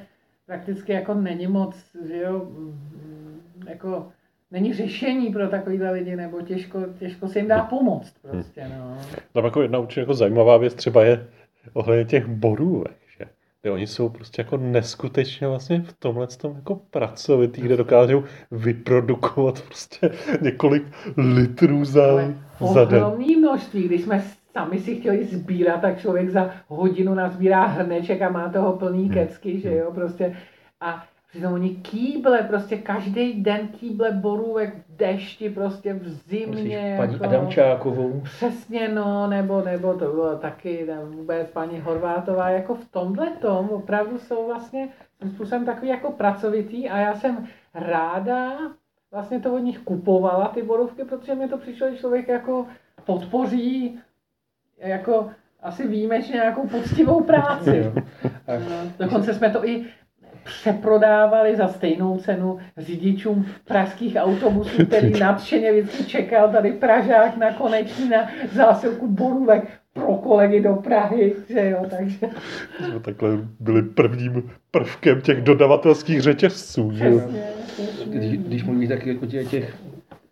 prakticky 0.47 0.93
jako 0.93 1.15
není 1.15 1.47
moc, 1.47 1.77
že 2.09 2.17
jo, 2.17 2.47
mm, 2.51 3.41
jako 3.69 4.09
není 4.51 4.75
řešení 4.75 5.33
pro 5.33 5.49
takovýhle 5.49 5.91
lidi, 5.91 6.17
nebo 6.17 6.43
těžko, 6.43 6.79
těžko 6.99 7.29
se 7.29 7.39
jim 7.39 7.49
dá 7.49 7.65
pomoct 7.65 8.15
prostě, 8.23 8.69
no. 8.79 8.99
Tam 9.33 9.45
jako 9.45 9.63
jedna 9.63 9.79
určitě 9.79 10.01
jako 10.01 10.15
zajímavá 10.15 10.57
věc 10.57 10.75
třeba 10.75 11.05
je 11.05 11.27
ohledně 11.73 12.05
těch 12.05 12.27
borůvek, 12.27 12.97
že? 13.19 13.25
Kde 13.63 13.71
oni 13.71 13.87
jsou 13.87 14.09
prostě 14.09 14.43
jako 14.43 14.57
neskutečně 14.57 15.49
vlastně 15.49 15.81
v 15.81 15.93
tomhle 15.93 16.27
tom 16.27 16.57
jako 16.57 16.81
pracovitý, 16.91 17.61
kde 17.61 17.77
dokážou 17.77 18.25
vyprodukovat 18.51 19.63
prostě 19.63 20.11
několik 20.41 20.83
litrů 21.17 21.85
za, 21.85 22.13
Ale 22.13 22.35
za 22.61 22.85
den. 22.85 23.03
ohromný 23.03 23.37
množství, 23.37 23.83
když 23.83 24.03
jsme 24.03 24.23
sami 24.53 24.79
si 24.81 24.97
chtěli 24.97 25.25
sbírat, 25.25 25.81
tak 25.81 25.99
člověk 26.01 26.31
za 26.31 26.51
hodinu 26.69 27.15
nazbírá 27.15 27.67
hrneček 27.67 28.23
a 28.23 28.29
má 28.29 28.49
toho 28.49 28.73
plný 28.73 29.05
Hmm. 29.05 29.15
kecky, 29.15 29.61
že 29.61 29.75
jo, 29.77 29.93
prostě. 29.95 30.37
A 30.81 31.05
přitom 31.29 31.53
oni 31.53 31.71
kýble, 31.71 32.39
prostě 32.39 32.77
každý 32.77 33.43
den 33.43 33.69
kýble 33.69 34.11
borůvek 34.11 34.75
v 34.77 34.97
dešti, 34.97 35.51
prostě 35.51 35.95
v 35.95 36.09
zimě. 36.09 36.95
paní 36.99 37.13
jako, 37.13 37.25
Adamčákovou? 37.25 38.21
Přesně, 38.21 38.89
no, 38.89 39.27
nebo, 39.27 39.63
nebo 39.65 39.93
to 39.95 40.13
bylo 40.13 40.37
taky 40.37 40.85
tam 40.87 41.11
vůbec 41.11 41.51
paní 41.51 41.81
Horvátová, 41.81 42.51
jako 42.51 42.75
v 42.75 42.85
tomhle 42.91 43.31
tom 43.31 43.69
opravdu 43.69 44.19
jsou 44.19 44.47
vlastně 44.47 44.89
tím 45.21 45.31
způsobem 45.31 45.65
takový 45.65 45.89
jako 45.89 46.13
pracovitý 46.13 46.89
a 46.89 46.99
já 46.99 47.15
jsem 47.15 47.47
ráda 47.75 48.53
vlastně 49.13 49.41
to 49.41 49.55
od 49.55 49.59
nich 49.59 49.79
kupovala 49.79 50.49
ty 50.49 50.63
borůvky, 50.63 51.05
protože 51.05 51.35
mi 51.35 51.49
to 51.49 51.59
přišlo, 51.59 51.91
že 51.91 51.97
člověk 51.97 52.29
jako 52.29 52.67
podpoří 53.05 53.99
jako 54.81 55.29
asi 55.63 55.89
výjimečně 55.89 56.35
nějakou 56.35 56.69
poctivou 56.69 57.25
práci. 57.25 57.93
Dokonce 58.99 59.35
jsme 59.35 59.51
to 59.51 59.67
i 59.69 59.85
přeprodávali 60.45 61.57
za 61.57 61.69
stejnou 61.69 62.19
cenu 62.19 62.59
řidičům 62.77 63.47
pražských 63.65 64.17
autobusů, 64.17 64.87
který 64.87 65.21
nadšeně 65.21 65.73
vždycky 65.73 66.05
čekal 66.05 66.49
tady 66.49 66.73
Pražák 66.73 67.37
na 67.37 67.53
koneční 67.53 68.09
na 68.09 68.29
zásilku 68.53 69.09
borůvek 69.09 69.69
pro 69.93 70.15
kolegy 70.15 70.61
do 70.61 70.75
Prahy, 70.75 71.35
že 71.49 71.71
jo, 71.71 71.87
takže 71.91 72.27
Jsme 72.77 73.01
takhle 73.01 73.31
byli 73.61 73.83
prvním 73.83 74.51
prvkem 74.71 75.21
těch 75.21 75.43
dodavatelských 75.43 76.21
řetězců. 76.21 76.93
Že? 76.93 77.09
jo? 77.09 77.21
když, 78.07 78.39
když 78.39 78.65
mluví 78.65 78.89
taky 78.89 79.19
o 79.19 79.27
těch, 79.27 79.51
těch, 79.51 79.77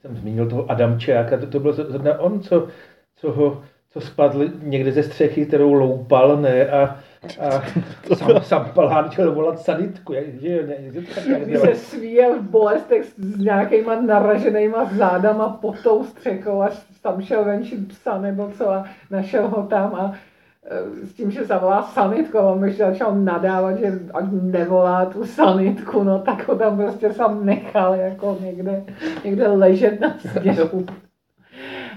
jsem 0.01 0.17
zmínil 0.17 0.49
toho 0.49 0.71
Adamčáka, 0.71 1.39
to, 1.39 1.47
to 1.47 1.61
byl 1.61 1.73
zrovna 1.73 2.21
on, 2.21 2.41
co, 2.41 2.69
co 3.17 3.33
ho 3.33 3.63
spadl 4.01 4.45
někde 4.63 4.93
ze 4.93 5.03
střechy, 5.03 5.47
kterou 5.47 5.73
loupal, 5.73 6.37
ne, 6.37 6.71
a, 6.71 6.97
a 7.41 7.63
sam, 8.15 8.43
sam 8.43 8.71
palán 8.75 9.09
chtěl 9.09 9.35
volat 9.35 9.59
sanitku, 9.59 10.13
jak, 10.13 10.25
že 10.41 10.49
jo, 10.49 10.63
ne, 10.67 10.75
že 10.93 11.01
to 11.01 11.15
tak 11.15 11.25
Když 11.25 11.59
se 11.59 11.75
svíjel 11.75 12.39
v 12.39 12.43
bolestech 12.43 13.05
s, 13.05 13.15
s 13.19 13.39
nějakýma 13.39 14.01
naraženýma 14.01 14.85
zádama 14.85 15.49
pod 15.49 15.83
tou 15.83 16.05
střekou, 16.05 16.61
až 16.61 16.73
tam 17.03 17.23
šel 17.23 17.45
venčit 17.45 17.89
psa 17.89 18.19
nebo 18.19 18.51
co 18.59 18.71
a 18.71 18.85
našel 19.11 19.49
ho 19.49 19.63
tam 19.63 19.95
a 19.95 20.15
e, 20.65 21.07
s 21.07 21.13
tím, 21.13 21.31
že 21.31 21.45
zavolá 21.45 21.83
sanitku, 21.83 22.39
a 22.39 22.43
on 22.43 22.61
mi 22.61 22.73
začal 22.73 23.15
nadávat, 23.15 23.79
že 23.79 23.93
ať 24.15 24.25
nevolá 24.43 25.07
tu 25.07 25.25
sanitku, 25.25 26.03
no 26.03 26.19
tak 26.19 26.49
ho 26.49 26.55
tam 26.55 26.77
prostě 26.77 27.13
sám 27.13 27.47
nechal 27.47 27.95
jako 27.95 28.39
někde, 28.41 28.85
někde 29.25 29.49
ležet 29.49 30.01
na 30.01 30.19
stěhu. 30.19 30.87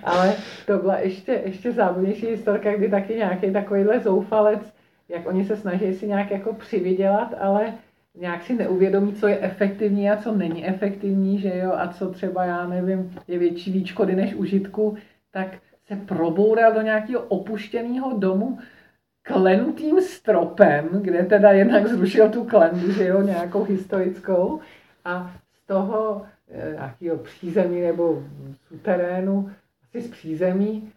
Ale 0.03 0.33
to 0.65 0.77
byla 0.77 0.97
ještě, 0.97 1.41
ještě 1.45 1.71
zábavnější 1.71 2.27
historka, 2.27 2.75
kdy 2.75 2.89
taky 2.89 3.15
nějaký 3.15 3.51
takovýhle 3.51 3.99
zoufalec, 3.99 4.73
jak 5.09 5.27
oni 5.27 5.45
se 5.45 5.57
snaží 5.57 5.93
si 5.93 6.07
nějak 6.07 6.31
jako 6.31 6.53
přivydělat, 6.53 7.33
ale 7.39 7.73
nějak 8.15 8.43
si 8.43 8.53
neuvědomí, 8.53 9.13
co 9.13 9.27
je 9.27 9.39
efektivní 9.39 10.11
a 10.11 10.17
co 10.17 10.31
není 10.31 10.67
efektivní, 10.67 11.39
že 11.39 11.57
jo, 11.57 11.71
a 11.75 11.87
co 11.87 12.09
třeba, 12.09 12.45
já 12.45 12.67
nevím, 12.67 13.15
je 13.27 13.39
větší 13.39 13.71
výškody 13.71 14.15
než 14.15 14.33
užitku, 14.33 14.97
tak 15.31 15.47
se 15.87 15.95
proboural 15.95 16.73
do 16.73 16.81
nějakého 16.81 17.21
opuštěného 17.21 18.17
domu 18.17 18.59
klenutým 19.21 20.01
stropem, 20.01 20.89
kde 21.01 21.23
teda 21.23 21.51
jednak 21.51 21.87
zrušil 21.87 22.29
tu 22.29 22.43
klenbu, 22.43 22.91
že 22.91 23.07
jo, 23.07 23.21
nějakou 23.21 23.63
historickou 23.63 24.59
a 25.05 25.31
z 25.53 25.67
toho 25.67 26.21
eh, 26.51 26.71
nějakého 26.71 27.17
přízemí 27.17 27.81
nebo 27.81 28.23
suterénu, 28.67 29.51
asi 29.91 30.01
z 30.01 30.11
přízemí, 30.11 30.91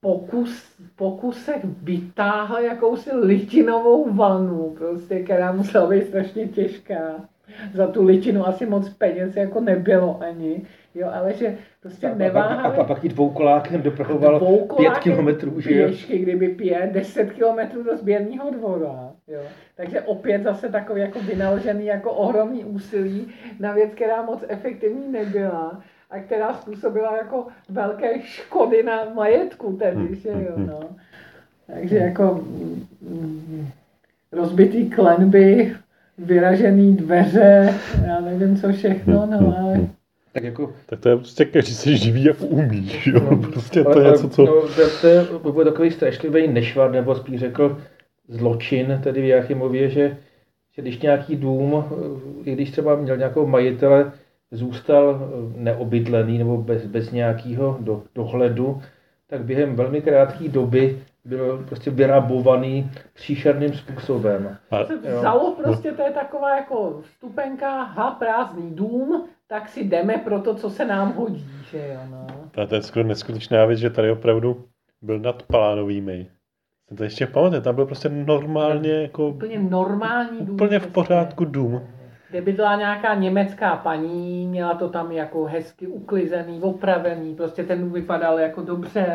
pokus, 0.00 0.76
pokusech 0.96 1.64
vytáhl 1.64 2.58
jakousi 2.58 3.16
litinovou 3.16 4.14
vanu, 4.14 4.74
prostě, 4.78 5.22
která 5.22 5.52
musela 5.52 5.86
být 5.90 6.06
strašně 6.06 6.48
těžká. 6.48 7.28
Za 7.74 7.86
tu 7.86 8.04
litinu 8.04 8.46
asi 8.46 8.66
moc 8.66 8.88
peněz 8.88 9.36
jako 9.36 9.60
nebylo 9.60 10.22
ani. 10.22 10.62
Jo, 10.94 11.10
ale 11.12 11.34
že 11.34 11.56
prostě 11.80 12.06
A, 12.06 12.14
neváhali. 12.14 12.78
a, 12.78 12.82
a, 12.82 12.84
pak 12.84 13.00
tím 13.00 13.10
dvoukolákem 13.10 13.82
doprahoval 13.82 14.38
Dvoukolákem 14.38 14.92
pět 14.92 15.02
kilometrů, 15.02 15.60
že 15.60 15.78
jo? 15.78 15.86
Pěšky, 15.88 16.18
kdyby 16.18 16.48
pije 16.48 16.90
10 16.92 17.32
kilometrů 17.32 17.82
do 17.82 17.96
sběrného 17.96 18.50
dvora. 18.50 19.12
Jo. 19.28 19.40
Takže 19.76 20.00
opět 20.00 20.42
zase 20.42 20.68
takový 20.68 21.00
jako 21.00 21.18
vynaložený 21.18 21.86
jako 21.86 22.12
ohromný 22.12 22.64
úsilí 22.64 23.28
na 23.60 23.72
věc, 23.72 23.90
která 23.94 24.22
moc 24.22 24.44
efektivní 24.48 25.12
nebyla 25.12 25.82
a 26.12 26.18
která 26.18 26.54
způsobila 26.54 27.16
jako 27.16 27.46
velké 27.68 28.22
škody 28.22 28.82
na 28.82 29.04
majetku 29.14 29.72
tedy, 29.72 30.16
že 30.16 30.28
jo, 30.28 30.52
no. 30.56 30.80
Takže 31.66 31.96
jako 31.96 32.34
mm, 32.34 32.86
mm, 33.00 33.68
rozbitý 34.32 34.90
klenby, 34.90 35.76
vyražený 36.18 36.96
dveře, 36.96 37.74
já 38.06 38.20
nevím 38.20 38.56
co 38.56 38.72
všechno, 38.72 39.26
no 39.26 39.58
ale 39.58 39.80
Tak 40.32 40.42
jako 40.42 40.72
Tak 40.86 41.00
to 41.00 41.08
je 41.08 41.16
prostě 41.16 41.44
každý 41.44 41.74
se 41.74 41.96
živí 41.96 42.24
jak 42.24 42.36
umí, 42.40 42.90
jo? 43.06 43.20
No, 43.30 43.36
Prostě 43.36 43.84
to 43.84 44.00
je 44.00 44.10
něco, 44.10 44.28
co... 44.28 44.44
No, 44.44 44.52
to, 44.62 45.00
to 45.00 45.06
je 45.06 45.52
byl 45.52 45.64
takový 45.64 45.90
strašlivý 45.90 46.48
nešvar, 46.48 46.90
nebo 46.92 47.14
spíš 47.14 47.40
řekl 47.40 47.78
zločin, 48.28 49.00
tedy 49.02 49.22
v 49.22 49.24
Jachimově, 49.24 49.90
že, 49.90 50.16
že 50.72 50.82
když 50.82 51.00
nějaký 51.00 51.36
dům, 51.36 51.84
eh, 52.44 52.50
i 52.50 52.52
když 52.52 52.70
třeba 52.70 52.96
měl 52.96 53.16
nějakou 53.16 53.46
majitele, 53.46 54.12
zůstal 54.52 55.20
eh, 55.22 55.60
neobydlený 55.62 56.38
nebo 56.38 56.56
bez, 56.56 56.86
bez 56.86 57.10
nějakého 57.10 57.76
do, 57.80 58.02
dohledu, 58.14 58.82
tak 59.26 59.44
během 59.44 59.76
velmi 59.76 60.00
krátké 60.02 60.48
doby 60.48 60.98
byl 61.24 61.64
prostě 61.68 61.90
vyrabovaný 61.90 62.90
příšerným 63.12 63.72
způsobem. 63.74 64.56
A, 64.70 64.84
se 64.84 64.92
Jo. 64.92 65.18
vzalo 65.18 65.54
prostě, 65.62 65.92
to 65.92 66.02
je 66.02 66.10
taková 66.10 66.56
jako 66.56 67.00
vstupenka, 67.02 67.82
ha, 67.82 68.10
prázdný 68.10 68.70
dům, 68.74 69.24
tak 69.46 69.68
si 69.68 69.84
jdeme 69.84 70.18
pro 70.18 70.40
to, 70.40 70.54
co 70.54 70.70
se 70.70 70.84
nám 70.84 71.12
hodí, 71.12 71.46
že 71.70 71.78
jo, 71.94 72.00
no. 72.10 72.26
a 72.62 72.66
to 72.66 72.74
je 72.74 72.82
skoro 72.82 73.06
neskutečná 73.06 73.64
věc, 73.66 73.78
že 73.78 73.90
tady 73.90 74.10
opravdu 74.10 74.64
byl 75.02 75.18
nad 75.18 75.42
Palánovými. 75.42 76.26
Jsem 76.88 76.96
to 76.96 77.04
ještě 77.04 77.26
pamatuju, 77.26 77.62
tam 77.62 77.74
byl 77.74 77.86
prostě 77.86 78.08
normálně 78.08 78.90
jako 79.02 79.28
Úplně 79.28 79.58
normální 79.58 80.38
dům. 80.40 80.54
úplně 80.54 80.78
v 80.78 80.82
prostě, 80.82 80.92
pořádku 80.92 81.44
dům. 81.44 81.80
Kde 82.32 82.40
bydlela 82.40 82.76
nějaká 82.76 83.14
německá 83.14 83.76
paní, 83.76 84.46
měla 84.46 84.74
to 84.74 84.88
tam 84.88 85.12
jako 85.12 85.44
hezky 85.44 85.86
uklizený, 85.86 86.60
opravený, 86.60 87.34
prostě 87.34 87.64
ten 87.64 87.92
vypadal 87.92 88.38
jako 88.38 88.62
dobře, 88.62 89.06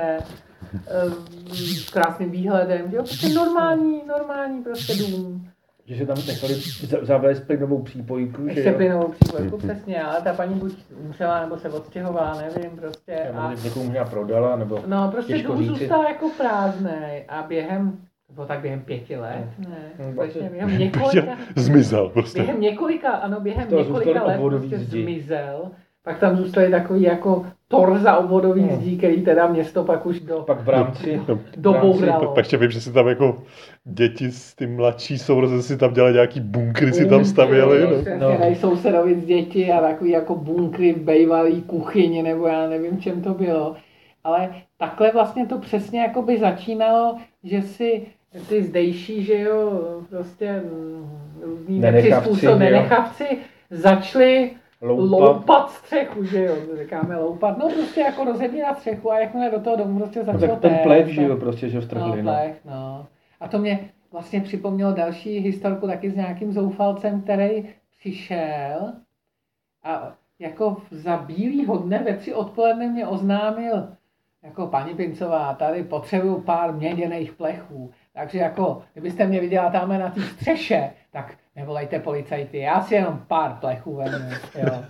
eh, 0.87 1.09
s 1.53 1.89
krásným 1.89 2.31
výhledem, 2.31 2.81
jo, 2.91 3.03
prostě 3.03 3.29
normální, 3.29 4.01
normální 4.07 4.63
prostě 4.63 4.93
dům. 4.95 5.47
Že 5.85 5.95
se 5.97 6.05
tam 6.05 6.17
nechali 6.27 6.53
za- 6.53 7.05
zavést 7.05 7.39
plynovou 7.39 7.81
přípojku, 7.81 8.41
že 8.47 8.49
Ještě 8.53 8.69
jo? 8.69 8.75
plynovou 8.75 9.07
přípojku, 9.07 9.57
přesně, 9.57 10.03
ale 10.03 10.21
ta 10.21 10.33
paní 10.33 10.55
buď 10.55 10.73
musela, 11.07 11.41
nebo 11.41 11.57
se 11.57 11.69
odstěhovala, 11.69 12.41
nevím, 12.41 12.77
prostě. 12.77 13.15
A, 13.15 13.53
někomu 13.63 13.85
možná 13.85 14.05
prodala, 14.05 14.55
nebo... 14.55 14.79
no, 14.85 15.11
prostě 15.11 15.43
dům 15.43 15.57
říci. 15.57 15.69
zůstal 15.69 16.03
jako 16.03 16.29
prázdný 16.37 17.23
a 17.27 17.43
během, 17.43 17.97
bylo 18.37 18.47
tak 18.47 18.59
během 18.59 18.81
pěti 18.81 19.17
let, 19.17 19.45
ne, 19.59 19.75
Hmm, 19.97 20.15
vlastně 20.15 20.41
vlastně. 20.41 20.49
během 20.49 20.77
několika, 20.79 21.37
Zmizel 21.55 22.09
prostě. 22.09 22.39
během 22.41 22.61
několika, 22.61 23.09
ano, 23.11 23.39
během 23.39 23.67
To 23.67 23.79
několika 23.79 24.23
let 24.23 24.35
obvodový 24.35 24.69
prostě 24.69 24.85
zdi. 24.85 25.01
zmizel. 25.03 25.71
Pak 26.03 26.19
tam 26.19 26.37
zůstaly 26.37 26.71
takový 26.71 27.01
jako 27.01 27.45
torza 27.67 28.17
obvodových 28.17 28.65
Hmm. 28.65 28.75
zdí, 28.81 28.97
který 28.97 29.21
teda 29.21 29.47
město 29.47 29.83
pak 29.83 30.05
už 30.05 30.19
do, 30.19 30.41
Pak 30.41 30.61
v 30.61 30.69
rámci... 30.69 31.21
No, 31.27 31.39
dobouralo. 31.57 32.19
pak, 32.19 32.29
pak 32.29 32.37
ještě 32.37 32.57
vím, 32.57 32.71
že 32.71 32.81
si 32.81 32.93
tam 32.93 33.07
jako 33.07 33.41
děti 33.83 34.31
z 34.31 34.55
ty 34.55 34.67
mladší 34.67 35.17
sourozenci 35.17 35.67
si 35.67 35.77
tam 35.77 35.93
dělali 35.93 36.13
nějaký 36.13 36.39
bunkry, 36.39 36.93
si 36.93 37.05
tam 37.09 37.25
stavěli. 37.25 37.81
No. 37.81 37.87
Přesně, 37.89 38.17
No. 38.17 38.37
dají 38.39 38.55
sousedovic 38.55 39.25
děti 39.25 39.71
a 39.71 39.81
takový 39.81 40.11
jako 40.11 40.35
bunkry 40.35 40.93
v 40.93 41.01
bejvalý 41.01 41.61
kuchyni, 41.61 42.23
nebo 42.23 42.47
já 42.47 42.69
nevím, 42.69 42.97
čem 43.01 43.21
to 43.21 43.33
bylo. 43.33 43.75
Ale 44.23 44.49
takhle 44.77 45.11
vlastně 45.11 45.45
to 45.45 45.57
přesně 45.59 46.01
jako 46.01 46.21
by 46.21 46.37
začínalo, 46.39 47.17
že 47.43 47.61
si 47.61 48.05
ty 48.49 48.63
zdejší, 48.63 49.23
že 49.23 49.39
jo, 49.39 49.81
prostě 50.09 50.61
mm, 50.61 51.09
různý 51.41 51.79
nepřizpůsob, 51.79 52.59
nenechavci, 52.59 53.37
začali 53.69 54.51
Loupa. 54.81 55.25
loupat 55.25 55.69
střechu, 55.71 56.23
že 56.23 56.43
jo, 56.45 56.55
říkáme 56.83 57.15
loupat, 57.17 57.57
no 57.57 57.69
prostě 57.69 57.99
jako 58.01 58.23
rozebírat 58.23 58.77
střechu 58.79 59.11
a 59.11 59.19
jakmile 59.19 59.51
do 59.51 59.59
toho 59.59 59.75
domu 59.75 59.99
prostě 59.99 60.19
No, 60.19 60.25
začalo 60.25 60.51
tak 60.51 60.61
ten 60.61 60.77
plech, 60.83 61.03
tak- 61.05 61.13
že 61.13 61.23
jo, 61.23 61.37
prostě, 61.37 61.69
že 61.69 61.77
ho 61.77 61.81
No, 61.81 61.85
strhli, 61.85 62.23
no. 62.23 62.31
plech, 62.31 62.59
no. 62.65 63.05
A 63.39 63.47
to 63.47 63.57
mě 63.59 63.89
vlastně 64.11 64.41
připomnělo 64.41 64.93
další 64.93 65.39
historku 65.39 65.87
taky 65.87 66.09
s 66.09 66.15
nějakým 66.15 66.51
zoufalcem, 66.53 67.21
který 67.21 67.69
přišel 67.99 68.93
a 69.83 70.13
jako 70.39 70.77
za 70.91 71.17
bílýho 71.17 71.77
dne 71.77 72.03
ve 72.03 72.13
tři 72.13 72.33
odpoledne 72.33 72.87
mě 72.87 73.07
oznámil, 73.07 73.87
jako 74.43 74.67
paní 74.67 74.93
Pincová, 74.93 75.53
tady 75.53 75.83
potřebuju 75.83 76.41
pár 76.41 76.73
měděných 76.73 77.31
plechů. 77.33 77.91
Takže 78.19 78.39
jako, 78.39 78.81
kdybyste 78.93 79.25
mě 79.27 79.39
viděla 79.39 79.69
tam 79.69 79.99
na 79.99 80.09
té 80.09 80.21
střeše, 80.21 80.89
tak 81.11 81.33
nevolejte 81.55 81.99
policajty, 81.99 82.57
já 82.59 82.81
si 82.81 82.95
jenom 82.95 83.21
pár 83.27 83.57
plechů 83.61 83.95
vezmu. 83.95 84.29
Jo. 84.59 84.83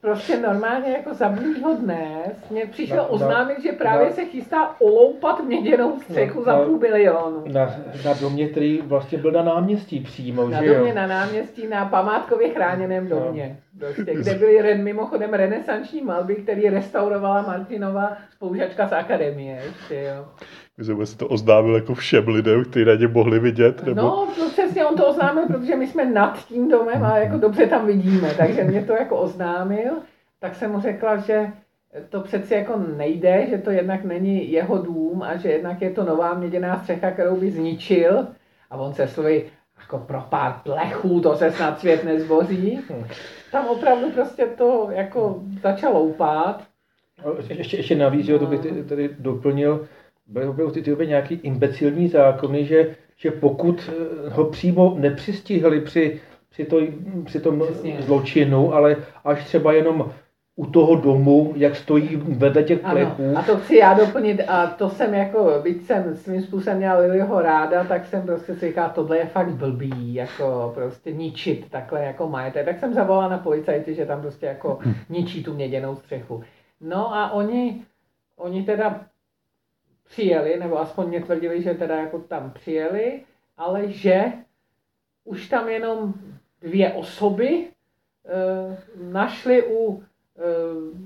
Prostě 0.00 0.36
normálně 0.36 0.92
jako 0.92 1.14
za 1.14 1.28
bílýho 1.28 1.74
dne 1.76 2.08
mě 2.50 2.66
přišel 2.66 2.96
Na- 2.96 3.02
na- 3.02 3.08
oznámit, 3.08 3.62
že 3.62 3.72
právě 3.72 4.06
na- 4.06 4.12
se 4.14 4.24
chystá 4.24 4.80
oloupat 4.80 5.44
měděnou 5.44 6.00
střechu 6.00 6.38
No, 6.38 6.44
za 6.44 6.56
půl 6.56 6.78
milionu. 6.78 7.44
Na, 7.52 7.64
na 8.04 8.12
domě, 8.20 8.48
který 8.48 8.82
vlastně 8.82 9.18
byl 9.18 9.32
na 9.32 9.42
náměstí 9.42 10.00
přímo, 10.00 10.48
Na 10.48 10.58
že 10.62 10.66
jo? 10.66 10.74
domě 10.74 10.94
na 10.94 11.06
náměstí 11.06 11.66
na 11.66 11.84
památkově 11.84 12.48
chráněném 12.48 13.08
No. 13.08 13.16
domě. 13.20 13.56
Prostě, 13.78 14.14
kde 14.14 14.34
byly 14.34 14.62
re, 14.62 14.74
mimochodem 14.74 15.34
renesanční 15.34 16.02
malby, 16.02 16.34
které 16.34 16.70
restaurovala 16.70 17.42
Martinova 17.42 18.16
spolužačka 18.30 18.88
z 18.88 18.92
akademie. 18.92 19.62
Ještě, 19.66 19.94
jo. 19.94 20.26
Že 20.78 21.16
to 21.16 21.28
oznámil 21.28 21.74
jako 21.74 21.94
všem 21.94 22.28
lidem, 22.28 22.64
kteří 22.64 22.84
na 22.84 22.94
ně 22.94 23.08
mohli 23.08 23.38
vidět. 23.38 23.86
Nebo... 23.86 24.00
No, 24.00 24.28
to 24.36 24.50
přesně 24.50 24.86
on 24.86 24.96
to 24.96 25.06
oznámil, 25.06 25.46
protože 25.46 25.76
my 25.76 25.86
jsme 25.86 26.04
nad 26.04 26.46
tím 26.46 26.68
domem 26.68 27.04
a 27.04 27.18
jako 27.18 27.36
dobře 27.36 27.66
tam 27.66 27.86
vidíme, 27.86 28.34
takže 28.36 28.64
mě 28.64 28.82
to 28.82 28.92
jako 28.92 29.16
oznámil. 29.16 29.92
Tak 30.40 30.54
jsem 30.54 30.72
mu 30.72 30.80
řekla, 30.80 31.16
že 31.16 31.46
to 32.08 32.20
přeci 32.20 32.54
jako 32.54 32.76
nejde, 32.96 33.46
že 33.50 33.58
to 33.58 33.70
jednak 33.70 34.04
není 34.04 34.52
jeho 34.52 34.78
dům 34.78 35.22
a 35.22 35.36
že 35.36 35.48
jednak 35.48 35.82
je 35.82 35.90
to 35.90 36.04
nová 36.04 36.34
měděná 36.34 36.78
střecha, 36.78 37.10
kterou 37.10 37.36
by 37.36 37.50
zničil. 37.50 38.26
A 38.70 38.76
on 38.76 38.94
se 38.94 39.08
slovy, 39.08 39.44
jako 39.80 39.98
pro 39.98 40.20
pár 40.20 40.60
plechů, 40.64 41.20
to 41.20 41.36
se 41.36 41.52
snad 41.52 41.80
svět 41.80 42.04
nezboří. 42.04 42.80
Tam 43.52 43.66
opravdu 43.66 44.10
prostě 44.10 44.46
to 44.46 44.88
jako 44.90 45.42
začalo. 45.62 46.14
No, 47.24 47.34
Ještě, 47.48 47.76
ještě 47.76 47.94
navíc, 47.96 48.28
jo, 48.28 48.38
to 48.38 48.46
bych 48.46 48.60
tady 48.88 49.10
doplnil, 49.18 49.86
byly 50.26 50.52
byly 50.52 50.72
ty, 50.72 50.82
ty 50.82 51.06
nějaký 51.06 51.34
imbecilní 51.34 52.08
zákony, 52.08 52.64
že, 52.64 52.96
že 53.16 53.30
pokud 53.30 53.90
eh, 53.92 54.28
ho 54.30 54.44
přímo 54.44 54.96
nepřistihli 54.98 55.80
při, 55.80 56.20
při, 56.50 56.64
to, 56.64 56.80
při 57.24 57.40
tom 57.40 57.62
Přesně. 57.66 57.96
zločinu, 58.02 58.74
ale 58.74 58.96
až 59.24 59.44
třeba 59.44 59.72
jenom 59.72 60.12
u 60.56 60.66
toho 60.66 60.96
domu, 60.96 61.52
jak 61.56 61.76
stojí 61.76 62.16
vedle 62.16 62.62
těch 62.62 62.84
Ano, 62.84 62.94
plechů, 62.94 63.36
a 63.38 63.42
to 63.42 63.56
chci 63.56 63.76
já 63.76 63.94
doplnit 63.94 64.40
a 64.48 64.66
to 64.66 64.90
jsem 64.90 65.14
jako, 65.14 65.60
byť 65.62 65.82
jsem 65.82 66.16
svým 66.16 66.42
způsobem 66.42 66.76
měla 66.76 66.98
Lilyho 66.98 67.42
ráda, 67.42 67.84
tak 67.84 68.06
jsem 68.06 68.22
prostě 68.22 68.54
si 68.54 68.66
říkala, 68.66 68.88
tohle 68.88 69.18
je 69.18 69.26
fakt 69.26 69.50
blbý, 69.50 70.14
jako 70.14 70.72
prostě 70.74 71.12
ničit 71.12 71.70
takhle 71.70 72.04
jako 72.04 72.28
majetek. 72.28 72.64
Tak 72.64 72.78
jsem 72.78 72.94
zavolala 72.94 73.28
na 73.28 73.38
policajty, 73.38 73.94
že 73.94 74.06
tam 74.06 74.20
prostě 74.20 74.46
jako 74.46 74.78
ničí 75.08 75.44
tu 75.44 75.54
měděnou 75.54 75.96
střechu. 75.96 76.42
No 76.80 77.14
a 77.14 77.30
oni, 77.30 77.84
oni 78.36 78.62
teda 78.62 79.00
přijeli, 80.08 80.56
nebo 80.60 80.80
aspoň 80.80 81.08
mě 81.08 81.20
tvrdili, 81.20 81.62
že 81.62 81.74
teda 81.74 81.96
jako 81.96 82.18
tam 82.18 82.50
přijeli, 82.50 83.20
ale 83.56 83.88
že 83.88 84.32
už 85.24 85.48
tam 85.48 85.68
jenom 85.68 86.14
dvě 86.60 86.92
osoby 86.92 87.48
e, 87.56 87.68
našli 89.12 89.66
u 89.66 90.02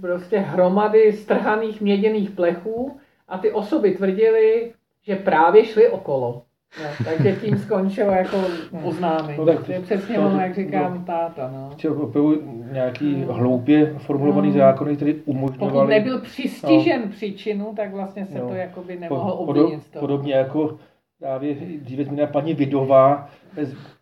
prostě 0.01 0.39
hromady 0.39 1.13
strhaných 1.13 1.81
měděných 1.81 2.31
plechů 2.31 2.97
a 3.29 3.39
ty 3.39 3.53
osoby 3.53 3.91
tvrdili, 3.91 4.73
že 5.03 5.17
právě 5.17 5.65
šli 5.65 5.89
okolo. 5.89 6.43
No, 6.83 7.05
takže 7.05 7.37
tím 7.41 7.59
skončilo 7.59 8.11
jako 8.13 8.37
oznámení. 8.85 9.39
No 9.39 9.47
tak 9.47 9.65
to 9.67 9.73
je 9.73 9.81
přesně 9.81 10.15
to- 10.17 10.23
ono, 10.27 10.41
jak 10.41 10.55
říkám 10.55 11.05
táta. 11.05 11.51
No. 11.55 11.71
že 11.77 11.91
opravdu 11.91 12.43
nějaký 12.73 13.25
hloupě 13.31 13.95
formulovaný 13.99 14.49
No. 14.49 14.55
zákony, 14.55 14.97
které 14.97 15.13
Pokud 15.13 15.23
umožňovaly 15.31 15.89
nebyl 15.89 16.19
přistižen 16.21 17.09
příčinu, 17.11 17.73
tak 17.77 17.93
vlastně 17.95 18.27
se 18.27 18.39
No. 18.39 18.49
to 18.49 18.55
jakoby 18.55 18.95
po- 18.95 19.01
nemohl 19.01 19.31
podo- 19.47 19.61
obvinit 19.65 19.91
toho. 19.93 20.01
podobně 20.01 20.35
jako 20.35 20.79
právě 21.19 21.55
dříve 21.79 22.05
zmíněná 22.05 22.27
paní 22.27 22.55
Vidová, 22.55 23.29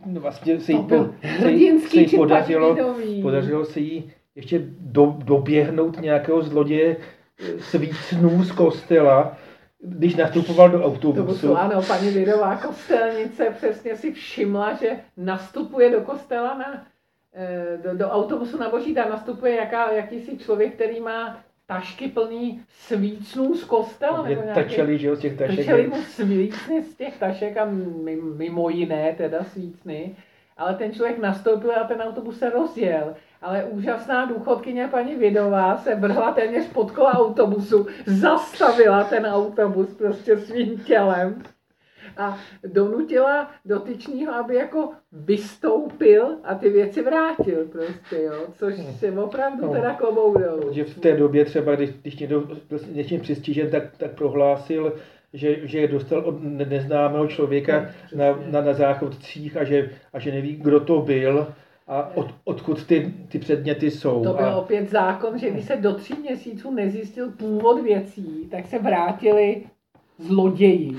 no, 0.07 0.21
vlastně 0.21 0.61
se 0.61 0.73
jí, 0.73 0.83
po, 0.83 1.07
se 1.41 1.51
jí, 1.51 1.79
se 1.81 2.01
jí 2.01 2.07
podařilo, 2.17 2.77
podařilo 3.23 3.65
se 3.65 3.81
jí 3.81 4.11
ještě 4.39 4.61
do, 4.81 5.15
doběhnout 5.25 6.01
nějakého 6.01 6.43
zloděje 6.43 6.97
eh, 6.97 7.61
svícnů 7.61 8.43
z 8.45 8.53
kostela, 8.53 9.37
když 9.81 10.17
nastupoval 10.17 10.69
do 10.71 10.79
To 10.79 10.85
autobusu. 10.85 11.47
bylo, 11.47 11.59
ano, 11.61 11.83
paní 11.83 12.11
Vidová 12.11 12.57
kostelnice 12.57 13.51
přesně 13.57 13.97
si 13.97 14.13
všimla, 14.13 14.75
že 14.75 14.91
nastupuje 15.17 15.91
do 15.91 16.01
kostela 16.01 16.59
na, 16.59 16.87
eh, 17.35 17.79
do, 17.83 17.97
do 17.97 18.09
autobusu 18.11 18.59
na 18.59 18.69
Boží, 18.71 18.95
tam 18.95 19.11
nastupuje 19.11 19.55
jaká, 19.55 19.93
jakýsi 19.93 20.39
člověk, 20.39 20.75
který 20.75 21.01
má 21.01 21.41
tašky 21.67 22.09
plný 22.09 22.61
svícnů 22.69 23.55
z 23.55 23.65
kostela. 23.65 24.29
Je 24.29 24.35
nebo 24.37 24.43
nějaký- 24.47 24.61
Trčeli, 24.69 24.99
že 24.99 25.07
jo, 25.09 25.17
z 25.17 25.21
těch 25.21 25.37
tašek. 25.37 25.57
Trčeli 25.57 25.87
mu 25.89 25.97
svícny 26.03 26.83
z 26.83 26.95
těch 26.95 27.19
tašek 27.19 27.57
a 27.57 27.65
mi- 27.65 28.17
mimo 28.37 28.69
jiné 28.71 29.15
teda 29.17 29.45
svícny. 29.45 30.17
Ale 30.57 30.75
ten 30.75 30.93
člověk 30.93 31.19
nastoupil 31.19 31.73
a 31.73 31.85
ten 31.85 32.01
autobus 32.01 32.39
se 32.39 32.51
rozjel. 32.51 33.15
Ale 33.43 33.65
úžasná 33.65 34.25
důchodkyně 34.25 34.89
paní 34.91 35.15
Vidová 35.15 35.77
se 35.77 35.95
vrhla 35.95 36.33
téměř 36.33 36.67
pod 36.67 36.91
kola 36.91 37.19
autobusu, 37.19 37.87
zastavila 38.07 39.05
ten 39.05 39.27
autobus 39.27 39.95
prostě 39.95 40.39
svým 40.39 40.79
tělem 40.79 41.43
a 42.17 42.39
donutila 42.67 43.51
dotyčního, 43.65 44.35
aby 44.35 44.55
jako 44.55 44.91
vystoupil 45.13 46.29
a 46.45 46.55
ty 46.55 46.71
věci 46.71 47.03
vrátil 47.03 47.65
prostě, 47.73 48.23
jo, 48.23 48.47
což 48.59 48.75
je 49.03 49.13
opravdu 49.13 49.67
No. 49.67 49.73
teda 49.73 49.95
klobouk 49.95 50.39
dolů. 50.39 50.73
Že 50.73 50.85
v 50.85 50.99
té 50.99 51.17
době 51.17 51.45
třeba, 51.45 51.75
když, 51.75 51.91
když 52.03 52.17
někdo 52.19 52.43
s 52.71 52.87
něčím 52.95 53.21
přistižen, 53.21 53.71
tak, 53.71 53.83
tak 53.97 54.11
prohlásil, 54.11 54.93
že, 55.33 55.57
že 55.69 55.79
je 55.79 55.89
dostal 55.89 56.19
od 56.21 56.43
ne- 56.43 56.65
neznámého 56.67 57.27
člověka 57.27 57.87
na, 58.15 58.25
na, 58.51 58.61
na 58.61 58.73
záchodcích 58.73 59.57
a 59.57 59.65
že, 59.65 59.91
a 60.13 60.19
že 60.19 60.33
neví, 60.33 60.57
kdo 60.57 60.81
to 60.81 61.01
byl 61.01 61.47
a 61.89 62.17
od, 62.17 62.35
odkud 62.45 62.87
ty, 62.87 63.15
ty 63.29 63.39
předměty 63.39 63.91
jsou. 63.91 64.25
To 64.25 64.33
byl 64.33 64.47
a, 64.47 64.57
opět 64.57 64.91
zákon, 64.91 65.39
že 65.39 65.51
když 65.51 65.65
se 65.65 65.77
do 65.77 65.95
tří 65.95 66.15
měsíců 66.21 66.75
nezjistil 66.75 67.31
původ 67.31 67.83
věcí, 67.83 68.49
tak 68.51 68.67
se 68.67 68.79
vrátili 68.79 69.63
zloději. 70.19 70.99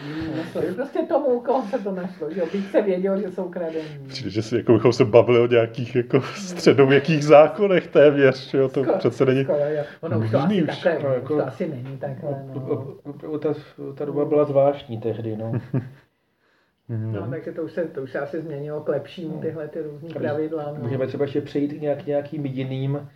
Prostě 0.75 0.99
tomu, 0.99 1.39
koho 1.39 1.63
se 1.67 1.79
to 1.79 1.91
našlo, 1.91 2.31
že 2.31 2.39
jo, 2.39 2.45
byť 2.51 2.71
se 2.71 2.81
věděl, 2.81 3.21
že 3.21 3.31
jsou 3.31 3.49
kradení. 3.49 4.07
Přijde, 4.07 4.29
že 4.29 4.41
si, 4.41 4.55
jako 4.55 4.73
bychom 4.73 4.93
se 4.93 5.05
bavili 5.05 5.39
o 5.39 5.47
nějakých 5.47 5.95
jako 5.95 6.21
středověkých 6.21 7.23
zákonech 7.23 7.87
téměř, 7.87 8.49
že 8.51 8.57
jo, 8.57 8.69
to 8.69 8.83
Skoro- 8.83 8.97
přece 8.97 9.25
není... 9.25 9.43
skoro, 9.43 9.59
jo. 9.59 9.83
Ono 10.01 10.19
už 10.19 10.31
to 10.31 10.39
asi 10.39 10.63
už, 10.63 10.79
takhle, 10.79 11.09
no, 11.09 11.09
už 11.09 11.15
jako- 11.15 11.35
to 11.37 11.47
asi 11.47 11.67
není 11.67 11.97
takhle, 11.97 12.45
no. 12.55 13.39
ta, 13.39 13.53
ta 13.95 14.05
doba 14.05 14.25
byla 14.25 14.45
zvláštní 14.45 14.97
tehdy, 14.97 15.37
no. 15.37 15.51
No, 16.89 17.27
takže 17.29 17.51
to 17.51 17.63
už, 17.63 17.71
se, 17.71 17.85
to 17.85 18.01
už 18.01 18.11
se 18.11 18.19
asi 18.19 18.41
změnilo 18.41 18.81
k 18.81 18.89
lepšímu, 18.89 19.41
tyhle 19.41 19.67
ty 19.67 19.81
různý 19.81 20.09
pravidla. 20.09 20.73
No. 20.77 20.83
Můžeme 20.83 21.07
třeba 21.07 21.23
ještě 21.23 21.41
přejít 21.41 21.73
k 21.73 21.81
nějak, 21.81 22.05
nějakým 22.05 22.45
jiným 22.45 23.09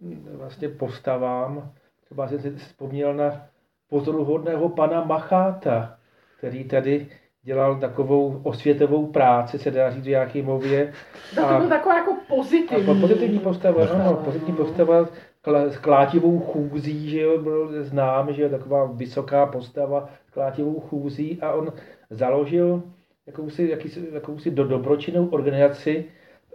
mm, 0.00 0.28
vlastně 0.32 0.68
postavám. 0.68 1.72
Třeba 2.04 2.28
jsem 2.28 2.40
si 2.40 2.50
vzpomněl 2.50 3.14
na 3.14 3.46
pozoruhodného 3.90 4.68
pana 4.68 5.04
Macháta, 5.04 5.96
který 6.38 6.64
tady 6.64 7.06
dělal 7.42 7.80
takovou 7.80 8.40
osvětovou 8.42 9.06
práci, 9.06 9.58
se 9.58 9.70
dá 9.70 9.90
říct 9.90 10.04
v 10.04 10.08
Jáchymově. 10.08 10.92
No, 11.36 11.48
to 11.48 11.58
byl 11.58 11.68
taková 11.68 11.96
jako 11.98 12.12
a 12.12 12.16
pozitivní. 12.28 12.86
po- 12.86 12.94
pozitivní 12.94 13.38
postava, 13.38 13.78
postava, 13.78 14.04
ano, 14.04 14.16
pozitivní 14.16 14.58
no. 14.58 14.64
postava 14.64 15.08
s 15.46 15.78
klátivou 15.78 16.40
chůzí, 16.40 17.10
že 17.10 17.20
jo, 17.20 17.38
byl 17.38 17.84
znám, 17.84 18.32
že 18.32 18.42
jo, 18.42 18.48
taková 18.48 18.84
vysoká 18.84 19.46
postava 19.46 20.08
s 20.26 20.30
klátivou 20.30 20.80
chůzí 20.80 21.42
a 21.42 21.52
on 21.52 21.72
založil 22.10 22.82
jakousi, 23.26 23.68
jakýsi, 23.70 24.08
jakousi 24.12 24.50
do 24.50 24.64
dobročinnou 24.64 25.26
organizaci, 25.26 26.04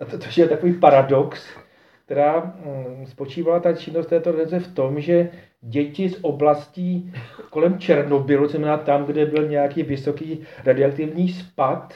a 0.01 0.06
to, 0.06 0.18
to 0.18 0.26
je 0.38 0.47
takový 0.47 0.74
paradox, 0.74 1.45
která 2.06 2.39
mm, 2.66 3.06
spočívala 3.08 3.60
ta 3.60 3.74
činnost 3.74 4.08
této 4.08 4.30
organizace 4.30 4.66
v 4.72 4.74
tom, 4.74 4.99
že 5.01 5.30
děti 5.62 6.10
z 6.10 6.20
oblastí 6.22 7.14
kolem 7.49 7.80
Černobylu, 7.80 8.43
to 8.43 8.49
znamená 8.51 8.78
tam, 8.78 9.06
kde 9.06 9.26
byl 9.26 9.47
nějaký 9.47 9.84
vysoký 9.84 10.39
radioaktivní 10.66 11.30
spad, 11.30 11.93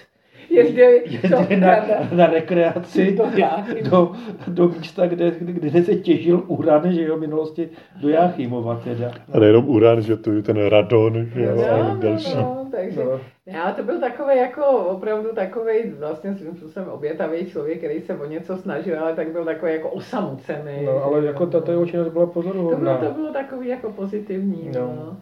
Jezdili, 0.49 1.01
jezdili 1.05 1.55
na, 1.60 1.76
na 2.16 2.28
rekreaci 2.28 3.16
To 3.18 3.28
já. 3.38 3.66
do, 3.89 4.12
do 4.47 4.68
místa, 4.70 5.07
kde, 5.07 5.32
kde 5.39 5.84
se 5.84 5.95
těžil 5.95 6.43
uran, 6.47 6.93
že 6.93 7.03
jo, 7.03 7.18
v 7.18 7.20
minulosti 7.20 7.70
do 8.01 8.10
Jáchymova 8.10 8.82
teda. 8.84 9.12
A 9.34 9.39
nejenom 9.39 9.70
uran, 9.70 10.01
že 10.01 10.18
to 10.18 10.32
je 10.32 10.43
ten 10.43 10.57
radon, 10.68 11.26
že 11.36 11.43
jo, 11.43 11.55
No, 11.55 11.70
a 11.70 11.93
no, 11.93 11.99
další. 12.01 12.36
no, 12.36 12.68
takže 12.72 13.03
No. 13.03 13.20
Ale 13.58 13.74
to 13.74 13.84
byl 13.84 14.00
takový 14.00 14.38
jako 14.38 14.66
opravdu 14.66 15.36
takový 15.36 15.89
vlastně 15.89 16.36
svým 16.36 16.56
způsobem 16.56 16.89
obětavý 16.89 17.45
člověk, 17.45 17.78
který 17.78 18.02
se 18.02 18.18
o 18.18 18.26
něco 18.26 18.58
snažil, 18.58 19.00
ale 19.00 19.16
tak 19.16 19.32
byl 19.32 19.45
takový 19.45 19.74
jako 19.74 19.89
osamocený. 19.89 20.86
No, 20.86 21.04
ale 21.04 21.22
že 21.22 21.28
jako 21.28 21.43
jo. 21.43 21.50
tato 21.50 21.72
jeho 21.72 21.86
činnost 21.86 22.10
byla 22.10 22.26
to 22.26 22.32
bylo, 22.32 22.43
pozoruhodná. 22.43 22.97
to 22.97 23.12
bylo 23.12 23.34
takový 23.34 23.68
jako 23.68 23.91
pozitivní, 23.91 24.72
no. 24.76 24.82
No. 24.82 24.95
no. 24.95 25.18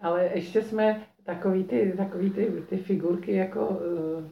Ale 0.00 0.30
ještě 0.34 0.62
jsme 0.62 1.00
takový 1.24 1.64
ty, 1.64 1.94
takový 1.96 2.30
ty, 2.30 2.52
ty 2.68 2.76
figurky 2.76 3.36
jako 3.36 3.66
uh, 3.66 4.24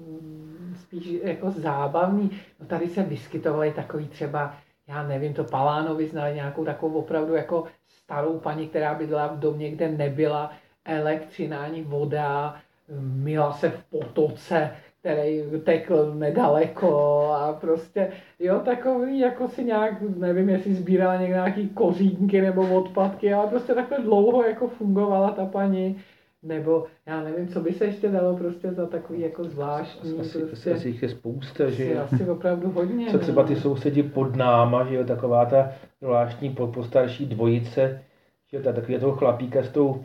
spíš 0.81 1.21
jako 1.23 1.51
zábavní. 1.51 2.31
No 2.61 2.67
tady 2.67 2.89
se 2.89 3.03
vyskytovaly 3.03 3.73
takový 3.73 4.09
třeba, 4.09 4.55
já 4.89 5.09
nevím, 5.09 5.35
to 5.35 5.45
Palánovi 5.45 6.07
znali 6.07 6.35
nějakou 6.35 6.65
takovou 6.65 6.99
opravdu 6.99 7.35
jako 7.35 7.65
starou 7.89 8.39
paní, 8.39 8.69
která 8.69 8.95
bydlela 8.95 9.27
v 9.27 9.39
domě, 9.39 9.71
kde 9.71 9.89
nebyla 9.89 10.53
elektřina 10.85 11.59
ani 11.59 11.83
voda, 11.83 12.57
myla 13.01 13.53
se 13.53 13.71
v 13.71 13.85
potoce, 13.85 14.71
který 15.01 15.43
tekl 15.65 16.15
nedaleko 16.15 17.21
a 17.33 17.53
prostě, 17.53 18.13
jo, 18.39 18.61
takový, 18.65 19.19
jako 19.19 19.49
si 19.49 19.65
nějak, 19.65 20.01
nevím, 20.17 20.49
jestli 20.49 20.75
sbírala 20.75 21.17
někde 21.17 21.35
nějaký 21.35 21.69
kořínky 21.69 22.41
nebo 22.41 22.79
odpadky, 22.79 23.33
ale 23.35 23.47
prostě 23.47 23.75
takhle 23.75 23.99
dlouho 23.99 24.43
jako 24.43 24.69
fungovala 24.69 25.31
ta 25.31 25.47
paní, 25.47 25.97
nebo 26.43 26.87
já 27.07 27.21
nevím, 27.21 27.49
co 27.49 27.61
by 27.61 27.73
se 27.73 27.85
ještě 27.85 28.09
dalo 28.09 28.37
prostě 28.37 28.73
za 28.73 28.87
takový 28.87 29.21
jako 29.21 29.45
zvláštní, 29.45 30.21
Asi, 30.21 30.39
prostě, 30.39 30.73
asi, 30.73 30.89
jich 30.89 31.03
je 31.03 31.09
spousta, 31.09 31.71
že 31.71 31.85
asi, 31.85 31.93
jo. 31.93 32.01
asi 32.13 32.31
opravdu 32.31 32.71
hodně. 32.71 33.11
Co 33.11 33.19
třeba 33.19 33.43
ty 33.43 33.55
no. 33.55 33.61
sousedi 33.61 34.03
pod 34.03 34.37
náma, 34.37 34.85
že 34.85 34.95
jo, 34.95 35.05
taková 35.05 35.45
ta 35.45 35.73
zvláštní 36.01 36.51
po- 36.51 36.67
postarší 36.67 37.27
dvojice, 37.27 38.03
že 38.51 38.57
jo, 38.57 38.63
ta 38.63 38.73
takový 38.73 38.99
toho 38.99 39.13
chlapíka 39.13 39.63
s, 39.63 39.69
tou, 39.69 40.03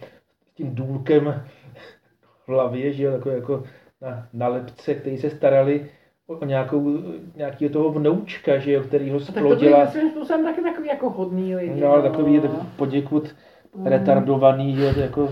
s 0.52 0.54
tím 0.54 0.76
důlkem 0.76 1.44
v 2.46 2.50
hlavě, 2.50 2.94
že 2.94 3.04
jo, 3.04 3.12
takový 3.12 3.36
jako 3.36 3.64
na, 4.02 4.28
na 4.34 4.48
lepce, 4.48 4.96
který 4.96 5.18
se 5.18 5.30
starali 5.30 5.90
o, 6.28 6.34
o 6.38 6.46
nějakou, 6.46 6.98
nějakého 7.36 7.74
toho 7.74 7.90
vnoučka, 7.92 8.58
že 8.58 8.72
jo, 8.72 8.82
který 8.84 9.10
ho 9.12 9.18
A 9.18 9.20
tak 9.20 9.28
to 9.28 9.34
byly 9.34 9.48
splodila. 9.56 9.88
svým 9.88 10.10
způsobem 10.12 10.44
taky 10.46 10.62
takový 10.62 10.88
jako 10.88 11.10
hodný 11.10 11.56
lidi. 11.56 11.82
No, 11.82 11.88
ale 11.92 12.02
takový 12.02 12.34
je 12.34 12.42
poděkud 12.78 13.36
retardovaný, 13.84 14.76
že 14.76 14.82
jo, 14.84 14.94
jako 14.98 15.30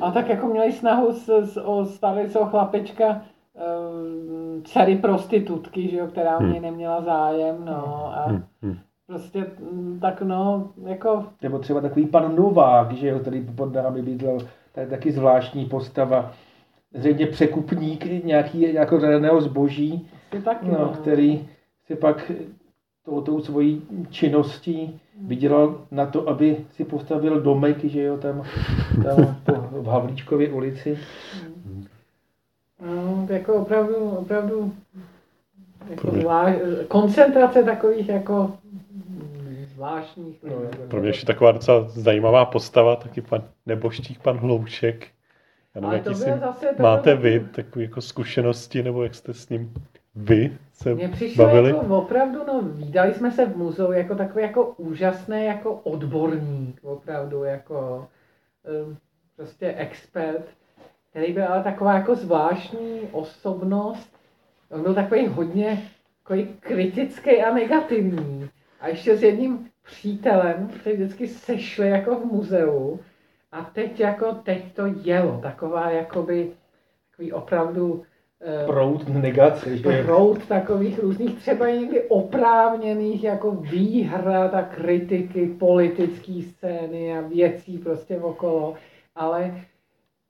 A 0.00 0.10
tak 0.10 0.28
jako 0.28 0.46
měli 0.46 0.72
snahu 0.72 1.12
s, 1.12 1.28
s, 1.28 1.56
o 1.64 1.84
starého 1.84 2.46
chlapečka 2.46 3.22
um, 3.54 4.62
dcery 4.64 4.96
prostitutky, 4.96 5.88
že 5.88 5.96
jo, 5.96 6.06
která 6.06 6.38
o 6.38 6.42
něj 6.42 6.60
neměla 6.60 7.02
zájem, 7.02 7.64
no 7.64 8.12
a 8.14 8.26
Hm, 8.28 8.44
hm. 8.62 8.76
prostě 9.06 9.46
mm, 9.72 9.98
tak 10.00 10.22
no, 10.22 10.70
jako 10.86 11.24
nebo 11.42 11.58
třeba 11.58 11.80
takový 11.80 12.06
pan 12.06 12.36
Novák, 12.36 12.92
že 12.92 13.08
jo, 13.08 13.18
který 13.18 13.46
pod 13.56 13.74
námi 13.74 14.02
bydlel, 14.02 14.38
tak 14.72 14.88
taky 14.88 15.12
zvláštní 15.12 15.64
postava. 15.66 16.32
Zřejmě 16.94 17.26
překupník 17.26 18.24
nějaký, 18.24 18.58
nějakého 18.58 19.00
zraného 19.00 19.40
zboží, 19.40 20.08
taky, 20.44 20.66
no, 20.70 20.88
který 20.88 21.48
si 21.86 21.96
pak 21.96 22.32
tou, 23.04 23.20
tou 23.20 23.40
svojí 23.40 23.82
činností 24.10 25.00
vydělal 25.20 25.80
na 25.90 26.06
to, 26.06 26.28
aby 26.28 26.56
si 26.70 26.84
postavil 26.84 27.40
domek, 27.40 27.84
že 27.84 28.02
jo, 28.02 28.16
tam, 28.16 28.42
tam 29.04 29.36
po, 29.44 29.52
v 29.82 29.86
Havlíčkově 29.86 30.52
ulici. 30.52 30.98
no, 32.86 33.26
jako 33.30 33.54
opravdu, 33.54 34.10
opravdu 34.10 34.72
jako 35.90 36.10
zvlášť, 36.10 36.58
koncentrace 36.88 37.62
takových 37.62 38.08
jako 38.08 38.52
zvláštních. 39.74 40.42
No, 40.42 40.86
Pro 40.88 41.00
mě 41.00 41.08
ještě 41.08 41.26
taková 41.26 41.52
docela 41.52 41.88
zajímavá 41.88 42.44
postava, 42.44 42.96
taky 42.96 43.20
pan 43.20 43.42
neboštík, 43.66 44.22
pan 44.22 44.36
Hlouček. 44.36 45.08
Já 45.74 45.80
nevím, 45.80 45.90
Ale 45.90 46.00
to 46.00 46.24
bylo 46.24 46.38
zase, 46.38 46.66
to 46.76 46.82
máte 46.82 47.16
bylo 47.16 47.22
vy 47.22 47.48
takové 47.54 47.84
jako 47.84 48.00
zkušenosti, 48.00 48.82
nebo 48.82 49.02
jak 49.02 49.14
jste 49.14 49.34
s 49.34 49.48
ním 49.48 49.74
vy 50.14 50.58
se 50.72 50.94
Mně 50.94 51.08
přišlo 51.08 51.44
bavili? 51.44 51.68
jako 51.70 51.98
opravdu, 51.98 52.38
no, 52.46 52.62
výdali 52.62 53.14
jsme 53.14 53.30
se 53.30 53.46
v 53.46 53.56
muzeu 53.56 53.92
jako 53.92 54.14
takový 54.14 54.44
jako 54.44 54.64
úžasný 54.64 55.44
jako 55.44 55.74
odborník, 55.74 56.80
opravdu 56.82 57.44
jako 57.44 58.08
um, 58.86 58.96
prostě 59.36 59.74
expert, 59.76 60.44
který 61.10 61.32
byl 61.32 61.46
ale 61.48 61.62
taková 61.62 61.94
jako 61.94 62.14
zvláštní 62.14 63.00
osobnost. 63.12 64.12
On 64.70 64.82
byl 64.82 64.94
takový 64.94 65.26
hodně 65.26 65.82
takový 66.22 66.48
kritický 66.60 67.42
a 67.42 67.54
negativní. 67.54 68.50
A 68.80 68.88
ještě 68.88 69.16
s 69.16 69.22
jedním 69.22 69.70
přítelem, 69.82 70.68
který 70.80 70.96
vždycky 70.96 71.28
sešli 71.28 71.88
jako 71.88 72.14
v 72.14 72.24
muzeu. 72.24 73.00
A 73.52 73.62
teď 73.62 74.00
jako, 74.00 74.32
teď 74.32 74.74
to 74.74 74.82
jelo, 75.02 75.38
taková 75.42 75.90
jakoby, 75.90 76.52
takový 77.10 77.32
opravdu 77.32 78.02
eh, 78.40 78.66
Proud 78.66 79.08
negace, 79.08 79.76
že 79.76 80.02
proud 80.04 80.46
takových 80.46 80.98
různých, 80.98 81.38
třeba 81.38 81.70
někdy 81.70 82.02
oprávněných 82.02 83.24
jako 83.24 83.50
výhrad 83.50 84.54
a 84.54 84.62
kritiky 84.62 85.46
politické 85.46 86.32
scény 86.42 87.18
a 87.18 87.20
věcí 87.20 87.78
prostě 87.78 88.18
okolo, 88.18 88.74
ale 89.14 89.54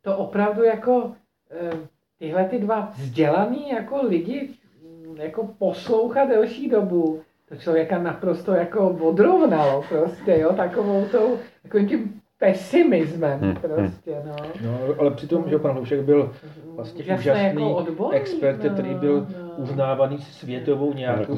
to 0.03 0.17
opravdu 0.17 0.63
jako 0.63 1.13
eh, 1.51 1.71
tyhle 2.19 2.45
ty 2.45 2.59
dva 2.59 2.81
vzdělaný 2.81 3.71
jako 3.71 4.03
lidi 4.03 4.51
mm, 4.83 5.17
jako 5.17 5.49
poslouchat 5.59 6.29
delší 6.29 6.69
dobu, 6.69 7.23
to 7.49 7.57
člověka 7.57 7.99
naprosto 7.99 8.53
jako 8.53 8.89
odrovnalo 8.91 9.85
prostě, 9.89 10.39
jo, 10.39 10.53
takovou 10.53 11.07
tou, 11.07 11.39
takovým 11.63 11.89
tím 11.89 12.22
pesimismem 12.43 13.41
Hmm, 13.41 13.55
prostě, 13.57 14.23
no. 14.27 14.33
No, 14.65 14.79
ale 14.99 15.11
přitom, 15.11 15.45
že 15.51 15.59
pan 15.59 15.73
Hloušek 15.73 16.01
byl 16.01 16.31
vlastně 16.77 17.05
Úžasný 17.05 17.21
úžasný 17.21 17.63
jako 17.63 17.75
odborník, 17.77 18.23
expert, 18.23 18.65
no, 18.65 18.71
který 18.71 18.95
byl 18.95 19.21
no. 19.21 19.51
uznávaný 19.57 20.19
světovou 20.19 20.93
nějakou 20.95 21.35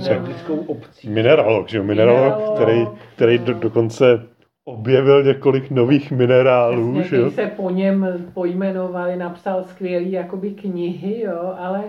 No. 0.49 0.55
obcí. 0.67 1.11
Mineralog, 1.11 1.69
že 1.69 1.79
jo? 1.79 1.85
Mineralog, 1.85 2.39
Mineralog, 2.39 2.55
který, 2.61 2.87
který 3.17 3.39
do, 3.39 3.53
no. 3.53 3.59
dokonce 3.61 4.23
objevil 4.65 5.23
několik 5.23 5.71
nových 5.71 6.11
minerálů, 6.13 6.93
Přesně, 7.01 7.09
že 7.09 7.17
jo? 7.23 7.31
se 7.31 7.47
po 7.47 7.71
něm 7.71 8.27
pojmenovali, 8.35 9.17
napsal 9.17 9.65
skvělý 9.65 10.13
jakoby 10.13 10.51
knihy, 10.51 11.21
jo, 11.21 11.55
ale 11.59 11.83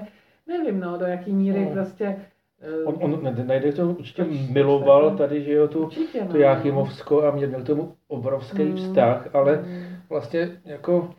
nevím, 0.47 0.79
no, 0.79 0.97
do 0.97 1.05
jaký 1.05 1.33
míry 1.33 1.65
No. 1.65 1.71
prostě... 1.71 2.15
eh, 2.61 2.83
On, 2.85 2.97
on 3.01 3.23
ne- 3.23 3.43
najde 3.45 3.71
to 3.71 3.89
určitě 3.89 4.23
miloval 4.49 5.17
tady, 5.17 5.43
že 5.43 5.51
jo, 5.53 5.67
tu, 5.67 5.83
určitě, 5.85 6.23
no. 6.23 6.31
to 6.31 6.37
Jáchymovsko 6.37 7.23
a 7.23 7.31
měl, 7.31 7.49
k 7.49 7.65
tomu 7.65 7.95
obrovský 8.07 8.63
Mm. 8.63 8.75
vztah, 8.75 9.35
ale 9.35 9.57
Mm. 9.57 9.83
vlastně 10.09 10.61
jako 10.65 11.13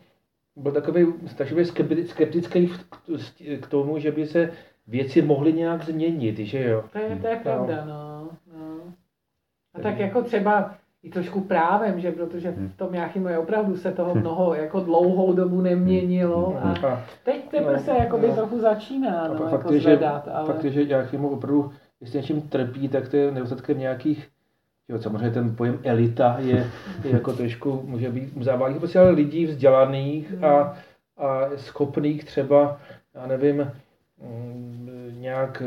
byl 0.55 0.71
takový 0.71 1.05
strašně 1.27 1.63
skepti- 1.63 2.05
skeptický 2.05 2.71
k 3.61 3.67
tomu, 3.67 3.99
že 3.99 4.11
by 4.11 4.27
se 4.27 4.51
věci 4.87 5.21
mohly 5.21 5.53
nějak 5.53 5.83
změnit, 5.83 6.37
že 6.39 6.63
jo. 6.63 6.83
To 6.91 6.99
je, 6.99 7.17
to 7.21 7.27
je 7.27 7.35
No. 7.35 7.41
pravda, 7.43 7.85
no. 7.85 8.29
no. 8.57 8.93
A 9.73 9.79
tak 9.81 9.99
jako 9.99 10.21
třeba 10.21 10.75
i 11.07 11.09
trošku 11.09 11.41
právem, 11.41 11.99
že 11.99 12.11
protože 12.11 12.49
Hmm. 12.49 12.69
v 12.69 12.77
tom 12.77 12.93
Jáchymově 12.93 13.37
opravdu 13.37 13.77
se 13.77 13.91
toho 13.91 14.15
mnoho 14.15 14.53
jako 14.53 14.79
dlouhou 14.79 15.33
dobu 15.33 15.61
neměnilo 15.61 16.45
Hmm. 16.49 16.71
a 16.71 16.87
A 16.87 17.03
teď 17.23 17.49
teprve 17.49 17.73
No, 17.73 17.79
se 17.79 17.91
jakoby 17.91 18.27
no. 18.27 18.33
trochu 18.35 18.59
začíná, 18.59 19.19
A 19.21 19.27
no, 19.27 19.35
fakt 19.39 19.51
jako 19.51 19.73
je, 19.73 19.79
že- 19.79 19.89
zvedat, 19.89 20.27
ale... 20.33 20.45
fakt 20.45 20.63
je, 20.63 20.71
že 20.71 20.83
Jáchymov 20.83 21.31
opravdu, 21.31 21.71
jestli 22.01 22.19
něčím 22.19 22.41
trpí, 22.41 22.87
tak 22.89 23.09
to 23.09 23.17
je 23.17 23.31
nedostatkem 23.31 23.79
nějakých 23.79 24.27
Jo, 24.89 24.99
samozřejmě 24.99 25.29
ten 25.31 25.55
pojem 25.55 25.79
elita 25.83 26.35
je, 26.39 26.65
je 27.03 27.11
jako 27.11 27.33
trošku, 27.33 27.81
může 27.85 28.09
být 28.09 28.43
zavádí, 28.43 28.79
prostě 28.79 28.99
ale 28.99 29.09
lidí 29.09 29.45
vzdělaných 29.45 30.43
a, 30.43 30.77
a 31.17 31.49
schopných 31.55 32.23
třeba, 32.23 32.77
já 33.15 33.27
nevím, 33.27 33.71
mm, 34.23 34.89
nějak 35.19 35.63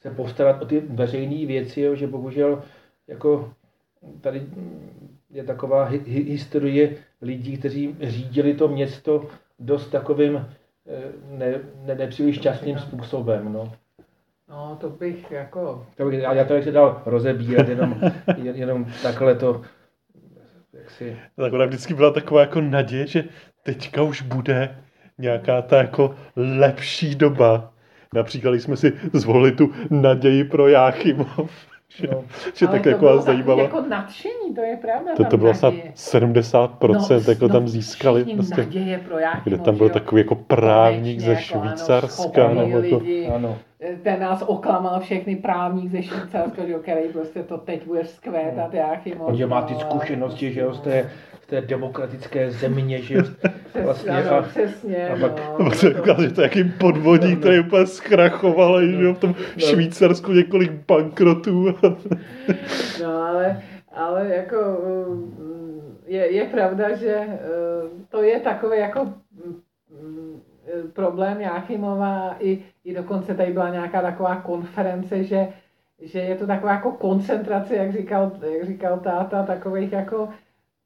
se 0.00 0.10
postarat 0.10 0.62
o 0.62 0.66
ty 0.66 0.80
veřejné 0.80 1.46
věci, 1.46 1.80
jo, 1.80 1.94
že 1.94 2.06
bohužel 2.06 2.62
jako 3.08 3.50
tady 4.20 4.46
je 5.30 5.44
taková 5.44 5.84
hi, 5.84 6.00
hi, 6.06 6.22
historie 6.22 6.96
lidí, 7.22 7.56
kteří 7.56 7.96
řídili 8.00 8.54
to 8.54 8.68
město 8.68 9.28
dost 9.58 9.88
takovým 9.88 10.36
eh, 10.36 11.12
ne, 11.30 11.60
ne, 11.86 11.94
nepříliš 11.94 12.36
šťastným 12.36 12.78
způsobem. 12.78 13.52
No. 13.52 13.72
No, 14.48 14.78
to 14.80 14.90
bych 14.90 15.30
jako... 15.30 15.86
To 15.96 16.04
bych, 16.04 16.20
já 16.20 16.44
to 16.44 16.54
bych 16.54 16.64
se 16.64 16.72
dal 16.72 17.02
rozebírat, 17.06 17.68
jenom, 17.68 18.00
jen, 18.36 18.56
jenom 18.56 18.86
takhle 19.02 19.34
to, 19.34 19.62
jak 20.72 20.90
si, 20.90 21.16
Tak 21.36 21.52
ona 21.52 21.66
vždycky 21.66 21.94
byla 21.94 22.10
taková 22.10 22.40
jako 22.40 22.60
naděje, 22.60 23.06
že 23.06 23.24
teďka 23.62 24.02
už 24.02 24.22
bude 24.22 24.82
nějaká 25.18 25.62
ta 25.62 25.76
jako 25.76 26.14
lepší 26.36 27.14
doba. 27.14 27.72
Například, 28.14 28.50
když 28.50 28.62
jsme 28.62 28.76
si 28.76 28.92
zvolili 29.12 29.52
tu 29.52 29.72
naději 29.90 30.44
pro 30.44 30.68
Jáchymov. 30.68 31.71
Že, 31.96 32.08
no, 32.12 32.24
že 32.54 32.66
ale 32.66 32.76
tak 32.76 32.82
to 32.82 32.88
jako 32.88 33.00
bylo 33.00 33.16
vás 33.16 33.24
zajímalo. 33.24 33.62
jako 33.62 33.84
nadšení, 33.88 34.54
to 34.54 34.60
je 34.60 34.76
pravda. 34.76 35.14
To, 35.16 35.22
tam 35.22 35.30
to 35.30 35.36
bylo 35.36 35.54
snad 35.54 35.74
naděje. 35.74 35.92
70% 35.94 37.28
jako 37.28 37.48
tam 37.48 37.68
získali. 37.68 38.24
Prostě, 38.24 38.56
naděje 38.56 38.98
pro 38.98 39.18
Jáchymov, 39.18 39.44
kde 39.44 39.58
tam 39.58 39.76
byl 39.76 39.86
jo. 39.86 39.92
takový 39.92 40.20
jako 40.20 40.34
právník 40.34 41.22
Konečně, 41.22 41.26
ze 41.26 41.32
jako 41.32 41.60
ano, 41.60 41.70
Švýcarska. 41.70 42.48
Nebo 42.48 42.78
jako, 42.78 42.96
lidi. 42.96 43.26
ano. 43.34 43.58
ten 44.02 44.20
nás 44.20 44.44
oklamal 44.46 45.00
všechny 45.00 45.36
právník 45.36 45.90
ze 45.90 46.02
Švýcarska, 46.02 46.66
že 46.66 46.72
jo, 46.72 46.78
který 46.78 47.08
prostě 47.12 47.42
to 47.42 47.58
teď 47.58 47.86
bude 47.86 48.02
vzkvétat 48.02 48.74
Jáchymov. 48.74 49.28
On, 49.28 49.36
že 49.36 49.46
má 49.46 49.62
ty 49.62 49.72
no, 49.74 49.80
zkušenosti, 49.80 50.52
že 50.52 50.60
jo, 50.60 50.74
z 50.74 50.80
té, 50.80 51.10
té 51.52 51.60
demokratické 51.60 52.50
země, 52.50 53.02
že 53.02 53.18
vlastně 53.84 54.10
ano, 54.10 54.36
a- 54.36 54.42
přesně, 54.42 55.08
a 55.08 55.16
pak- 55.20 55.58
no. 55.58 55.70
to 55.70 55.76
se 55.76 55.94
ukázalo, 55.94 56.28
že 56.28 56.34
to 56.34 56.40
je 56.40 56.44
jaký 56.44 56.64
podvodník, 56.64 57.38
který 57.40 57.60
úplně 57.60 57.86
zkrachoval, 57.86 58.86
že 58.86 59.04
jo, 59.04 59.14
v 59.14 59.18
tom 59.18 59.34
Švýcarsku 59.58 60.32
několik 60.32 60.72
bankrotů. 60.88 61.74
No 63.02 63.22
ale, 63.22 63.62
ale 63.92 64.28
jako 64.28 64.56
mm, 65.38 65.98
je, 66.06 66.32
je 66.32 66.44
pravda, 66.44 66.96
že 66.96 67.14
eh, 67.16 67.38
to 68.08 68.22
je 68.22 68.40
takový 68.40 68.78
jako 68.78 69.04
mm, 69.04 69.60
mm, 70.02 70.40
problém 70.92 71.40
Jáchymova 71.40 72.36
i, 72.40 72.58
i 72.84 72.94
dokonce 72.94 73.34
tady 73.34 73.52
byla 73.52 73.68
nějaká 73.68 74.02
taková 74.02 74.36
konference, 74.36 75.24
že, 75.24 75.48
že 76.02 76.18
je 76.18 76.36
to 76.36 76.46
taková 76.46 76.72
jako 76.72 76.92
koncentrace, 76.92 77.76
jak 77.76 77.92
říkal, 77.92 78.32
jak 78.52 78.66
říkal 78.66 78.98
táta, 78.98 79.42
takových 79.42 79.92
jako 79.92 80.28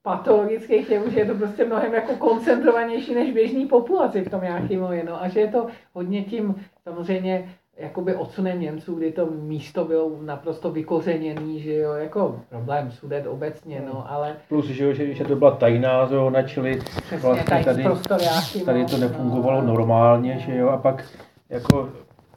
patologických 0.07 0.91
jevů, 0.91 1.11
že 1.11 1.19
je 1.21 1.27
to 1.27 1.35
prostě 1.35 1.65
mnohem 1.65 1.95
jako 1.95 2.15
koncentrovanější 2.15 3.15
než 3.15 3.33
běžný 3.33 3.67
populaci 3.67 4.23
v 4.23 4.31
tom 4.31 4.43
Jáchymově, 4.43 5.05
no 5.05 5.23
a 5.23 5.29
že 5.29 5.41
je 5.41 5.49
to 5.49 5.67
hodně 5.95 6.25
tím 6.25 6.55
samozřejmě 6.85 7.49
jakoby 7.77 8.15
odsunem 8.15 8.61
Němců, 8.61 8.95
kdy 8.95 9.13
to 9.13 9.27
místo 9.27 9.85
bylo 9.85 10.11
naprosto 10.23 10.71
vykořeněný, 10.71 11.61
že 11.61 11.75
jo, 11.75 11.93
jako 11.93 12.41
problém 12.49 12.91
sudet 12.91 13.27
obecně, 13.27 13.83
no, 13.87 14.11
ale 14.11 14.37
plus, 14.49 14.67
že, 14.67 14.85
jo, 14.85 14.93
že, 14.93 15.15
že 15.15 15.25
to 15.25 15.37
byla 15.37 15.51
tajná 15.51 16.07
zóna, 16.07 16.43
čili 16.43 16.79
přesně 16.79 17.17
vlastně 17.17 17.65
tady, 17.65 17.85
tady, 18.09 18.65
tady 18.65 18.85
to 18.85 18.97
nefungovalo 18.97 19.63
no. 19.63 19.67
normálně, 19.67 20.39
že 20.39 20.57
jo, 20.57 20.69
a 20.69 20.77
pak 20.77 21.05
jako 21.49 21.89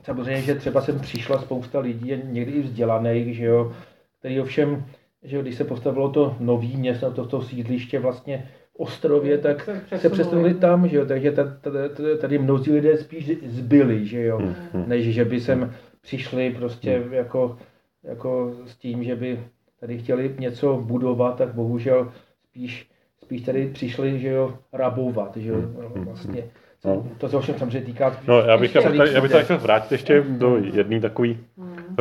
samozřejmě, 0.04 0.42
že 0.42 0.56
třeba 0.56 0.82
sem 0.82 1.00
přišla 1.00 1.40
spousta 1.40 1.80
lidí, 1.80 2.14
někdy 2.24 2.52
i 2.52 2.62
vzdělaných, 2.62 3.36
že 3.36 3.46
jo, 3.46 3.74
který 4.20 4.42
ovšem, 4.42 4.86
že 5.24 5.36
jo, 5.36 5.42
když 5.42 5.56
se 5.56 5.64
postavilo 5.64 6.10
to 6.10 6.36
nový 6.40 6.78
město, 6.78 7.12
to, 7.12 7.26
to 7.26 7.42
sídliště 7.42 8.00
vlastně 8.00 8.50
v 8.74 8.76
Ostrově, 8.80 9.38
tak 9.38 9.62
Se 9.64 9.72
se 9.76 9.80
přesunuli. 9.86 10.14
přesunuli 10.14 10.54
tam, 10.54 10.88
že 10.88 10.98
jo, 10.98 11.06
takže 11.06 11.32
ta- 11.32 11.44
ta- 11.62 11.72
ta- 11.72 12.18
tady 12.22 12.38
mnozí 12.38 12.72
lidé 12.72 12.98
spíš 12.98 13.32
zbyli, 13.48 14.06
že 14.06 14.22
jo, 14.24 14.42
než 14.88 15.06
že 15.06 15.26
by 15.26 15.40
sem 15.40 15.74
přišli 16.02 16.56
prostě 16.58 17.04
jako, 17.12 17.58
jako 18.04 18.54
s 18.66 18.76
tím, 18.78 19.04
že 19.04 19.16
by 19.16 19.40
tady 19.80 19.98
chtěli 19.98 20.36
něco 20.40 20.78
budovat, 20.86 21.38
tak 21.38 21.54
bohužel 21.54 22.12
spíš, 22.50 22.90
spíš 23.24 23.42
tady 23.42 23.68
přišli, 23.74 24.20
že 24.20 24.30
jo, 24.30 24.54
rabovat, 24.74 25.38
že 25.38 25.50
jo, 25.50 25.58
vlastně. 25.96 26.44
No. 26.86 27.08
To 27.18 27.30
se 27.30 27.38
ovšem 27.38 27.56
samozřejmě 27.58 27.82
týká 27.86 28.20
No, 28.28 28.40
já 28.42 28.58
bych, 28.58 28.76
já 28.76 28.82
bych, 28.82 28.84
celých 28.88 28.98
tady, 28.98 29.14
já 29.14 29.22
bych 29.22 29.32
tady 29.32 29.40
lidí. 29.40 29.46
chtěl 29.46 29.58
vrátit 29.58 29.92
ještě 29.92 30.22
do 30.30 30.58
jedné 30.74 31.00
takové 31.00 31.28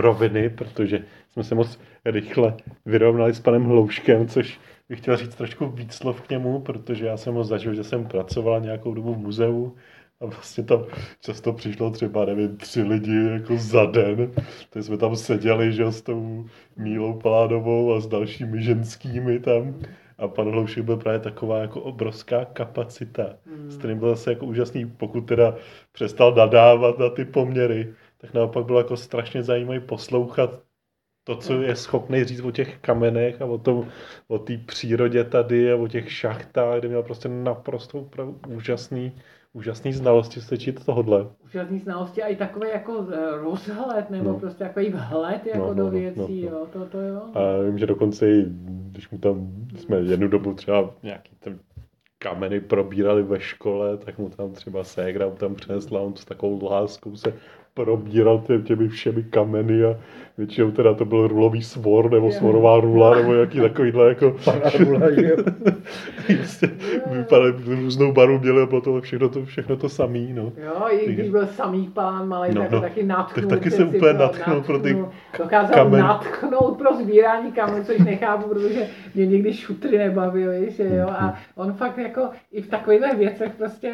roviny, 0.00 0.50
protože 0.50 1.04
jsme 1.32 1.44
se 1.44 1.54
moc 1.54 1.80
rychle 2.04 2.54
vyrovnali 2.86 3.34
s 3.34 3.40
panem 3.40 3.64
Hlouškem, 3.64 4.28
což 4.28 4.60
bych 4.88 5.00
chtěl 5.00 5.16
říct 5.16 5.34
trošku 5.34 5.66
víc 5.66 5.94
slov 5.94 6.20
k 6.20 6.30
němu, 6.30 6.60
protože 6.60 7.06
já 7.06 7.16
jsem 7.16 7.34
ho 7.34 7.44
zažil, 7.44 7.74
že 7.74 7.84
jsem 7.84 8.04
pracoval 8.06 8.60
nějakou 8.60 8.94
dobu 8.94 9.14
v 9.14 9.18
muzeu 9.18 9.76
a 10.20 10.26
vlastně 10.26 10.64
tam 10.64 10.84
často 11.20 11.52
přišlo 11.52 11.90
třeba, 11.90 12.24
nevím, 12.24 12.56
tři 12.56 12.82
lidi 12.82 13.28
jako 13.32 13.56
za 13.56 13.86
den. 13.86 14.32
Tak 14.70 14.82
jsme 14.82 14.96
tam 14.96 15.16
seděli, 15.16 15.72
že 15.72 15.92
s 15.92 16.02
tou 16.02 16.44
Mílou 16.76 17.20
Paládovou 17.20 17.94
a 17.94 18.00
s 18.00 18.06
dalšími 18.06 18.62
ženskými 18.62 19.40
tam. 19.40 19.80
A 20.18 20.28
pan 20.28 20.50
Hloušek 20.50 20.84
byl 20.84 20.96
právě 20.96 21.20
taková 21.20 21.58
jako 21.58 21.80
obrovská 21.80 22.44
kapacita, 22.44 23.36
s 23.68 23.78
kterým 23.78 23.98
byl 23.98 24.08
zase 24.10 24.30
jako 24.30 24.46
úžasný, 24.46 24.86
pokud 24.86 25.20
teda 25.20 25.54
přestal 25.92 26.34
nadávat 26.34 26.98
na 26.98 27.10
ty 27.10 27.24
poměry, 27.24 27.94
tak 28.20 28.34
naopak 28.34 28.64
bylo 28.64 28.78
jako 28.78 28.96
strašně 28.96 29.42
zajímavé 29.42 29.80
poslouchat 29.80 30.50
to, 31.24 31.36
co 31.36 31.62
je 31.62 31.76
schopný 31.76 32.24
říct 32.24 32.40
o 32.40 32.50
těch 32.50 32.78
kamenech 32.78 33.42
a 33.42 33.44
o 33.44 33.58
tom, 33.58 33.88
o 34.28 34.38
té 34.38 34.58
přírodě 34.58 35.24
tady 35.24 35.72
a 35.72 35.76
o 35.76 35.88
těch 35.88 36.12
šachtách, 36.12 36.78
kde 36.78 36.88
měl 36.88 37.02
prostě 37.02 37.28
naprosto 37.28 37.98
opravdu 37.98 38.40
úžasný, 38.48 39.12
úžasný 39.52 39.92
znalosti 39.92 40.40
sečit 40.40 40.84
tohodle. 40.84 41.26
úžasný 41.44 41.78
znalosti 41.78 42.22
a 42.22 42.26
i 42.26 42.36
takový 42.36 42.68
jako 42.68 43.06
eh, 43.12 43.36
rozhled 43.36 44.10
nebo 44.10 44.32
No. 44.32 44.38
prostě 44.40 44.64
takový 44.64 44.90
vhled 44.90 45.46
jako 45.46 45.58
No, 45.58 45.66
no, 45.68 45.74
do 45.74 45.84
no, 45.84 45.90
věcí, 45.90 46.42
no, 46.44 46.50
no. 46.50 46.56
jo, 46.58 46.66
to, 46.72 46.86
to 46.86 47.00
jo. 47.00 47.22
A 47.34 47.62
vím, 47.64 47.78
že 47.78 47.86
dokonce 47.86 48.30
i, 48.30 48.44
když 48.90 49.10
mu 49.10 49.18
tam 49.18 49.52
jsme 49.76 49.96
jednu 49.96 50.28
dobu 50.28 50.54
třeba 50.54 50.94
nějaký 51.02 51.36
ten 51.38 51.58
kameny 52.18 52.60
probírali 52.60 53.22
ve 53.22 53.40
škole, 53.40 53.96
tak 53.96 54.18
mu 54.18 54.28
tam 54.30 54.52
třeba 54.52 54.84
ségra 54.84 55.28
mu 55.28 55.34
tam 55.36 55.54
přinesla, 55.54 56.00
on 56.00 56.16
s 56.16 56.24
takovou 56.24 56.64
láskou 56.64 57.16
se 57.16 57.32
probíral 57.84 58.42
tě, 58.46 58.58
těmi 58.58 58.88
všemi 58.88 59.22
kameny 59.22 59.84
a 59.84 59.96
většinou 60.38 60.70
teda 60.70 60.94
to 60.94 61.04
byl 61.04 61.28
rulový 61.28 61.62
svor 61.62 62.10
nebo 62.12 62.30
svorová 62.30 62.80
rula 62.80 63.14
nebo 63.16 63.34
jaký 63.34 63.60
takovýhle 63.60 64.08
jako... 64.08 64.36
Jo. 65.18 65.36
prostě 66.36 66.70
vypadaly 67.10 67.54
různou 67.66 68.12
barvu 68.12 68.38
měli 68.38 68.62
a 68.62 68.66
bylo 68.66 68.80
to 68.80 69.00
všechno 69.00 69.28
to, 69.28 69.44
všechno 69.44 69.76
to 69.76 69.88
samý, 69.88 70.32
no. 70.32 70.52
Jo, 70.64 70.86
i 70.90 71.12
když 71.12 71.30
byl 71.30 71.46
samý 71.46 71.90
pán 71.94 72.28
malý, 72.28 72.54
No, 72.54 72.62
tak 72.62 72.70
no. 72.70 72.80
taky 72.80 73.02
natchnul. 73.02 73.50
Tak 73.50 73.58
taky 73.58 73.70
se 73.70 73.84
úplně 73.84 74.12
natchnul 74.12 74.60
pro 74.62 74.78
ty 74.78 74.96
Dokázal 75.38 75.74
kamen. 75.74 76.00
natchnout 76.00 76.78
pro 76.78 76.94
sbírání 76.96 77.52
kamenů, 77.52 77.84
což 77.84 77.98
nechápu, 77.98 78.48
protože 78.48 78.86
mě 79.14 79.26
někdy 79.26 79.54
šutry 79.54 79.98
nebavily, 79.98 80.70
že 80.70 80.84
jo, 80.96 81.08
a 81.08 81.34
on 81.54 81.72
fakt 81.72 81.98
jako 81.98 82.28
i 82.52 82.62
v 82.62 82.68
takovýchhle 82.68 83.14
věcech 83.14 83.52
prostě 83.58 83.92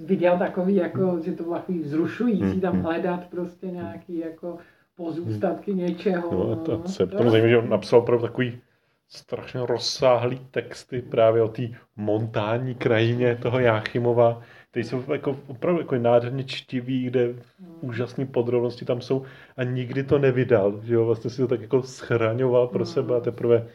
viděl 0.00 0.38
takový, 0.38 0.74
jako, 0.74 1.20
že 1.24 1.32
to 1.32 1.42
bylo 1.42 1.54
takový 1.56 1.78
vzrušující 1.82 2.60
tam 2.60 2.74
Mhm. 2.74 2.82
hledat 2.82 3.26
prostě 3.30 3.66
nějaký 3.66 4.18
jako 4.18 4.58
pozůstatky 4.94 5.74
něčeho. 5.74 6.30
No 6.30 6.52
a 6.52 6.56
to 6.56 6.72
no. 6.78 6.88
se 6.88 7.06
tomu 7.06 7.30
zajímavé, 7.30 7.50
že 7.50 7.58
on 7.58 7.68
napsal 7.68 7.98
opravdu 7.98 8.26
takový 8.26 8.60
strašně 9.08 9.60
rozsáhlý 9.66 10.38
texty 10.50 11.02
právě 11.02 11.42
o 11.42 11.48
té 11.48 11.62
montánní 11.96 12.74
krajině 12.74 13.36
toho 13.36 13.58
Jáchymova, 13.58 14.42
které 14.70 14.84
jsou 14.84 15.12
jako 15.12 15.40
opravdu 15.46 15.80
jako 15.80 15.94
nádherně 15.98 16.44
čtivý, 16.44 17.04
kde 17.04 17.34
úžasné 17.80 18.26
podrobnosti 18.26 18.84
tam 18.84 19.00
jsou 19.00 19.24
a 19.56 19.64
nikdy 19.64 20.04
to 20.04 20.18
nevydal, 20.18 20.80
že 20.84 20.94
jo, 20.94 21.04
vlastně 21.06 21.30
si 21.30 21.36
to 21.42 21.48
tak 21.48 21.60
jako 21.60 21.82
schraňoval 21.82 22.68
pro 22.68 22.86
sebe 22.86 23.16
a 23.16 23.20
teprve 23.20 23.68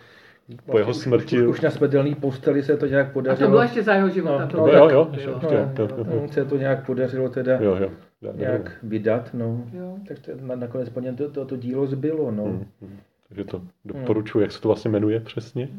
po 0.66 0.78
jeho 0.78 0.93
smrti. 0.93 1.41
Už, 1.41 1.48
už 1.48 1.62
na 1.62 1.70
smrtelný 1.72 2.16
posteli 2.16 2.64
se 2.64 2.78
to 2.78 2.86
nějak 2.86 3.08
A 3.08 3.12
podařilo. 3.14 3.48
to 3.48 3.50
bylo 3.50 3.62
ještě 3.62 3.84
za 3.84 3.93
jeho 3.93 4.10
života. 4.10 4.41
No, 4.45 4.48
to 4.48 4.58
no, 4.58 4.64
bylo- 4.64 4.76
jo, 4.78 4.89
jo, 4.89 5.10
ještě, 5.12 5.28
no, 5.28 5.34
ještě, 5.34 5.48
no, 5.56 5.86
jo, 5.86 5.89
jo. 5.98 6.22
no, 6.22 6.28
se 6.28 6.45
to 6.45 6.58
nějak 6.58 6.86
podařilo 6.86 7.30
teda 7.30 7.56
Jo, 7.62 7.76
jo. 7.76 7.89
nějak 8.36 8.72
vydat, 8.84 9.30
no. 9.34 9.64
Jo. 9.74 9.98
Tak 10.08 10.20
to, 10.20 10.32
na, 10.41 10.56
nakonec 10.56 10.89
po 10.89 11.00
něm 11.00 11.16
to, 11.16 11.30
to, 11.32 11.45
to 11.45 11.58
dílo 11.58 11.88
zbylo, 11.88 12.32
no. 12.32 12.43
Hmm, 12.43 12.66
hmm. 12.82 12.98
Takže 13.28 13.43
to 13.43 13.62
doporučuji, 13.86 14.39
jak 14.39 14.52
se 14.52 14.62
to 14.62 14.68
vlastně 14.68 14.91
jmenuje 14.91 15.20
přesně, 15.20 15.70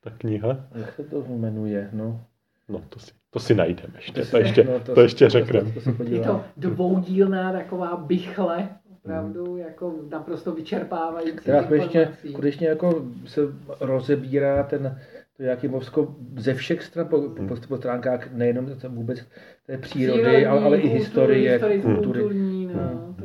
ta 0.00 0.10
kniha. 0.18 0.56
Jak 0.74 0.92
se 0.92 1.02
to 1.02 1.24
jmenuje, 1.28 1.88
no. 1.92 2.20
No, 2.68 2.80
to 2.88 2.98
si, 2.98 3.10
to 3.30 3.40
si 3.40 3.54
najdeme 3.54 3.92
ještě, 3.96 4.20
to, 4.20 4.26
si- 4.26 4.36
ještě, 4.38 4.64
no, 4.64 4.80
to, 4.80 4.94
si- 4.94 5.00
ještě 5.00 5.24
to- 5.24 5.30
řekneme. 5.30 5.72
To, 5.72 5.80
to 5.80 5.80
se 5.80 6.04
Je 6.08 6.20
to 6.20 6.40
dvoudílná 6.56 7.52
taková 7.52 7.96
bychle, 7.96 8.68
opravdu 9.06 9.44
Hmm. 9.44 9.58
jako 9.58 9.94
naprosto 10.10 10.52
vyčerpávající 10.52 11.38
konečně, 11.66 12.00
informací. 12.02 12.32
konečně 12.32 12.68
jako 12.68 13.04
se 13.26 13.40
rozebírá 13.80 14.62
ten, 14.62 14.98
to 15.36 15.42
Jakymovsko 15.42 16.14
ze 16.36 16.54
všech 16.54 16.82
stran 16.82 17.08
po, 17.08 17.18
Hmm. 17.18 17.48
po, 17.48 17.54
po 17.68 17.76
stránkách, 17.76 18.32
nejenom 18.32 18.66
vůbec 18.88 19.18
té 19.66 19.78
přírody, 19.78 20.22
Přírodní, 20.22 20.46
ale, 20.46 20.60
ale 20.62 20.76
i 20.76 20.80
kultury, 20.80 20.98
historie, 20.98 21.58
kultury. 21.82 22.20
kulturní, 22.20 22.66
no, 22.66 23.15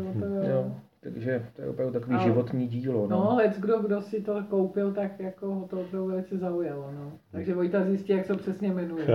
takže 1.04 1.46
to 1.56 1.62
je 1.62 1.68
opravdu 1.70 1.94
takový 1.94 2.16
Ale- 2.16 2.24
životní 2.24 2.68
dílo. 2.68 3.08
No. 3.08 3.18
No, 3.18 3.36
lec 3.36 3.60
kdo, 3.60 3.80
kdo 3.80 4.02
si 4.02 4.22
to 4.22 4.44
koupil, 4.50 4.94
tak 4.94 5.20
jako 5.20 5.54
ho 5.56 5.68
to 5.68 5.80
opravdu 5.82 6.08
velice 6.08 6.38
zaujalo, 6.38 6.92
no. 6.92 7.12
Takže 7.32 7.56
Vojta 7.56 7.84
zjistí, 7.84 8.12
jak 8.14 8.26
se 8.26 8.36
přesně 8.36 8.72
jmenuje. 8.74 9.06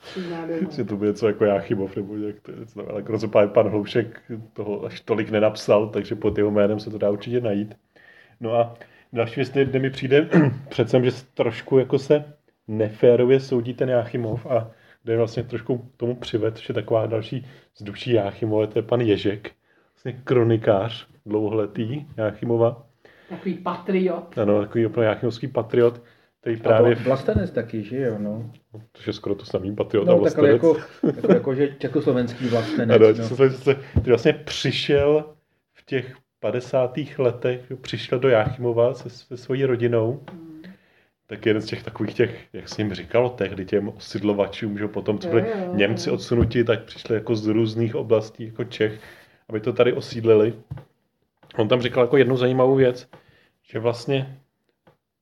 Přizná 0.00 0.46
doma. 0.46 0.70
že 0.70 0.84
to 0.84 0.96
bude 0.96 1.10
něco 1.10 1.26
jako 1.26 1.44
Jáchymov, 1.44 1.96
nebo 1.96 2.16
jak 2.16 2.40
to 2.40 2.50
je. 2.50 2.56
Ale 2.88 3.00
jako 3.00 3.12
rozhodně 3.12 3.46
pan 3.46 3.68
Hloušek 3.68 4.20
toho 4.52 4.84
až 4.84 5.00
tolik 5.00 5.30
nenapsal, 5.30 5.88
takže 5.88 6.14
pod 6.14 6.38
jeho 6.38 6.50
jménem 6.50 6.80
se 6.80 6.90
to 6.90 6.98
dá 6.98 7.10
určitě 7.10 7.40
najít. 7.40 7.74
No 8.40 8.54
a 8.54 8.74
další 9.12 9.34
věc, 9.40 9.50
kde 9.50 9.78
mi 9.78 9.90
přijde 9.90 10.28
přece, 10.68 11.04
že 11.04 11.10
trošku 11.34 11.78
jako 11.78 11.98
se 11.98 12.24
neférově 12.68 13.40
soudí 13.40 13.74
ten 13.74 13.88
Jáchymov 13.88 14.46
a 14.46 14.70
kde 15.04 15.16
vlastně 15.16 15.42
trošku 15.42 15.90
tomu 15.96 16.14
přived, 16.16 16.56
že 16.58 16.72
taková 16.72 17.06
další 17.06 17.46
z 17.76 17.82
duší 17.82 18.12
Jáchymové, 18.12 18.66
to 18.66 18.78
je 18.78 18.82
pan 18.82 19.00
Ježek, 19.00 19.50
vlastně 20.04 20.22
kronikář 20.24 21.06
dlouholetý 21.26 22.06
Jáchymova. 22.16 22.86
Takový 23.28 23.54
patriot. 23.54 24.38
Ano, 24.38 24.60
takový 24.60 24.86
opravdu 24.86 25.08
Jáchymovský 25.08 25.48
patriot, 25.48 26.02
který 26.40 26.56
Právě... 26.56 26.96
A 26.96 27.02
vlastenec 27.02 27.50
taky, 27.50 27.82
že 27.82 27.98
jo, 27.98 28.18
no. 28.18 28.50
to 28.72 29.00
je 29.06 29.12
skoro 29.12 29.34
to 29.34 29.44
samý 29.44 29.74
patriot 29.74 30.08
a 30.08 30.12
No, 30.12 30.20
tak 30.20 30.38
ale 30.38 30.48
vlastenec. 30.48 30.52
jako, 30.52 31.16
jako, 31.16 31.32
jako, 31.32 31.54
že 31.54 31.74
československý 31.78 32.48
vlastenec. 32.48 32.96
Ano, 32.96 33.12
no. 33.12 33.28
no. 33.30 33.36
se, 33.36 33.50
se, 33.50 33.74
ty 33.74 34.10
vlastně 34.10 34.32
přišel 34.32 35.24
v 35.74 35.84
těch 35.86 36.16
50. 36.40 36.98
letech, 37.18 37.60
přišel 37.80 38.18
do 38.18 38.28
Jáchymova 38.28 38.94
se, 38.94 39.10
se 39.10 39.36
svojí 39.36 39.64
rodinou, 39.64 40.20
tak 41.26 41.46
jeden 41.46 41.62
z 41.62 41.66
těch 41.66 41.82
takových 41.82 42.14
těch, 42.14 42.46
jak 42.52 42.68
jsem 42.68 42.86
jim 42.86 42.94
říkalo 42.94 43.30
tehdy, 43.30 43.64
těm 43.64 43.88
osidlovačům, 43.88 44.78
že 44.78 44.88
potom, 44.88 45.18
co 45.18 45.28
byli 45.28 45.42
jo, 45.42 45.48
jo. 45.66 45.74
Němci 45.74 46.10
odsunuti, 46.10 46.64
tak 46.64 46.84
přišli 46.84 47.14
jako 47.14 47.36
z 47.36 47.46
různých 47.46 47.94
oblastí, 47.96 48.44
jako 48.46 48.64
Čech, 48.64 49.00
aby 49.52 49.60
to 49.60 49.72
tady 49.72 49.92
osídlili. 49.92 50.54
On 51.56 51.68
tam 51.68 51.82
říkal 51.82 52.04
jako 52.04 52.16
jednu 52.16 52.36
zajímavou 52.36 52.74
věc, 52.74 53.08
že 53.62 53.78
vlastně 53.78 54.38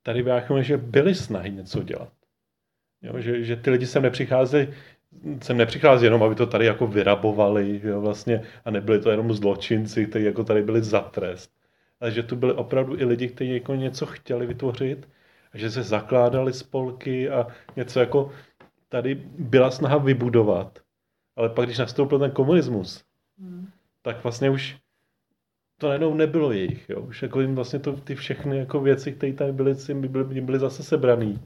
tady 0.02 0.22
v 0.22 0.26
Jáchymově, 0.26 0.64
že 0.64 0.76
byly 0.76 1.14
snahy 1.14 1.50
něco 1.50 1.82
dělat. 1.82 2.12
Jo, 3.02 3.20
že, 3.20 3.44
že 3.44 3.56
ty 3.56 3.70
lidi 3.70 3.86
sem 3.86 4.02
nepřicházeli, 4.02 4.74
sem 5.42 5.56
nepřichází 5.56 6.04
jenom, 6.04 6.22
aby 6.22 6.34
to 6.34 6.46
tady 6.46 6.66
jako 6.66 6.86
vyrabovali, 6.86 7.80
jo, 7.84 8.00
vlastně, 8.00 8.42
a 8.64 8.70
nebyli 8.70 9.00
to 9.00 9.10
jenom 9.10 9.32
zločinci, 9.32 10.06
kteří 10.06 10.24
jako 10.24 10.44
tady 10.44 10.62
byli 10.62 10.82
za 10.82 11.00
trest. 11.00 11.50
Ale 12.00 12.10
že 12.10 12.22
tu 12.22 12.36
byli 12.36 12.52
opravdu 12.52 13.00
i 13.00 13.04
lidi, 13.04 13.28
kteří 13.28 13.54
jako 13.54 13.74
něco 13.74 14.06
chtěli 14.06 14.46
vytvořit, 14.46 15.08
a 15.52 15.58
že 15.58 15.70
se 15.70 15.82
zakládali 15.82 16.52
spolky 16.52 17.30
a 17.30 17.46
něco 17.76 18.00
jako 18.00 18.30
tady 18.88 19.14
byla 19.38 19.70
snaha 19.70 19.98
vybudovat. 19.98 20.78
Ale 21.36 21.48
pak, 21.48 21.66
když 21.66 21.78
nastoupil 21.78 22.18
ten 22.18 22.30
komunismus, 22.30 23.04
Hmm. 23.40 23.70
Tak 24.02 24.22
vlastně 24.22 24.50
už 24.50 24.76
to 25.78 25.86
najednou 25.86 26.14
nebylo 26.14 26.52
jejich. 26.52 26.88
Jo? 26.90 27.00
Už 27.00 27.22
jako 27.22 27.40
jim 27.40 27.54
vlastně 27.54 27.78
to, 27.78 27.92
ty 27.92 28.14
všechny 28.14 28.58
jako 28.58 28.80
věci, 28.80 29.12
které 29.12 29.32
tady 29.32 29.52
byly, 29.52 29.74
jim 29.88 30.00
byly, 30.08 30.34
jim 30.34 30.46
byly 30.46 30.58
zase 30.58 30.82
sebraný. 30.82 31.40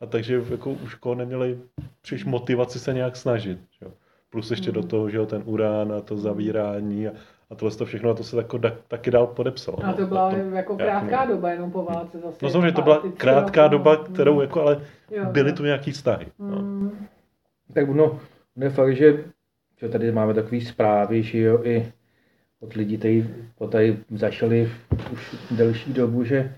A 0.00 0.06
takže 0.06 0.42
jako 0.50 0.70
už 0.70 0.94
koho 0.94 1.14
neměli 1.14 1.58
příliš 2.00 2.24
motivaci 2.24 2.78
se 2.78 2.94
nějak 2.94 3.16
snažit. 3.16 3.58
Jo? 3.82 3.90
Plus 4.30 4.50
ještě 4.50 4.70
Mhm. 4.70 4.80
do 4.80 4.86
toho, 4.88 5.10
že 5.10 5.16
jo, 5.16 5.26
ten 5.26 5.42
urán 5.44 5.92
a 5.92 6.00
to 6.00 6.16
zavírání 6.16 7.08
a, 7.08 7.12
a 7.50 7.54
tohle 7.54 7.76
to 7.76 7.84
všechno, 7.84 8.10
a 8.10 8.14
to 8.14 8.24
se 8.24 8.36
tako, 8.36 8.58
da, 8.58 8.72
taky 8.88 9.10
dál 9.10 9.26
podepsalo. 9.26 9.84
A 9.84 9.86
no. 9.86 9.94
to 9.94 10.06
byla 10.06 10.30
to, 10.30 10.36
jako 10.36 10.76
já- 10.80 11.00
krátká 11.00 11.24
doba 11.26 11.50
jenom 11.50 11.70
po 11.72 11.82
válce 11.84 12.18
zase. 12.18 12.38
No 12.42 12.50
samozřejmě, 12.50 12.72
to 12.72 12.82
byla 12.82 13.02
krátká 13.16 13.68
doba, 13.68 13.96
no. 13.96 14.04
kterou 14.04 14.40
jako, 14.40 14.60
ale 14.62 14.80
Jo, 15.10 15.24
byly 15.24 15.52
tu 15.52 15.64
nějaký 15.64 15.90
vztahy. 15.90 16.26
No. 16.38 16.56
Hmm. 16.58 17.06
Tak 17.74 17.88
ono, 17.88 18.04
ono 18.56 18.66
je 18.66 18.70
fakt, 18.70 18.96
že, 18.96 19.24
že 19.82 19.88
tady 19.88 20.12
máme 20.12 20.34
takové 20.34 20.60
zprávy, 20.60 21.22
že 21.22 21.38
jo, 21.38 21.60
i 21.64 21.92
od 22.60 22.74
lidí, 22.74 22.98
kteří 22.98 23.28
to 23.58 23.68
tady 23.68 23.96
zašli 24.10 24.72
už 25.12 25.36
delší 25.50 25.92
dobu, 25.92 26.24
že, 26.24 26.52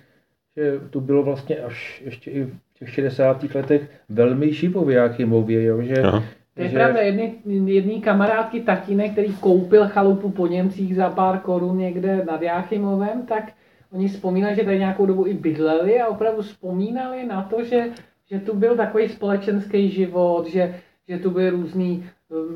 že 0.56 0.80
tu 0.90 1.00
bylo 1.00 1.22
vlastně 1.22 1.56
až 1.56 2.02
ještě 2.04 2.30
i 2.30 2.44
v 2.44 2.54
těch 2.78 2.90
60. 2.90 3.54
letech 3.54 3.90
velmi 4.08 4.52
živo 4.52 4.84
v 4.84 4.90
Jáchymově, 4.90 5.64
jo, 5.64 5.82
že, 5.82 6.02
Aha. 6.02 6.22
To 6.54 6.62
je 6.62 6.68
že 6.68 6.74
pravda, 6.74 7.00
jedný, 7.00 7.40
jedný 7.74 8.00
kamarádky 8.00 8.60
tatínek, 8.60 9.12
který 9.12 9.32
koupil 9.36 9.88
chalupu 9.88 10.30
po 10.30 10.46
Němcích 10.46 10.96
za 10.96 11.10
pár 11.10 11.38
korun 11.38 11.78
někde 11.78 12.24
nad 12.24 12.42
Jáchymovem, 12.42 13.26
tak 13.26 13.52
oni 13.92 14.08
vzpomínali, 14.08 14.56
že 14.56 14.64
tady 14.64 14.78
nějakou 14.78 15.06
dobu 15.06 15.26
i 15.26 15.34
bydleli 15.34 16.00
a 16.00 16.08
opravdu 16.08 16.42
vzpomínali 16.42 17.26
na 17.26 17.42
to, 17.42 17.64
že, 17.64 17.84
že 18.30 18.38
tu 18.38 18.56
byl 18.56 18.76
takový 18.76 19.08
společenský 19.08 19.90
život, 19.90 20.46
že, 20.46 20.74
že 21.08 21.18
tu 21.18 21.30
byly 21.30 21.50
různý, 21.50 22.06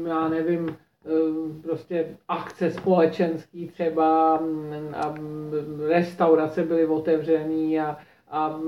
já 0.08 0.28
nevím, 0.28 0.76
um, 1.28 1.62
prostě 1.62 2.06
akce 2.28 2.70
společenský 2.70 3.68
třeba 3.68 4.36
mm, 4.36 4.94
a 4.94 5.14
restaurace 5.88 6.62
byly 6.64 6.86
otevřený 6.86 7.80
a, 7.80 7.96
a 8.30 8.60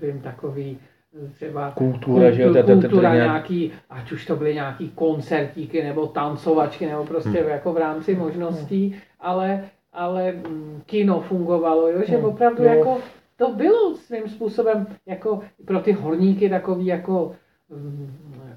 nevím, 0.00 0.20
takový 0.22 0.78
třeba 1.34 1.70
kultura, 1.70 2.30
že 2.30 2.42
jo, 2.42 2.48
kultu- 2.48 2.60
to- 2.60 2.66
to- 2.66 2.74
to- 2.74 2.80
to 2.82 2.88
kultura 2.88 3.14
nějak- 3.14 3.28
nějaký, 3.28 3.72
ať 3.90 4.12
už 4.12 4.26
to 4.26 4.36
byly 4.36 4.54
nějaký 4.54 4.88
koncertíky 4.90 5.82
nebo 5.82 6.06
tancovačky, 6.06 6.86
nebo 6.86 7.04
prostě 7.04 7.40
Hmm. 7.40 7.48
jako 7.50 7.72
v 7.72 7.76
rámci 7.78 8.14
možností, 8.16 8.96
ale, 9.20 9.64
ale 9.92 10.34
kino 10.86 11.20
fungovalo, 11.20 11.88
jo, 11.88 12.02
že 12.06 12.16
Hmm. 12.16 12.24
opravdu 12.24 12.62
No. 12.62 12.68
jako 12.68 12.98
to 13.36 13.52
bylo 13.54 13.94
svým 13.94 14.28
způsobem 14.28 14.86
jako 15.06 15.40
pro 15.64 15.80
ty 15.80 15.92
horníky 15.92 16.48
takový 16.50 16.86
jako 16.86 17.32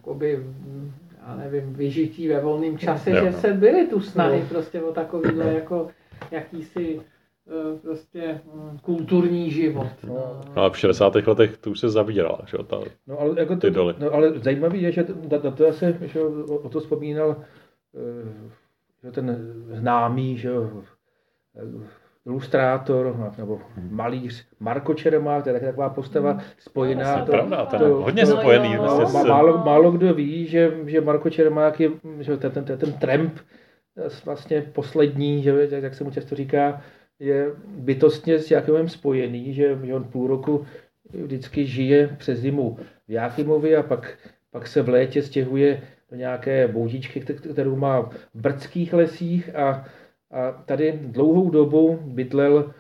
jakoby, 0.04 0.46
já 1.28 1.36
nevím, 1.36 1.74
vyžití 1.74 2.28
ve 2.28 2.42
volném 2.42 2.78
čase, 2.78 3.12
Jo, 3.12 3.16
že 3.24 3.32
no. 3.32 3.38
se 3.38 3.54
byly 3.54 3.88
tu 3.88 4.02
snahy 4.02 4.40
No. 4.40 4.46
prostě 4.50 4.82
o 4.82 4.92
takovýhle 4.94 5.54
jako 5.54 5.88
jakýsi 6.32 7.02
eh, 7.48 7.80
prostě 7.82 8.42
mm, 8.54 8.78
kulturní 8.82 9.52
život. 9.52 9.88
No. 10.08 10.14
No. 10.14 10.42
No 10.56 10.64
a 10.64 10.70
v 10.70 10.78
60. 10.78 11.16
letech 11.16 11.58
to 11.58 11.72
už 11.72 11.80
se 11.80 11.90
zavírala, 11.90 12.40
že 12.46 12.58
jo, 12.58 12.64
ta, 12.64 12.78
No 13.08 13.20
ale, 13.20 13.40
jako 13.40 13.56
Ty 13.56 13.62
to, 13.62 13.70
doly. 13.70 13.96
no, 14.00 14.12
ale 14.14 14.40
zajímavé 14.40 14.78
je, 14.78 14.92
že 14.92 15.04
to, 15.04 15.40
to, 15.40 15.52
to 15.52 15.74
se, 15.74 15.98
že 16.02 16.22
o, 16.22 16.56
o 16.56 16.70
to 16.70 16.80
vzpomínal 16.80 17.36
eh, 17.96 18.50
že 19.04 19.12
ten 19.12 19.54
známý, 19.72 20.38
že 20.38 20.48
jo, 20.48 20.84
eh, 21.56 21.88
ilustrátor 22.26 23.34
nebo 23.38 23.60
malíř 23.90 24.46
Marko 24.60 24.94
Čeremák, 24.94 25.44
to 25.44 25.50
je 25.50 25.54
taky 25.54 25.66
taková 25.66 25.90
postava 25.90 26.38
spojená. 26.60 27.14
to 27.14 27.20
je 27.32 27.38
pravda, 27.38 27.66
ten 27.66 27.80
to- 27.80 27.86
je 27.86 27.92
hodně 27.92 28.26
to- 28.26 28.38
spojený 28.38 28.76
no, 28.76 28.82
vlastně 28.82 29.04
No, 29.04 29.10
s... 29.10 29.14
má- 29.14 29.24
málo, 29.24 29.58
málo 29.58 29.92
kdo 29.92 30.14
ví, 30.14 30.48
že, 30.48 30.72
že 30.86 31.02
Marko 31.02 31.30
Čermák 31.30 31.80
je 31.80 31.90
že 32.20 32.38
ten, 32.38 32.52
ten, 32.52 32.78
ten 32.78 32.94
tramp, 32.94 33.34
vlastně 34.26 34.62
poslední, 34.62 35.44
že, 35.44 35.68
jak 35.70 35.94
se 35.94 36.04
mu 36.04 36.12
často 36.12 36.36
říká, 36.36 36.82
je 37.20 37.52
bytostně 37.68 38.40
s 38.40 38.52
Jakimem 38.52 38.90
spojený, 38.90 39.54
že, 39.54 39.78
že 39.84 39.94
on 39.94 40.04
půl 40.04 40.28
roku 40.28 40.66
vždycky 41.24 41.66
žije 41.66 42.16
přes 42.18 42.40
zimu 42.40 42.78
v 43.08 43.12
Jáchymově 43.12 43.78
a 43.78 43.84
pak, 43.84 44.18
pak 44.52 44.68
se 44.68 44.82
v 44.82 44.90
létě 44.90 45.22
stěhuje 45.22 45.82
do 46.12 46.18
nějaké 46.18 46.68
boudičky, 46.68 47.20
kterou 47.20 47.76
má 47.76 48.02
v 48.02 48.10
brdských 48.34 48.94
lesích 48.94 49.56
a, 49.56 49.86
a 50.34 50.52
tady 50.66 51.00
dlouhou 51.02 51.50
dobu 51.50 52.00
bydlel 52.02 52.74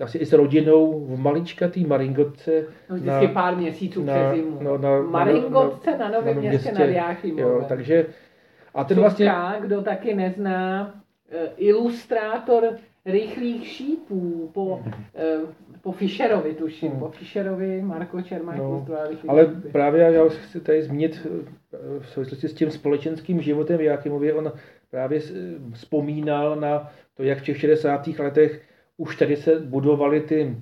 e, 0.00 0.04
asi 0.04 0.18
i 0.18 0.26
s 0.26 0.32
rodinou 0.32 1.06
v 1.06 1.18
maličkatý 1.18 1.84
Maringotce. 1.84 2.64
No, 2.90 2.96
vždycky 2.96 3.26
na, 3.26 3.32
pár 3.32 3.56
měsíců 3.56 4.04
na, 4.04 4.14
přes 4.14 4.34
zimu. 4.34 4.58
No, 4.62 4.78
na, 4.78 5.02
Maringotce 5.02 5.90
na, 5.90 5.98
na, 5.98 6.08
na 6.08 6.18
Novém 6.18 6.36
městě, 6.38 6.48
městě 6.48 6.72
nad 6.72 6.90
Jáchymovem. 6.94 7.64
takže 7.68 8.06
a 8.74 8.84
ten 8.84 8.98
vlastně... 8.98 9.32
kdo 9.60 9.82
taky 9.82 10.14
nezná, 10.14 10.94
e, 11.30 11.48
ilustrátor 11.56 12.64
rychlých 13.06 13.66
šípů 13.66 14.50
po, 14.54 14.82
eh, 15.14 15.38
po 15.82 15.92
Fischerovi, 15.92 16.54
tuším. 16.54 16.90
Hmm. 16.90 17.00
Po 17.00 17.08
Fischerovi, 17.08 17.82
Marko 17.82 18.22
Čermák 18.22 18.56
no, 18.56 18.86
Ale 19.28 19.46
šípy. 19.46 19.68
právě 19.68 20.02
já 20.02 20.28
chci 20.28 20.60
tady 20.60 20.82
zmínit 20.82 21.26
eh, 21.26 22.00
v 22.00 22.08
souvislosti 22.08 22.48
s 22.48 22.54
tím 22.54 22.70
společenským 22.70 23.40
životem 23.42 23.78
v 23.78 23.82
Jakimově, 23.82 24.34
on 24.34 24.52
právě 24.90 25.20
vzpomínal 25.72 26.56
na 26.56 26.92
to, 27.14 27.22
jak 27.22 27.38
v 27.38 27.42
těch 27.42 27.60
60. 27.60 28.06
letech 28.06 28.62
už 28.96 29.16
tady 29.16 29.36
se 29.36 29.60
budovaly 29.60 30.20
ty 30.20 30.56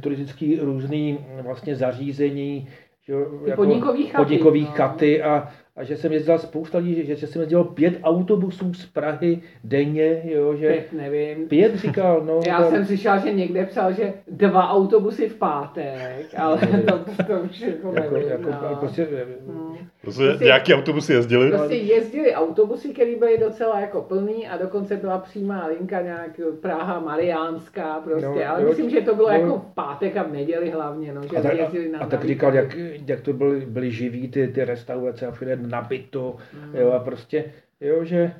turistické 0.00 0.56
různé 0.60 1.18
vlastně 1.42 1.76
zařízení, 1.76 2.68
že, 3.02 3.12
jako 3.46 3.62
podnikový 3.62 4.06
chaty, 4.06 4.24
podnikový 4.24 4.60
no. 4.60 4.70
chaty 4.70 5.22
a, 5.22 5.48
a 5.76 5.84
že 5.84 5.96
jsem 5.96 6.12
jezdil 6.12 6.38
spousta 6.38 6.78
lidí, 6.78 7.04
že, 7.04 7.16
že 7.16 7.26
jsem 7.26 7.40
jezdil 7.40 7.64
pět 7.64 7.98
autobusů 8.02 8.74
z 8.74 8.86
Prahy 8.86 9.42
denně, 9.64 10.22
jo, 10.24 10.56
že... 10.56 10.68
Pět, 10.68 10.92
nevím. 10.92 11.48
Pět 11.48 11.74
říkal, 11.74 12.22
no. 12.26 12.40
Já 12.46 12.60
no. 12.60 12.70
jsem 12.70 12.86
slyšel, 12.86 13.18
že 13.18 13.32
někde 13.32 13.66
psal, 13.66 13.92
že 13.92 14.12
dva 14.28 14.70
autobusy 14.70 15.28
v 15.28 15.34
pátek, 15.34 16.26
ale 16.36 16.58
to, 16.58 16.98
to, 16.98 17.22
to 17.24 17.40
už 17.40 17.60
jako, 17.60 17.92
jako 17.94 18.14
nevím. 18.14 18.30
Jako, 18.30 18.50
no. 18.50 18.76
prostě, 18.80 19.08
hmm. 19.46 19.76
prostě, 20.02 20.24
prostě, 20.26 20.44
nějaký 20.44 20.74
autobusy 20.74 21.12
jezdili? 21.12 21.50
Prostě 21.50 21.74
jezdili 21.74 22.34
autobusy, 22.34 22.88
které 22.88 23.16
byly 23.16 23.38
docela 23.38 23.80
jako 23.80 24.02
plný 24.02 24.48
a 24.48 24.56
dokonce 24.56 24.96
byla 24.96 25.18
přímá 25.18 25.66
linka 25.66 26.02
nějak 26.02 26.40
Praha 26.60 27.00
Mariánská 27.00 28.00
prostě, 28.04 28.26
no, 28.26 28.50
ale 28.50 28.62
jo, 28.62 28.68
myslím, 28.68 28.90
že 28.90 29.00
to 29.00 29.14
bylo 29.14 29.28
no, 29.28 29.34
jako 29.34 29.58
v 29.58 29.74
pátek 29.74 30.16
a 30.16 30.22
v 30.22 30.32
neděli 30.32 30.70
hlavně, 30.70 31.12
no, 31.12 31.22
že 31.22 31.36
a 31.36 31.42
tak, 31.42 31.58
jezdili 31.58 31.88
na 31.88 31.98
A 31.98 32.06
tak 32.06 32.24
říkal, 32.24 32.54
jak, 32.54 32.76
jak 33.06 33.20
to 33.20 33.32
byly, 33.32 33.60
byly 33.60 33.90
živí 33.90 34.28
ty, 34.28 34.48
ty 34.48 34.64
restaurace 34.64 35.26
a 35.26 35.30
všude 35.30 35.56
nabito, 35.70 36.36
mm. 36.54 36.76
jo, 36.76 36.92
a 36.92 36.98
prostě, 36.98 37.44
jo, 37.80 38.04
že, 38.04 38.32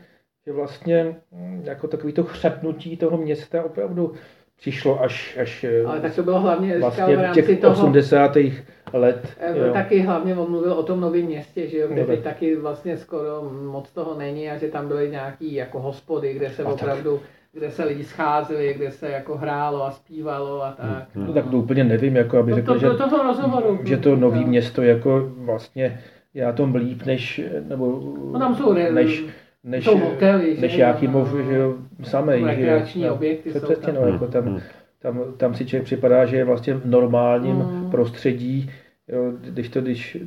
že 0.47 0.53
vlastně 0.53 1.17
mm, 1.33 1.63
jako 1.65 1.89
takový 1.89 2.13
to 2.13 2.25
chřepnutí 2.25 2.97
toho 2.97 3.17
města 3.17 3.63
opravdu 3.63 4.13
přišlo 4.57 5.03
až, 5.03 5.39
až 5.41 5.67
Ale 5.87 6.01
tak 6.01 6.15
to 6.15 6.23
bylo 6.23 6.41
hlavně 6.41 6.79
vlastně 6.79 7.17
v 7.17 7.33
těch 7.33 7.61
toho, 7.61 7.73
80. 7.73 8.37
let. 8.93 9.29
Eh, 9.39 9.59
jo. 9.59 9.73
Taky 9.73 10.01
hlavně 10.01 10.37
on 10.37 10.51
mluvil 10.51 10.73
o 10.73 10.83
tom 10.83 11.01
novém 11.01 11.25
městě, 11.25 11.69
že 11.69 11.79
jo, 11.79 11.89
kde 11.89 12.01
no, 12.01 12.07
teď 12.07 12.23
taky 12.23 12.57
vlastně 12.57 12.97
skoro 12.97 13.51
moc 13.63 13.91
toho 13.91 14.19
není 14.19 14.51
a 14.51 14.57
že 14.57 14.69
tam 14.69 14.89
byly 14.89 15.11
nějaký 15.11 15.55
jako 15.55 15.81
hospody, 15.81 16.35
kde 16.35 16.51
se 16.51 16.63
a 16.63 16.69
opravdu 16.69 17.19
tak 17.19 17.27
kde 17.57 17.71
se 17.71 17.85
lidi 17.85 18.05
scházeli, 18.05 18.75
kde 18.75 18.91
se 18.91 19.11
jako 19.11 19.37
hrálo 19.37 19.85
a 19.85 19.91
zpívalo 19.91 20.63
a 20.63 20.73
tak. 20.73 21.09
No, 21.15 21.33
tak 21.33 21.51
to 21.51 21.57
úplně 21.57 21.85
nevím, 21.85 22.17
jako 22.17 22.39
aby 22.39 22.55
řekl, 22.55 22.75
to, 22.75 22.81
to, 22.81 22.97
to, 22.97 23.11
to 23.11 23.23
rozhovoru, 23.23 23.79
že 23.85 23.97
to 23.97 24.17
nový 24.17 24.45
město 24.45 24.83
jako 24.83 25.31
vlastně 25.37 26.01
já 26.37 26.53
tom 26.53 26.75
líp, 26.75 27.03
než, 27.07 27.41
nebo, 27.69 28.15
no 28.33 28.39
tam 28.39 28.55
jsou 28.55 28.73
než, 28.73 29.25
než, 29.65 29.85
jsou 29.85 29.99
hotely, 29.99 30.57
než 30.61 30.77
Jakimov, 30.77 31.29
že 31.49 31.55
jo, 31.55 31.75
samej. 32.03 32.45
Rekreační 32.45 33.03
že, 33.03 33.11
objekty 33.11 33.53
jsou 33.53 33.75
tam. 33.75 33.95
No, 33.95 34.07
jako 34.07 34.27
tam, 34.27 34.61
tam, 34.99 35.21
tam 35.37 35.55
si 35.55 35.67
člověk 35.67 35.85
připadá, 35.85 36.27
že 36.27 36.37
je 36.37 36.45
vlastně 36.45 36.75
v 36.75 36.87
normálním 36.87 37.57
mm. 37.57 37.91
prostředí, 37.91 38.71
jo, 39.09 39.33
když 39.41 39.69
to, 39.69 39.81
když 39.81 40.19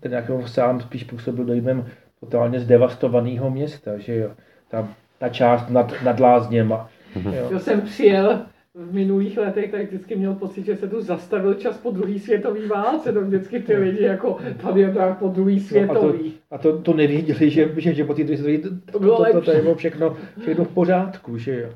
ten 0.00 0.12
Jakimov 0.12 0.50
sám 0.50 0.80
spíš 0.80 1.04
působil 1.04 1.44
dojmem 1.44 1.86
totálně 2.20 2.60
zdevastovaného 2.60 3.50
města, 3.50 3.98
že 3.98 4.16
jo, 4.16 4.30
tam 4.70 4.88
ta 5.18 5.28
část 5.28 5.70
nad, 5.70 5.92
nad 6.04 6.20
Lázněma. 6.20 6.88
Jo. 7.24 7.48
Já 7.52 7.58
jsem 7.58 7.80
přijel 7.80 8.42
v 8.74 8.94
minulých 8.94 9.38
letech, 9.38 9.70
tak 9.70 9.86
vždycky 9.86 10.16
měl 10.16 10.34
pocit, 10.34 10.64
že 10.64 10.76
se 10.76 10.88
tu 10.88 11.00
zastavil 11.02 11.54
čas 11.54 11.78
po 11.78 11.90
druhý 11.90 12.18
světový 12.18 12.66
válce, 12.66 13.12
to 13.12 13.20
vždycky 13.20 13.60
ty 13.60 13.76
lidi 13.76 14.04
jako 14.04 14.38
tady 14.62 14.80
je 14.80 14.94
tak 14.94 15.18
po 15.18 15.28
druhý 15.28 15.60
světový. 15.60 16.28
No 16.28 16.56
a 16.56 16.58
to, 16.58 16.68
a 16.68 16.72
to, 16.72 16.82
to 16.82 16.94
nevěděli, 16.94 17.50
že, 17.50 17.68
že, 17.76 17.94
že 17.94 18.04
po 18.04 18.14
té 18.14 18.24
druhé 18.24 18.38
světové 18.38 18.76
to, 18.76 18.92
to, 18.92 18.98
bylo 18.98 19.16
to, 19.16 19.24
to, 19.24 19.40
to, 19.40 19.52
to 19.52 19.62
bylo 19.62 19.74
všechno, 19.74 20.16
všechno 20.40 20.64
v 20.64 20.74
pořádku, 20.74 21.38
že 21.38 21.60
jo. 21.60 21.68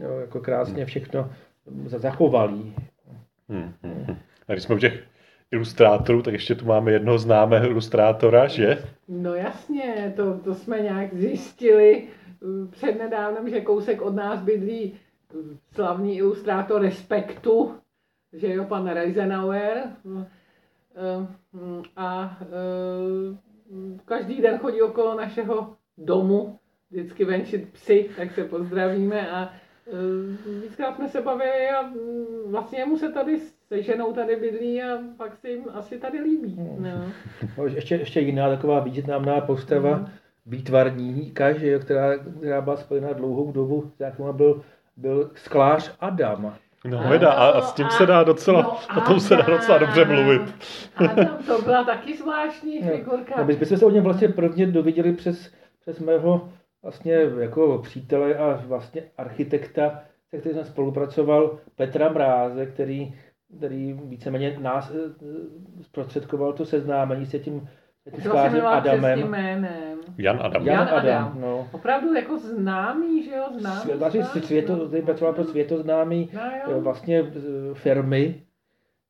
jo 0.00 0.18
jako 0.18 0.40
krásně 0.40 0.86
všechno 0.86 1.30
zachovalý. 1.86 2.74
Hmm, 3.48 3.72
hmm, 3.82 4.04
hmm. 4.06 4.16
A 4.48 4.52
když 4.52 4.64
jsme 4.64 4.74
u 4.74 4.78
těch 4.78 5.02
ilustrátorů, 5.50 6.22
tak 6.22 6.34
ještě 6.34 6.54
tu 6.54 6.66
máme 6.66 6.92
jednoho 6.92 7.18
známého 7.18 7.66
ilustrátora, 7.66 8.46
že? 8.46 8.78
No 9.08 9.34
jasně, 9.34 10.12
to, 10.16 10.34
to 10.34 10.54
jsme 10.54 10.80
nějak 10.80 11.14
zjistili 11.14 12.04
přednedávnem, 12.70 13.50
že 13.50 13.60
kousek 13.60 14.02
od 14.02 14.14
nás 14.14 14.40
bydlí 14.40 14.92
slavný 15.72 16.16
ilustrátor 16.16 16.82
Respektu, 16.82 17.74
že 18.32 18.54
jo, 18.54 18.64
pan 18.64 18.88
Reisenauer. 18.88 19.82
A 21.96 22.38
každý 24.04 24.42
den 24.42 24.58
chodí 24.58 24.82
okolo 24.82 25.16
našeho 25.16 25.76
domu, 25.98 26.58
vždycky 26.90 27.24
venčit 27.24 27.72
psy, 27.72 28.10
tak 28.16 28.32
se 28.32 28.44
pozdravíme 28.44 29.30
a 29.30 29.52
víckrát 30.62 30.96
jsme 30.96 31.08
se 31.08 31.20
bavili 31.20 31.68
a 31.68 31.92
vlastně 32.46 32.84
mu 32.84 32.96
se 32.98 33.08
tady 33.08 33.40
se 33.40 33.82
ženou 33.82 34.12
tady 34.12 34.36
bydlí 34.36 34.82
a 34.82 34.98
pak 35.16 35.36
se 35.36 35.50
jim 35.50 35.64
asi 35.72 35.98
tady 35.98 36.20
líbí. 36.20 36.56
No. 36.78 37.12
no 37.58 37.66
ještě, 37.66 37.94
ještě 37.94 38.20
jiná 38.20 38.48
taková 38.48 38.80
významná 38.80 39.40
postava, 39.40 39.96
mm 39.96 40.06
výtvarníka, 40.46 41.52
že, 41.52 41.78
která, 41.78 42.18
která 42.18 42.60
byla 42.60 42.76
spojena 42.76 43.12
dlouhou 43.12 43.52
dobu, 43.52 43.92
jak 43.98 44.14
byl, 44.32 44.62
byl 44.96 45.30
sklář 45.34 45.96
Adam. 46.00 46.54
No, 46.84 46.98
a, 47.28 47.48
a 47.48 47.60
s 47.60 47.72
tím 47.72 47.90
se 47.90 48.06
dá 48.06 48.24
docela, 48.24 48.62
no, 48.62 48.78
o 48.96 49.00
tom 49.00 49.20
se 49.20 49.36
dá 49.36 49.42
docela 49.42 49.78
dobře 49.78 50.04
mluvit. 50.04 50.42
Adam, 50.96 51.38
to 51.46 51.62
byla 51.62 51.84
taky 51.84 52.16
zvláštní 52.16 52.80
no, 52.80 52.90
figurka. 52.90 53.34
No, 53.38 53.44
my 53.44 53.54
jsme 53.54 53.66
se 53.66 53.86
o 53.86 53.90
něm 53.90 54.04
vlastně 54.04 54.28
prvně 54.28 54.66
dověděli 54.66 55.12
přes, 55.12 55.52
přes 55.80 55.98
mého 55.98 56.48
vlastně 56.82 57.12
jako 57.38 57.78
přítele 57.78 58.34
a 58.34 58.62
vlastně 58.66 59.02
architekta, 59.18 60.02
se 60.30 60.38
kterým 60.38 60.58
jsem 60.58 60.66
spolupracoval, 60.66 61.58
Petra 61.76 62.08
Mráze, 62.08 62.66
který, 62.66 63.14
který 63.58 63.92
víceméně 63.92 64.58
nás 64.60 64.90
eh, 64.90 65.82
zprostředkoval 65.82 66.52
to 66.52 66.66
seznámení 66.66 67.26
se 67.26 67.38
tím 67.38 67.68
sklářem 68.20 68.66
Adamem. 68.66 69.18
Jménem. 69.18 69.91
Jan 70.18 70.38
Adam. 70.42 70.66
Jan, 70.66 70.88
Adam, 70.88 70.98
Adam, 70.98 71.40
no. 71.40 71.68
Opravdu 71.72 72.14
jako 72.14 72.38
známý, 72.38 73.24
že 73.24 73.34
jo, 73.36 73.46
známý. 73.58 73.92
Vlastně 73.92 74.24
světo, 74.24 74.88
pracoval 75.04 75.34
pro 75.34 75.44
světoznámý 75.44 76.30
no, 76.34 76.72
jo. 76.72 76.80
vlastně 76.80 77.24
firmy. 77.74 78.42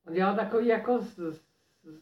On 0.09 0.15
dělal 0.15 0.37
takový 0.37 0.67
jako 0.67 0.99
z, 0.99 1.17
z, 1.17 1.41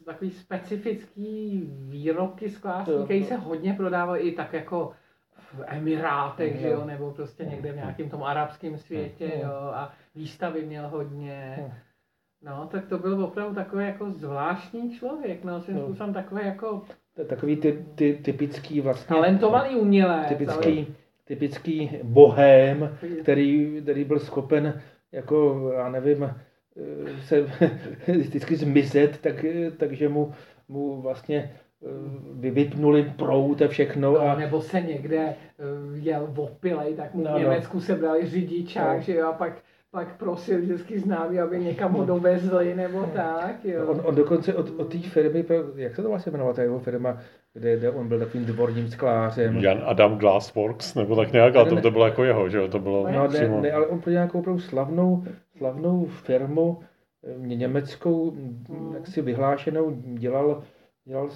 takový 0.05 0.31
specifický 0.31 1.61
výrobky 1.89 2.49
sklářský, 2.49 3.03
který 3.03 3.23
se 3.23 3.35
hodně 3.35 3.73
prodával 3.73 4.17
i 4.17 4.31
tak 4.31 4.53
jako 4.53 4.91
v 5.35 5.63
Emirátech, 5.65 6.59
že 6.59 6.69
jo, 6.69 6.85
nebo 6.85 7.11
prostě 7.11 7.45
někde 7.45 7.71
v 7.71 7.75
nějakém 7.75 8.09
tom 8.09 8.23
arabském 8.23 8.77
světě, 8.77 9.31
jo, 9.43 9.71
a 9.73 9.93
výstavy 10.15 10.65
měl 10.65 10.87
hodně. 10.87 11.71
No, 12.41 12.67
tak 12.71 12.85
to 12.85 12.97
byl 12.97 13.23
opravdu 13.23 13.55
takový 13.55 13.85
jako 13.85 14.11
zvláštní 14.11 14.97
člověk, 14.97 15.43
no, 15.43 15.61
svým 15.61 15.77
no. 15.77 15.83
způsobem 15.83 16.13
takový 16.13 16.45
jako... 16.45 16.81
Takový 17.27 17.57
ty, 17.57 17.85
ty, 17.95 18.13
typický 18.13 18.81
vlastně... 18.81 19.15
Talentovaný 19.15 19.75
umělec. 19.75 20.27
Typický, 20.27 20.77
ale... 20.77 20.85
typický 21.25 21.89
bohém, 22.03 22.97
který, 23.21 23.79
který 23.81 24.03
byl 24.03 24.19
schopen 24.19 24.81
jako, 25.11 25.71
já 25.75 25.89
nevím, 25.89 26.23
eh, 26.23 27.21
se 27.21 27.41
vždycky 28.07 28.55
zmizet, 28.55 29.17
tak, 29.17 29.45
takže 29.77 30.09
mu, 30.09 30.33
mu 30.67 31.01
vlastně 31.01 31.51
eh, 31.83 31.87
vypnuli 32.33 33.13
prout 33.17 33.61
a 33.61 33.67
všechno. 33.67 34.13
No, 34.13 34.19
a... 34.19 34.35
nebo 34.35 34.61
se 34.61 34.81
někde 34.81 35.17
eh, 35.19 35.35
jel 35.93 36.27
v 36.27 36.39
opilej, 36.39 36.95
tak 36.95 37.13
mu 37.13 37.23
no, 37.23 37.29
v 37.29 37.33
no. 37.33 37.39
Německu 37.39 37.77
no. 37.77 37.81
se 37.81 37.95
brali 37.95 38.25
řidičák, 38.25 38.97
no. 38.97 39.03
že 39.03 39.15
jo, 39.15 39.27
a 39.27 39.33
pak 39.33 39.61
pak 39.91 40.17
prosil 40.17 40.61
vždycky 40.61 40.99
známý, 40.99 41.39
aby 41.39 41.59
někam 41.59 41.93
ho 41.93 42.05
dovezli 42.05 42.75
nebo 42.75 43.03
tak. 43.15 43.65
Jo. 43.65 43.87
On, 43.87 44.01
on 44.03 44.15
dokonce 44.15 44.53
od, 44.53 44.79
od 44.79 44.91
té 44.91 44.99
firmy, 44.99 45.45
jak 45.75 45.95
se 45.95 46.01
to 46.01 46.09
vlastně 46.09 46.29
jmenovala 46.29 46.55
ta 46.55 46.61
jeho 46.61 46.79
firma, 46.79 47.17
kde, 47.53 47.77
kde 47.77 47.91
on 47.91 48.07
byl 48.07 48.19
takovým 48.19 48.45
dvorním 48.45 48.87
sklářem. 48.87 49.57
Jan 49.57 49.81
Adam 49.85 50.17
Glassworks, 50.17 50.95
nebo 50.95 51.15
tak 51.15 51.31
nějak, 51.31 51.55
ale 51.55 51.69
to, 51.69 51.81
to 51.81 51.91
bylo 51.91 52.05
jako 52.05 52.23
jeho, 52.23 52.49
že 52.49 52.57
jo? 52.57 52.67
To 52.67 52.79
bylo 52.79 53.11
no, 53.11 53.27
ne, 53.27 53.49
ne, 53.49 53.71
ale 53.71 53.87
on 53.87 53.99
pro 53.99 54.11
nějakou 54.11 54.39
opravdu 54.39 54.61
slavnou, 54.61 55.23
slavnou 55.57 56.05
firmu 56.05 56.79
eh, 57.23 57.47
německou, 57.47 58.31
hmm. 58.31 58.93
jaksi 58.95 59.21
vyhlášenou, 59.21 59.91
dělal, 60.05 60.63
dělal 61.05 61.29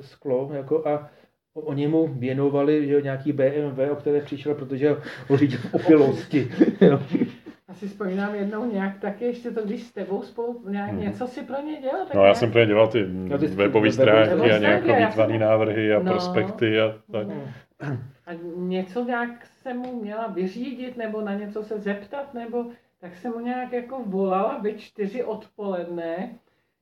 sklo, 0.00 0.50
jako 0.52 0.88
a 0.88 1.10
oni 1.54 1.88
mu 1.88 2.06
věnovali 2.06 2.86
že 2.86 2.92
jo, 2.92 3.00
nějaký 3.00 3.32
BMW, 3.32 3.90
o 3.90 3.96
které 3.96 4.20
přišel, 4.20 4.54
protože 4.54 4.96
ho 5.28 5.36
řídil 5.36 5.58
v 5.58 5.74
opilosti. 5.74 6.50
jo. 7.68 7.74
Já 7.74 7.74
si 7.74 7.88
vzpomínám 7.88 8.34
jednou 8.34 8.64
nějak 8.72 8.98
taky, 9.00 9.24
ještě 9.24 9.50
to, 9.50 9.62
když 9.64 9.82
s 9.82 9.92
tebou 9.92 10.22
spolu 10.22 10.64
nějak 10.68 10.92
Mhm. 10.92 11.00
něco 11.00 11.26
si 11.26 11.42
pro 11.42 11.60
ně 11.62 11.80
dělal. 11.80 12.06
Tak 12.06 12.14
No 12.14 12.20
já 12.20 12.26
nějak- 12.26 12.36
jsem 12.36 12.50
pro 12.50 12.60
ně 12.60 12.66
dělal 12.66 12.88
ty 12.88 13.06
No, 13.08 13.38
ty 13.38 13.46
webové 13.46 13.92
stránky 13.92 14.50
a 14.52 14.58
nějaké 14.58 14.88
já 15.00 15.08
výtvarné 15.08 15.34
jsem- 15.34 15.40
návrhy 15.40 15.94
a 15.94 15.98
No. 16.02 16.12
prospekty 16.12 16.80
a 16.80 16.94
tak. 17.12 17.26
Hmm. 17.26 17.98
A 18.26 18.30
něco 18.56 19.04
nějak 19.04 19.46
jsem 19.46 19.76
mu 19.78 20.00
měla 20.02 20.26
vyřídit, 20.26 20.96
nebo 20.96 21.20
na 21.20 21.34
něco 21.34 21.62
se 21.62 21.78
zeptat, 21.78 22.34
nebo 22.34 22.64
tak 23.00 23.16
jsem 23.16 23.32
mu 23.32 23.40
nějak 23.40 23.72
jako 23.72 24.02
volala 24.06 24.58
ve 24.58 24.72
čtyři 24.72 25.24
odpoledne, 25.24 26.34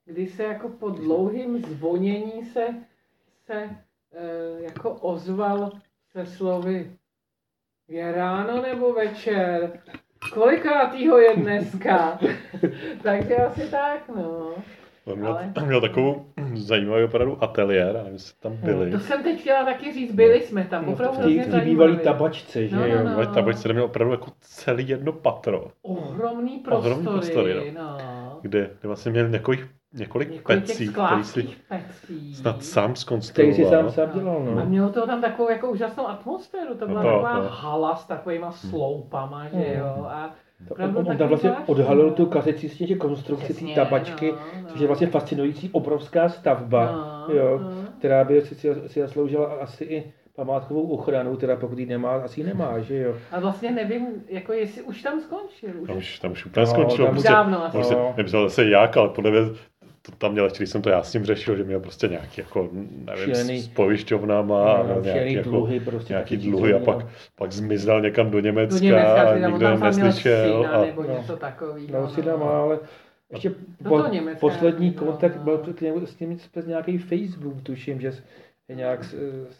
kdy 0.04 0.26
se 0.26 0.42
jako 0.42 0.68
po 0.68 0.90
dlouhým 0.90 1.58
zvonění 1.62 2.44
se, 2.44 2.66
se 3.46 3.54
e, 3.54 3.70
jako 4.62 4.90
ozval 4.90 5.70
se 6.12 6.26
slovy 6.26 6.90
je 7.88 8.12
ráno 8.12 8.62
nebo 8.62 8.92
večer, 8.92 9.80
kolikátýho 10.30 11.18
je 11.18 11.36
dneska. 11.36 12.18
Takže 13.02 13.36
asi 13.36 13.70
tak, 13.70 14.08
no. 14.16 14.54
On 15.04 15.18
měl, 15.18 15.32
Ale- 15.32 15.52
měl 15.66 15.80
takovou 15.80 16.26
zajímavou 16.54 17.04
opravdu 17.04 17.44
ateliér, 17.44 17.88
a 17.96 17.98
nevím, 17.98 18.12
jestli 18.12 18.34
tam 18.40 18.56
byli. 18.56 18.90
To 18.90 18.98
jsem 18.98 19.22
teď 19.22 19.40
chtěla 19.40 19.64
taky 19.64 19.92
říct, 19.92 20.12
byli 20.12 20.40
jsme 20.40 20.64
tam, 20.64 20.88
opravdu 20.88 21.14
v 21.14 21.16
té- 21.16 21.22
hrozně 21.22 21.42
v 21.44 21.50
té 21.50 21.60
bývalý 21.60 21.98
tabačce, 21.98 22.68
že 22.68 22.76
No, 22.76 22.82
no, 22.82 22.86
jo. 22.88 23.04
no. 23.04 23.10
Ale 23.16 23.26
ta 23.26 23.52
se 23.52 23.72
měl 23.72 23.84
opravdu 23.84 24.12
jako 24.12 24.30
celý 24.40 24.88
jedno 24.88 25.12
patro, 25.12 25.66
Ohromný 25.82 26.58
prostory, 26.58 26.94
Ohromný 26.94 27.12
prostory, 27.12 27.74
no. 27.78 27.98
kde, 28.42 28.70
kde 28.80 28.86
vlastně 28.88 29.10
měl 29.12 29.28
několik, 29.28 29.66
několik, 29.94 30.30
Několik 30.30 30.64
těch 30.64 30.76
pecí, 30.76 30.88
který 30.88 31.24
si 31.24 31.48
pecí. 31.68 32.34
snad 32.34 32.64
sám 32.64 32.84
Který 32.84 33.00
skonstruoval. 33.00 33.54
si 33.54 33.64
sám 33.64 33.90
sám 33.90 34.18
dělal, 34.18 34.36
A 34.36 34.54
no. 34.54 34.66
mělo 34.66 34.88
to 34.90 35.06
tam 35.06 35.20
takovou 35.20 35.50
jako 35.50 35.70
úžasnou 35.70 36.08
atmosféru, 36.08 36.74
to 36.74 36.86
byla 36.86 37.02
to, 37.02 37.08
taková 37.08 37.40
to. 37.40 37.48
hala 37.48 37.96
s 37.96 38.06
takovýma 38.06 38.52
sloupama, 38.52 39.48
že 39.48 39.74
jo, 39.78 40.04
a 40.08 40.30
To 40.68 40.74
On, 40.74 40.96
on 41.08 41.16
tam 41.16 41.28
vlastně 41.28 41.50
zvláštní, 41.50 41.74
odhalil 41.74 42.06
no. 42.06 42.12
tu 42.14 42.26
klasicistě 42.26 42.94
konstrukci 42.96 43.54
té 43.54 43.74
tabačky, 43.74 44.32
no, 44.32 44.38
no. 44.62 44.68
což 44.68 44.80
je 44.80 44.86
vlastně 44.86 45.06
fascinující 45.06 45.70
obrovská 45.72 46.28
stavba, 46.28 46.92
No, 47.28 47.34
jo, 47.34 47.58
no. 47.62 47.70
která 47.98 48.24
by 48.24 48.40
si, 48.42 48.54
si, 48.54 48.74
si 48.86 49.00
zasloužila 49.00 49.46
asi 49.46 49.84
i 49.84 50.12
památkovou 50.36 50.82
ochranu, 50.88 51.36
teda 51.36 51.56
pokud 51.56 51.78
ji 51.78 51.86
nemá, 51.86 52.14
asi 52.14 52.40
ji 52.40 52.46
nemá, 52.46 52.78
že 52.78 52.96
jo. 52.98 53.14
A 53.32 53.40
vlastně 53.40 53.70
nevím, 53.70 54.06
jako 54.28 54.52
jestli 54.52 54.82
už 54.82 55.02
tam 55.02 55.20
skončil. 55.20 55.70
Už. 55.82 55.88
Tam 55.88 55.96
už, 55.96 56.18
tam 56.18 56.32
už 56.32 56.46
úplně 56.46 56.66
No, 56.66 56.72
skončilo. 56.72 57.06
tam 57.06 57.14
Prostě, 57.14 57.32
dávno 57.32 57.64
asi. 57.64 57.72
prostě, 57.72 57.94
No. 57.94 58.14
nemyslel 58.16 58.48
zase 58.48 58.64
jak, 58.64 58.96
ale 58.96 59.08
podle 59.08 59.30
mě 59.30 59.40
to 60.10 60.12
tam 60.18 60.32
měl, 60.32 60.48
když 60.56 60.70
jsem 60.70 60.82
to 60.82 60.90
já 60.90 61.02
s 61.02 61.12
ním 61.14 61.24
řešil, 61.24 61.56
že 61.56 61.64
měl 61.64 61.80
prostě 61.80 62.08
nějaký, 62.08 62.40
jako, 62.40 62.68
nevím, 63.04 63.24
Šílený- 63.34 63.60
s 63.62 63.68
pojišťovnama, 63.68 64.82
No, 64.82 64.88
nějaký, 64.88 65.08
šílený 65.10 65.34
jako, 65.34 65.50
dluhy, 65.50 65.80
prostě 65.80 66.12
nějaký 66.12 66.36
dluhy 66.36 66.74
a 66.74 66.78
pak, 66.78 66.98
no. 66.98 67.08
pak 67.36 67.52
zmizel 67.52 68.00
někam 68.00 68.30
do 68.30 68.40
Německa, 68.40 68.78
Do 68.78 68.84
Německa, 68.84 69.22
a 69.30 69.34
nikdo 69.38 69.58
tam 69.58 69.80
ho 69.80 69.86
neslyšel. 69.86 70.62
syna, 70.62 70.70
A, 70.70 70.84
nebo 70.84 71.02
No. 71.02 71.08
něco 71.18 71.36
takového. 71.36 71.86
No, 72.02 72.08
si 72.08 72.22
tam 72.22 72.40
má, 72.40 72.60
ale 72.62 72.78
ještě 73.30 73.50
po, 73.88 73.98
Německa 74.08 74.40
poslední 74.40 74.80
nějaký, 74.86 75.00
no, 75.00 75.06
kontakt 75.06 75.36
no. 75.36 75.42
byl 75.42 75.58
němu, 75.80 76.06
s 76.06 76.18
ním 76.18 76.38
přes 76.50 76.66
nějaký 76.66 76.98
Facebook, 76.98 77.62
tuším, 77.62 78.00
že 78.00 78.12
je 78.68 78.76
nějak... 78.76 79.14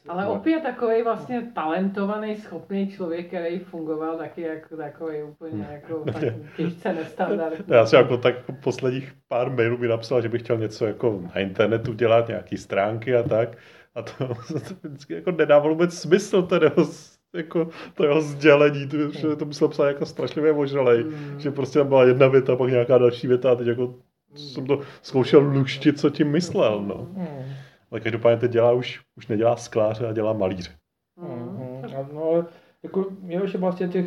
Ale 0.09 0.25
no. 0.25 0.33
opět 0.33 0.63
takový 0.63 1.03
vlastně 1.03 1.51
talentovaný, 1.55 2.37
schopný 2.37 2.89
člověk, 2.91 3.27
který 3.27 3.59
fungoval 3.59 4.19
taky 4.19 4.41
jako 4.41 4.77
takový 4.77 5.23
úplně 5.23 5.69
jako 5.71 6.05
tak 6.13 6.23
těžce 6.57 6.93
nestandardní. 6.93 7.65
Já 7.69 7.87
si 7.87 7.97
jako 7.97 8.17
tak 8.17 8.35
posledních 8.63 9.13
pár 9.29 9.51
mailů 9.51 9.79
mi 9.79 9.89
napsal, 9.89 10.23
že 10.23 10.29
bych 10.29 10.43
chtěl 10.43 10.59
něco 10.59 10.87
jako 10.87 11.21
na 11.35 11.41
internetu 11.41 11.93
dělat, 11.93 12.29
nějaký 12.29 12.57
stránky 12.57 13.17
a 13.17 13.23
tak. 13.23 13.57
A 13.95 14.03
to, 14.03 14.13
to 14.29 14.89
vždycky 14.89 15.15
jako 15.15 15.31
nedávalo 15.31 15.71
vůbec 15.75 15.95
smysl, 15.95 16.43
ten 16.43 16.63
jeho, 16.63 16.91
jako, 17.35 17.69
to 17.95 18.05
jeho 18.05 18.21
sdělení, 18.21 18.89
to, 18.89 19.11
že 19.13 19.37
to 19.37 19.45
musel 19.45 19.69
psát 19.69 19.87
jako 19.87 20.07
strašlivě 20.07 20.53
ožralej, 20.53 21.05
Mm. 21.05 21.41
že 21.41 21.51
prostě 21.51 21.79
tam 21.79 21.89
byla 21.89 22.05
jedna 22.05 22.29
věta, 22.29 22.57
pak 22.57 22.71
nějaká 22.71 22.99
další 22.99 23.27
věta 23.27 23.53
a 23.53 23.55
teď 23.55 23.67
jako 23.67 23.95
jsem 24.35 24.67
to 24.67 24.81
zkoušel 25.03 25.41
luštit, 25.41 26.01
co 26.01 26.11
tím 26.11 26.31
myslel, 26.31 26.83
no. 26.83 26.95
Hmm. 27.15 27.45
Ale 27.91 28.01
každopádně 28.01 28.41
teď 28.41 28.51
dělá 28.51 28.73
už, 28.73 29.01
už 29.17 29.27
nedělá 29.27 29.57
skláře 29.57 30.07
a 30.07 30.13
dělá 30.13 30.33
malíře. 30.33 30.71
Mm. 31.17 31.29
Mhm. 31.29 31.97
A 31.97 32.09
No, 32.13 32.23
ale 32.25 32.45
jako, 32.83 33.07
jo, 33.27 33.47
že 33.47 33.59
vlastně 33.59 33.89
těch 33.89 34.07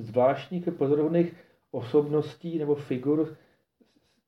zvláštních 0.00 0.68
pozorovných 0.78 1.34
osobností 1.70 2.58
nebo 2.58 2.74
figur 2.74 3.36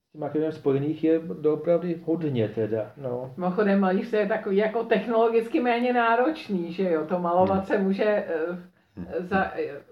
s 0.09 0.12
tím 0.12 0.22
akademiem 0.22 0.53
spojených 0.53 1.05
je 1.05 1.20
doopravdy 1.41 2.01
hodně 2.05 2.49
teda, 2.49 2.93
no. 2.97 3.34
Mimochodem 3.36 3.80
malíř 3.80 4.12
je 4.12 4.26
takový 4.26 4.57
jako 4.57 4.84
technologicky 4.84 5.61
méně 5.61 5.93
náročný, 5.93 6.72
že 6.72 6.91
jo, 6.91 7.07
to 7.07 7.18
malovat 7.18 7.66
se 7.66 7.78
může 7.78 8.05
eh, 8.05 8.59
za 9.18 9.53
eh, 9.55 9.82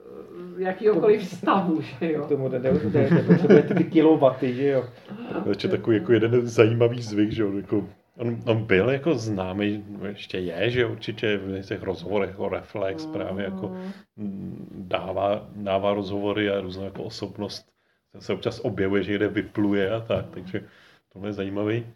jakýhokoliv 0.59 1.27
stavu, 1.27 1.81
že 1.81 1.97
K 1.99 2.03
jo. 2.03 2.25
tomu 2.29 2.49
ne- 2.49 2.59
ne- 2.59 3.11
nepotřebujete 3.11 3.75
ty 3.75 3.85
kilowaty, 3.85 4.55
že 4.55 4.69
jo. 4.69 4.85
To 5.33 5.49
je 5.49 5.51
ještě 5.51 5.69
takový 5.69 5.97
jako 5.97 6.13
jeden 6.13 6.47
zajímavý 6.47 7.03
zvyk, 7.03 7.31
že 7.31 7.43
jo, 7.43 7.53
jako 7.57 7.89
On, 8.19 8.43
on 8.47 8.65
byl 8.65 8.91
jako 8.91 9.15
známý, 9.15 9.85
ještě 10.09 10.39
je, 10.39 10.71
že 10.71 10.87
určitě 10.87 11.37
v 11.37 11.63
těch 11.63 11.83
rozhovorech 11.83 12.31
jako 12.31 12.49
Reflex 12.49 13.07
právě 13.07 13.45
jako 13.45 13.69
mm, 14.17 14.87
dává, 14.89 15.49
dává 15.57 15.95
rozhovory 15.95 16.51
a 16.51 16.61
různou 16.61 16.85
jako 16.85 17.03
osobnost 17.03 17.73
se 18.19 18.33
občas 18.33 18.61
objevuje, 18.61 19.03
že 19.03 19.11
někde 19.11 19.29
vypluje 19.29 19.91
a 19.91 20.01
tak, 20.01 20.31
takže 20.31 20.69
tohle 21.13 21.29
je 21.29 21.33
zajímavý. 21.33 21.87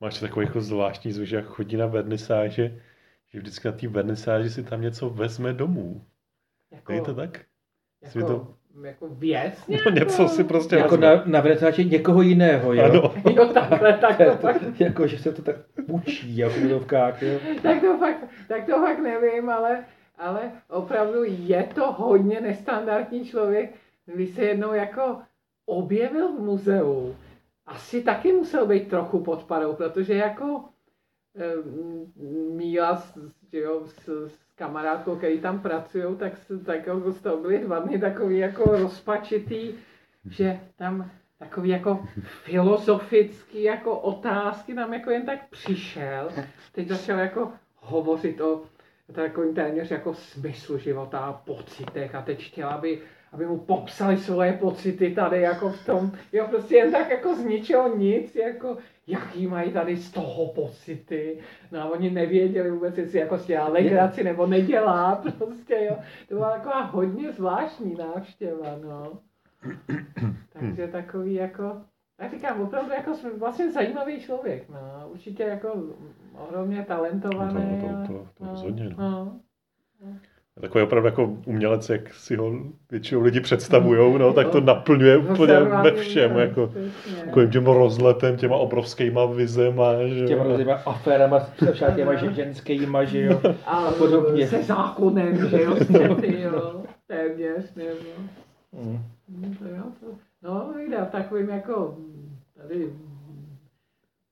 Máš 0.00 0.20
takový 0.20 0.46
jako 0.46 0.60
zvláštní 0.60 1.12
zvyk, 1.12 1.28
že 1.28 1.36
jak 1.36 1.44
chodí 1.44 1.76
na 1.76 1.86
vernisáže, 1.86 2.80
že 3.26 3.38
vždycky 3.38 3.68
na 3.68 3.72
té 3.72 3.88
vernisáži 3.88 4.50
si 4.50 4.62
tam 4.62 4.80
něco 4.80 5.10
vezme 5.10 5.52
domů. 5.52 6.04
Jako, 6.70 6.92
Je 6.92 7.00
to 7.02 7.14
tak? 7.14 7.44
Jsi 8.04 8.18
mi 8.18 8.24
jako, 8.82 9.08
věc 9.08 9.54
No, 9.68 9.90
něco 9.90 10.28
si 10.28 10.44
prostě 10.44 10.76
Jako 10.76 10.96
na, 10.96 11.22
na 11.26 11.42
někoho 11.84 12.22
jiného, 12.22 12.74
jo. 12.74 12.84
Ano. 12.84 13.14
Jo, 13.36 13.46
takhle, 13.46 13.92
tak 13.92 14.16
to 14.30 14.36
fakt, 14.36 14.80
jako, 14.80 15.06
že 15.06 15.18
se 15.18 15.32
to 15.32 15.42
tak 15.42 15.56
učí, 15.88 16.36
jako 16.36 16.54
v 16.54 16.64
údovkách, 16.64 17.22
jo. 17.22 17.38
tak 17.62 17.80
to 17.80 17.98
fakt, 17.98 18.24
tak 18.48 18.66
to 18.66 18.72
fakt 18.72 18.98
nevím, 18.98 19.48
ale, 19.48 19.84
ale 20.18 20.52
opravdu 20.70 21.24
je 21.24 21.68
to 21.74 21.92
hodně 21.92 22.40
nestandardní 22.40 23.24
člověk, 23.24 23.74
když 24.06 24.34
se 24.34 24.44
jednou 24.44 24.72
jako 24.72 25.18
objevil 25.66 26.32
v 26.32 26.40
muzeu. 26.40 27.14
Asi 27.66 28.02
taky 28.02 28.32
musel 28.32 28.66
být 28.66 28.88
trochu 28.88 29.20
pod 29.20 29.44
parou, 29.44 29.72
protože 29.74 30.14
jako 30.14 30.64
eh, 31.36 31.54
Míla 32.50 32.96
s, 32.96 33.18
že 33.52 33.58
jo, 33.58 33.82
s, 33.86 34.08
s 34.28 34.43
kamarádkou, 34.56 35.16
který 35.16 35.40
tam 35.40 35.60
pracují, 35.60 36.16
tak, 36.16 36.32
tak 36.66 36.86
jako 36.86 37.12
z 37.12 37.20
toho 37.20 37.36
byli 37.36 37.58
dva 37.58 37.78
dny 37.78 37.98
takový 37.98 38.38
jako 38.38 38.64
rozpačitý, 38.64 39.72
že 40.30 40.60
tam 40.76 41.10
takový 41.38 41.68
jako 41.68 42.08
filozofický 42.44 43.62
jako 43.62 43.98
otázky 43.98 44.74
tam 44.74 44.94
jako 44.94 45.10
jen 45.10 45.26
tak 45.26 45.48
přišel. 45.50 46.28
Teď 46.72 46.88
začal 46.88 47.18
jako 47.18 47.52
hovořit 47.76 48.40
o 48.40 48.62
takovým 49.12 49.54
téměř 49.54 49.90
jako 49.90 50.14
smyslu 50.14 50.78
života 50.78 51.18
a 51.18 51.32
pocitech 51.32 52.14
a 52.14 52.22
teď 52.22 52.46
chtěl, 52.46 52.68
aby, 52.68 53.02
aby 53.34 53.46
mu 53.46 53.58
popsali 53.58 54.16
svoje 54.18 54.52
pocity 54.52 55.14
tady 55.14 55.40
jako 55.40 55.70
v 55.70 55.86
tom, 55.86 56.12
jo 56.32 56.46
prostě 56.50 56.76
jen 56.76 56.92
tak 56.92 57.10
jako 57.10 57.36
z 57.36 57.44
ničeho 57.44 57.96
nic, 57.96 58.36
jako 58.36 58.76
jaký 59.06 59.46
mají 59.46 59.72
tady 59.72 59.96
z 59.96 60.10
toho 60.10 60.46
pocity. 60.46 61.38
No 61.72 61.80
a 61.80 61.84
oni 61.84 62.10
nevěděli 62.10 62.70
vůbec, 62.70 62.98
jestli 62.98 63.18
jako 63.18 63.38
si 63.38 63.46
dělá 63.46 63.68
legraci 63.68 64.24
nebo 64.24 64.46
nedělá 64.46 65.14
prostě, 65.38 65.86
jo. 65.90 65.96
To 66.28 66.34
byla 66.34 66.50
taková 66.50 66.80
hodně 66.80 67.32
zvláštní 67.32 67.94
návštěva, 67.94 68.78
no. 68.84 69.18
Takže 70.52 70.88
takový 70.88 71.34
jako, 71.34 71.80
já 72.20 72.28
říkám, 72.28 72.60
opravdu 72.60 72.90
jako 72.92 73.12
vlastně 73.38 73.72
zajímavý 73.72 74.20
člověk, 74.20 74.68
no. 74.68 75.08
Určitě 75.08 75.42
jako 75.42 75.82
ohromně 76.38 76.84
talentovaný. 76.88 77.82
No 77.82 78.06
to- 78.06 78.12
to- 78.12 78.18
to- 78.18 78.28
to 78.34 78.44
no, 78.44 78.50
rozhodně, 78.50 78.88
no. 78.88 78.94
no. 78.98 79.40
Takový 80.60 80.84
opravdu 80.84 81.06
jako 81.06 81.24
umělec, 81.46 81.88
jak 81.88 82.14
si 82.14 82.36
ho 82.36 82.52
většinou 82.90 83.20
lidi 83.22 83.40
představujou, 83.40 84.18
no, 84.18 84.32
tak 84.32 84.48
to 84.48 84.60
naplňuje 84.60 85.18
No, 85.18 85.32
úplně 85.32 85.54
ve 85.60 85.92
všem, 85.92 86.36
jako 86.36 86.72
takovým 87.24 87.50
tím 87.50 87.66
rozletem, 87.66 88.36
těma 88.36 88.56
obrovskýma 88.56 89.26
vizema, 89.26 90.06
že 90.06 90.26
Těma 90.26 90.44
různýma 90.44 90.74
aférama 90.74 91.40
se 91.40 91.72
však 91.72 91.96
těma 91.96 92.14
že- 92.14 92.32
ženskýma, 92.32 93.04
že 93.04 93.22
jo. 93.24 93.40
A 93.66 93.90
podobně. 93.98 94.48
se 94.48 94.62
zákonem, 94.62 95.48
že 95.48 95.62
jo, 95.62 95.74
téměř, 97.06 97.74
nebo. 97.76 97.98
Mm. 98.72 98.98
To 99.58 99.64
jo, 99.64 99.82
to, 100.00 100.06
no, 100.42 100.74
jde 100.90 100.96
v 101.04 101.10
takovým 101.10 101.48
jako 101.48 101.96
tady 102.56 102.86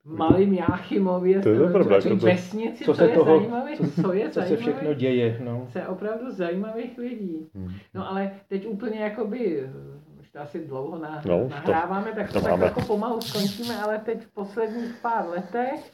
malým 0.05 0.53
Jáchymově, 0.53 1.39
To 1.39 1.49
je 1.49 1.69
pravda, 1.71 1.95
jako 1.95 2.09
to- 2.09 2.15
vesnici, 2.25 2.83
co 2.85 2.91
co 2.91 2.97
se 2.97 3.05
je 3.09 3.15
toho- 3.15 3.37
zajímavých, 3.39 3.77
co- 3.77 4.01
co 4.01 4.13
je 4.13 4.29
Co 4.29 4.41
se 4.41 4.57
všechno 4.57 4.93
děje, 4.93 5.37
no. 5.43 5.67
je 5.75 5.87
opravdu 5.87 6.31
zajímavých 6.31 6.97
lidí. 6.97 7.49
Hmm. 7.55 7.69
No 7.93 8.09
ale 8.09 8.31
teď 8.47 8.67
úplně 8.67 8.99
jakoby, 8.99 9.69
už 10.21 10.29
to 10.29 10.39
asi 10.41 10.67
dlouho 10.67 10.97
na, 10.97 11.21
No, 11.25 11.39
to- 11.43 11.49
nahráváme, 11.49 12.11
tak 12.15 12.27
to 12.27 12.33
to 12.33 12.39
tak 12.41 12.51
máme. 12.51 12.65
jako 12.65 12.81
pomalu 12.81 13.21
skončíme, 13.21 13.77
ale 13.83 13.97
teď 13.97 14.21
v 14.23 14.33
posledních 14.33 14.95
pár 15.01 15.25
letech 15.29 15.91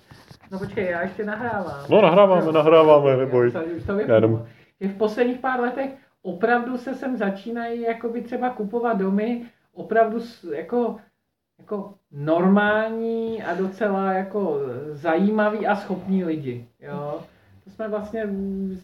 No 0.52 0.60
počkej, 0.60 0.86
já 0.86 1.02
ještě 1.02 1.26
nahrávám. 1.26 1.86
No 1.90 2.02
nahráváme, 2.02 2.46
Jo. 2.46 2.52
nahráváme, 2.52 3.18
neboj. 3.18 3.48
Už 3.48 3.84
to 3.88 3.96
vypnu. 3.96 4.46
Že 4.82 4.88
v 4.88 4.96
posledních 4.98 5.40
pár 5.40 5.60
letech 5.60 5.90
opravdu 6.22 6.78
se 6.78 6.94
sem 6.96 7.18
začínají 7.18 7.82
jakoby 7.82 8.22
třeba 8.22 8.50
kupovat 8.50 8.98
domy 8.98 9.46
opravdu 9.74 10.20
jako, 10.56 10.96
jako 11.60 11.94
normální 12.12 13.44
a 13.44 13.56
docela 13.56 14.14
jako 14.14 14.60
zajímavý 14.92 15.68
a 15.68 15.76
schopní 15.76 16.24
lidi. 16.24 16.66
Jo? 16.82 17.20
To 17.64 17.70
jsme 17.70 17.88
vlastně 17.88 18.26
mm, 18.26 18.80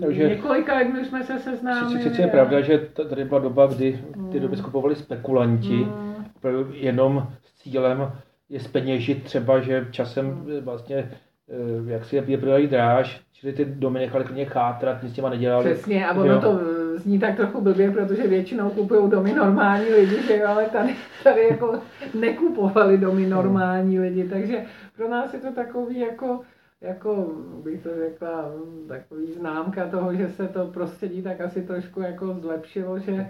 Takže- 0.00 0.28
několika 0.28 0.76
lidmi 0.78 1.04
jsme 1.04 1.24
se 1.24 1.38
seznámili. 1.38 2.02
Sice 2.02 2.22
je 2.22 2.26
pravda, 2.28 2.60
že 2.60 2.78
tady 3.08 3.24
byla 3.24 3.40
doba, 3.40 3.66
kdy 3.66 4.04
ty 4.32 4.40
doby 4.40 4.56
skupovali 4.56 4.96
spekulanti, 4.96 5.86
Mm. 5.86 6.24
jenom 6.72 7.26
s 7.42 7.62
cílem 7.62 8.12
je 8.48 8.60
speněžit 8.60 9.22
třeba, 9.24 9.60
že 9.60 9.86
časem 9.90 10.46
eh, 10.58 10.60
vlastně 10.60 10.96
eh, 10.96 11.90
jak 11.92 12.04
si 12.04 12.16
je 12.16 12.38
prodají 12.38 12.66
dráž, 12.66 13.20
čili 13.32 13.52
ty 13.52 13.64
domy 13.64 13.98
nechali 13.98 14.24
klidně 14.24 14.44
chátrat, 14.44 15.02
nic 15.02 15.12
s 15.12 15.14
těma 15.16 15.30
nedělali. 15.30 15.64
Přesně, 15.74 16.06
a 16.08 16.12
ono 16.20 16.40
to 16.40 16.60
zní 16.98 17.18
tak 17.18 17.36
trochu 17.36 17.60
blbě, 17.60 17.90
protože 17.90 18.26
většinou 18.26 18.70
kupují 18.70 19.10
domy 19.10 19.32
normální 19.34 19.84
lidi, 19.88 20.22
že 20.22 20.36
jo, 20.36 20.46
ale 20.48 20.64
tady, 20.66 20.94
tady 21.24 21.48
jako 21.50 21.78
nekupovali 22.14 22.98
domy 22.98 23.26
normální 23.26 24.00
lidi, 24.00 24.28
takže 24.28 24.64
pro 24.96 25.08
nás 25.08 25.34
je 25.34 25.40
to 25.40 25.52
takový 25.52 25.98
jako, 26.00 26.40
jako 26.80 27.32
bych 27.64 27.82
to 27.82 27.88
řekla, 27.96 28.44
takový 28.88 29.32
známka 29.32 29.86
toho, 29.86 30.14
že 30.14 30.28
se 30.28 30.48
to 30.48 30.66
prostředí 30.66 31.22
tak 31.22 31.40
asi 31.40 31.62
trošku 31.62 32.00
jako 32.00 32.34
zlepšilo, 32.40 32.98
že 32.98 33.26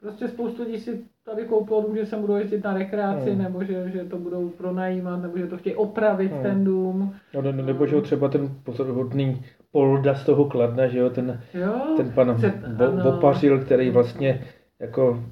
prostě 0.00 0.28
spoustu 0.28 0.62
lidí 0.62 0.80
si 0.80 1.04
tady 1.24 1.44
koupilo 1.44 1.82
dům, 1.82 1.96
že 1.96 2.06
se 2.06 2.16
budou 2.16 2.34
jezdit 2.34 2.64
na 2.64 2.74
rekreaci, 2.74 3.30
Hmm. 3.30 3.42
nebo 3.42 3.64
že, 3.64 3.90
že 3.90 4.04
to 4.04 4.18
budou 4.18 4.48
pronajímat, 4.48 5.22
nebo 5.22 5.38
že 5.38 5.46
to 5.46 5.56
chtějí 5.58 5.76
opravit 5.76 6.32
Hmm. 6.32 6.42
ten 6.42 6.64
dům. 6.64 7.14
No, 7.34 7.42
ne- 7.42 7.52
ne- 7.52 7.62
nebo 7.62 7.86
že 7.86 8.00
třeba 8.00 8.28
ten 8.28 8.48
pozoruhodný 8.64 9.42
Polda 9.78 10.14
z 10.14 10.24
toho 10.24 10.44
Kladna, 10.44 10.86
že 10.86 10.98
jo, 10.98 11.10
ten, 11.10 11.40
Jo, 11.54 11.72
ten 11.96 12.10
pan 12.10 12.38
se- 12.38 12.52
Bo- 12.76 12.84
ano. 12.84 13.02
Bopařil, 13.02 13.58
který 13.58 13.90
vlastně 13.90 14.40
jako 14.80 15.22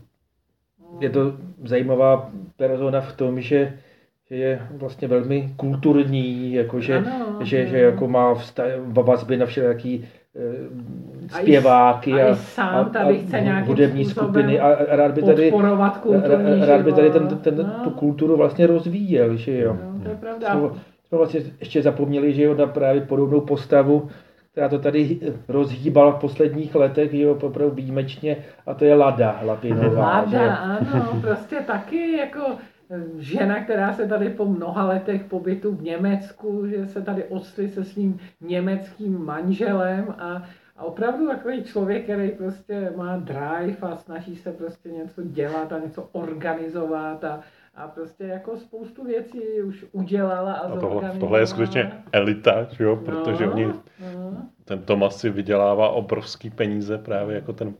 je 1.00 1.10
to 1.10 1.32
zajímavá 1.64 2.30
persona 2.56 3.00
v 3.00 3.12
tom, 3.16 3.40
že, 3.40 3.72
že 4.30 4.36
je 4.36 4.62
vlastně 4.70 5.08
velmi 5.08 5.52
kulturní, 5.56 6.52
jakože, 6.52 6.96
Ano, 6.98 7.36
že, 7.40 7.60
ano. 7.62 7.70
že 7.70 7.78
jako 7.78 8.08
má 8.08 8.34
vazby 8.86 9.36
na 9.36 9.46
všelijaký 9.46 10.04
eh, 10.36 10.40
A 11.32 11.38
i- 11.38 11.42
zpěváky 11.42 12.12
a 12.22 12.36
a, 12.62 12.84
tady 12.84 13.18
chce 13.18 13.40
nějakým 13.40 13.66
hudební 13.68 14.04
skupiny 14.04 14.60
a, 14.60 14.66
a 14.92 14.96
rád 14.96 15.12
by 15.14 15.22
tady 15.22 15.52
rád 16.66 16.82
by 16.82 16.92
tady 16.92 17.10
ten, 17.10 17.28
ten, 17.28 17.56
no, 17.56 17.84
tu 17.84 17.90
kulturu 17.90 18.36
vlastně 18.36 18.66
rozvíjel, 18.66 19.36
že 19.36 19.58
jo. 19.58 19.76
no, 19.94 20.00
to 20.02 20.08
je 20.08 20.16
pravda. 20.16 20.50
Jsme, 20.52 20.68
jsme 21.08 21.18
vlastně 21.18 21.40
ještě 21.60 21.82
zapomněli, 21.82 22.32
že 22.34 22.42
jo, 22.42 22.54
na 22.54 22.66
právě 22.66 23.00
podobnou 23.00 23.40
postavu, 23.40 24.08
která 24.52 24.68
to 24.68 24.78
tady 24.78 25.20
rozhýbala 25.48 26.12
v 26.12 26.20
posledních 26.20 26.74
letech, 26.74 27.10
že 27.10 27.22
jo, 27.22 27.38
opravdu 27.42 27.74
výjimečně, 27.74 28.36
a 28.66 28.74
to 28.74 28.84
je 28.84 28.94
Lada 28.94 29.40
Lapinová. 29.42 30.24
že 30.26 30.36
jo. 30.36 30.42
Mláda, 30.42 30.56
ano, 30.56 31.20
prostě 31.20 31.56
taky 31.56 32.16
jako 32.16 32.40
eh, 32.90 33.02
žena, 33.18 33.64
která 33.64 33.92
se 33.92 34.08
tady 34.08 34.30
po 34.30 34.46
mnoha 34.46 34.84
letech 34.86 35.24
pobytu 35.24 35.74
v 35.74 35.82
Německu, 35.82 36.66
že 36.66 36.86
se 36.86 37.02
tady 37.02 37.24
ostli 37.24 37.68
se 37.68 37.84
svým 37.84 38.20
německým 38.40 39.24
manželem 39.24 40.14
a, 40.18 40.42
a 40.76 40.84
opravdu 40.84 41.28
takový 41.28 41.64
člověk, 41.64 42.04
který 42.04 42.30
prostě 42.30 42.92
má 42.96 43.16
drive 43.16 43.76
a 43.82 43.96
snaží 43.96 44.36
se 44.36 44.52
prostě 44.52 44.88
něco 44.88 45.22
dělat 45.22 45.72
a 45.72 45.78
něco 45.78 46.08
organizovat 46.12 47.24
a, 47.24 47.40
a 47.74 47.88
prostě 47.88 48.24
jako 48.24 48.56
spoustu 48.56 49.04
věcí 49.04 49.62
už 49.62 49.84
udělala 49.92 50.52
a, 50.52 50.56
A 50.58 50.62
tohle, 50.68 50.80
zorganizovala. 50.80 51.20
tohle 51.20 51.40
je 51.40 51.46
skutečně 51.46 51.92
elita, 52.12 52.64
že 52.70 52.84
jo, 52.84 52.96
protože 52.96 53.46
no, 53.46 53.52
oni, 53.52 53.66
no. 53.66 54.46
ten 54.64 54.82
Tomas 54.82 55.16
si 55.16 55.30
vydělává 55.30 55.88
obrovský 55.88 56.50
peníze 56.50 56.98
právě 56.98 57.34
jako 57.36 57.52
ten 57.52 57.74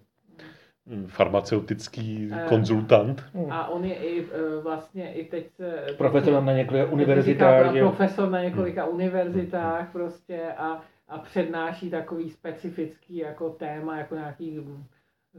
farmaceutický 1.07 2.31
Eh. 2.33 2.45
konzultant. 2.49 3.25
A 3.51 3.69
on 3.69 3.85
je 3.85 3.95
i 3.95 4.21
e, 4.25 4.61
vlastně 4.63 5.15
i 5.15 5.25
teď 5.25 5.51
se... 5.51 5.87
Profesor 5.99 6.43
na 6.43 6.53
několika 6.53 6.91
univerzitách, 6.93 7.73
profesor 7.79 8.31
na 8.31 8.43
několika 8.43 8.87
univerzitách 8.87 9.93
prostě 9.93 10.53
a, 10.57 10.81
a 11.09 11.19
přednáší 11.19 11.91
takový 11.91 12.31
specifický 12.31 13.17
jako 13.17 13.51
téma, 13.51 13.99
jako 13.99 14.15
nějaký 14.15 14.61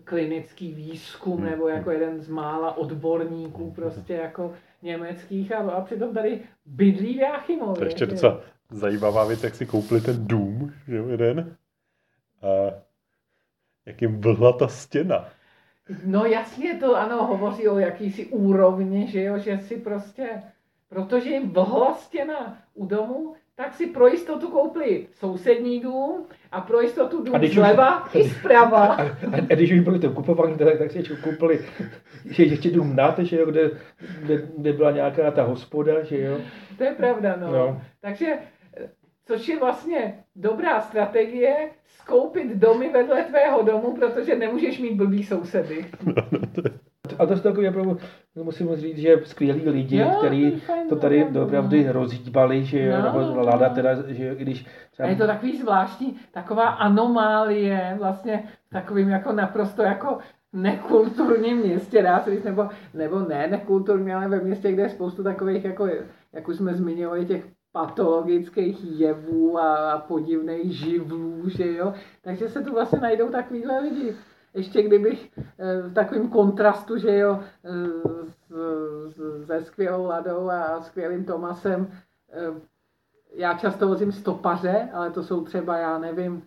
klinický 0.04 0.74
výzkum 0.74 1.38
Hmm. 1.38 1.50
nebo 1.50 1.68
jako 1.68 1.92
jeden 1.92 2.22
z 2.22 2.28
mála 2.28 2.78
odborníků 2.78 3.72
prostě 3.72 4.14
jako 4.14 4.54
německých 4.82 5.52
a, 5.52 5.58
a 5.58 5.82
přitom 5.82 6.14
tady 6.14 6.42
bydlí 6.66 7.14
v 7.14 7.22
Jáchymově. 7.22 7.76
To 7.76 7.84
je 7.84 7.88
ještě 7.88 8.06
docela 8.06 8.42
zajímavá 8.72 9.26
věc, 9.26 9.44
jak 9.44 9.56
si 9.56 9.66
koupili 9.66 10.02
ten 10.02 10.28
dům, 10.28 10.74
že 10.88 10.96
jo, 10.96 11.08
jeden. 11.08 11.56
A 12.42 12.74
jak 13.86 14.02
jim 14.02 14.22
vlhla 14.22 14.54
ta 14.54 14.68
stěna. 14.68 15.30
No 16.06 16.26
jasně 16.26 16.74
to 16.80 16.96
ano, 16.96 17.26
hovoří 17.26 17.68
o 17.68 17.80
jakýsi 17.80 18.26
úrovni, 18.26 19.08
že 19.08 19.24
jo, 19.24 19.38
že 19.40 19.60
si 19.60 19.78
prostě, 19.78 20.44
protože 20.90 21.30
jim 21.30 21.50
vlhla 21.50 21.94
stěna 21.94 22.58
u 22.74 22.86
domu, 22.86 23.36
tak 23.56 23.74
si 23.74 23.88
pro 23.88 24.08
jistotu 24.08 24.48
koupili 24.50 25.08
sousední 25.12 25.80
dům 25.80 26.26
a 26.52 26.62
pro 26.62 26.82
jistotu 26.82 27.20
A 27.20 27.24
dům 27.24 27.34
když 27.36 27.50
už- 27.52 27.56
zleva 27.56 28.08
i 28.14 28.30
zprava. 28.30 28.86
A, 28.86 29.02
a, 29.04 29.36
a 29.50 29.56
když 29.56 29.72
už 29.72 29.80
byli 29.80 30.00
to 30.00 30.10
kupovaní, 30.12 30.58
tak, 30.58 30.78
tak 30.78 30.92
si 30.92 30.98
ještě 30.98 31.16
koupili 31.16 31.66
že 32.26 32.44
ještě 32.44 32.72
dům 32.72 32.96
nad, 32.96 33.20
že 33.20 33.38
jo, 33.40 33.46
kde, 33.46 33.72
kde, 34.20 34.38
kde, 34.58 34.74
byla 34.74 34.92
nějaká 34.92 35.32
ta 35.32 35.44
hospoda, 35.44 36.04
že 36.04 36.22
jo. 36.22 36.38
To 36.78 36.84
je 36.84 36.92
pravda, 36.92 37.36
no. 37.42 37.52
No. 37.52 37.82
Takže, 38.02 38.34
což 39.26 39.48
je 39.48 39.60
vlastně 39.60 40.24
dobrá 40.36 40.82
strategie, 40.82 41.70
skoupit 41.86 42.48
domy 42.58 42.90
vedle 42.90 43.24
tvého 43.24 43.62
domu, 43.62 43.96
protože 43.96 44.36
nemůžeš 44.36 44.80
mít 44.80 44.96
blbý 44.96 45.24
sousedy. 45.24 45.86
A 47.20 47.26
to 47.26 47.36
jsou 47.36 47.44
takové 47.44 47.70
opravdu, 47.70 47.98
musím 48.44 48.76
říct, 48.76 48.98
že 48.98 49.22
skvělí 49.24 49.70
lidi, 49.70 49.98
Jo, 49.98 50.12
kteří 50.18 50.62
to 50.90 50.96
je 50.96 51.02
tady 51.02 51.26
opravdu, 51.26 51.78
no. 51.86 51.94
rozhýbali, 51.94 52.64
že 52.64 52.86
jo, 52.86 52.98
No, 52.98 53.04
nebo 53.04 53.20
no. 53.20 53.46
Lada 53.46 53.70
teda, 53.70 53.90
že 54.08 54.28
jo, 54.28 54.36
když 54.36 54.66
A 54.66 54.92
třeba 54.92 55.10
je 55.10 55.16
to 55.16 55.28
takový 55.28 55.58
zvláštní, 55.58 56.16
taková 56.32 56.64
anomálie, 56.64 57.96
vlastně 58.00 58.44
takovým 58.72 59.10
jako 59.10 59.32
naprosto 59.32 59.82
jako 59.82 60.18
nekulturním 60.54 61.58
městě, 61.58 62.04
dá 62.04 62.20
se 62.20 62.32
říct, 62.32 62.44
nebo, 62.44 62.68
nebo 62.94 63.20
ne 63.20 63.48
nekulturní, 63.48 64.14
ale 64.14 64.28
ve 64.28 64.40
městě, 64.40 64.72
kde 64.72 64.84
je 64.84 64.90
spoustu 64.90 65.24
takových, 65.24 65.66
jako, 65.66 65.88
jak 66.34 66.48
už 66.48 66.56
jsme 66.56 66.74
zmiňovali, 66.74 67.26
těch 67.26 67.46
patologických 67.72 69.00
jevů 69.00 69.60
a, 69.60 69.92
a 69.92 70.00
podivných 70.00 70.72
živlů, 70.78 71.50
že 71.50 71.74
jo. 71.74 71.94
Takže 72.22 72.50
se 72.50 72.62
tu 72.62 72.72
vlastně 72.74 73.00
najdou 73.00 73.30
takovýhle 73.30 73.80
lidi. 73.80 74.16
Ještě 74.54 74.82
kdybych 74.82 75.32
eh, 75.38 75.82
v 75.82 75.94
takovém 75.94 76.30
kontrastu, 76.30 76.98
že 76.98 77.18
jo, 77.18 77.40
eh, 77.66 79.46
se 79.46 79.64
skvělou 79.64 80.06
Ladou 80.06 80.50
a 80.50 80.82
skvělým 80.82 81.26
Tomasem, 81.26 81.88
eh, 82.32 82.62
já 83.36 83.54
často 83.54 83.88
vozím 83.88 84.12
stopaře, 84.12 84.90
ale 84.94 85.12
to 85.12 85.24
jsou 85.24 85.44
třeba, 85.44 85.78
já 85.78 85.98
nevím, 85.98 86.44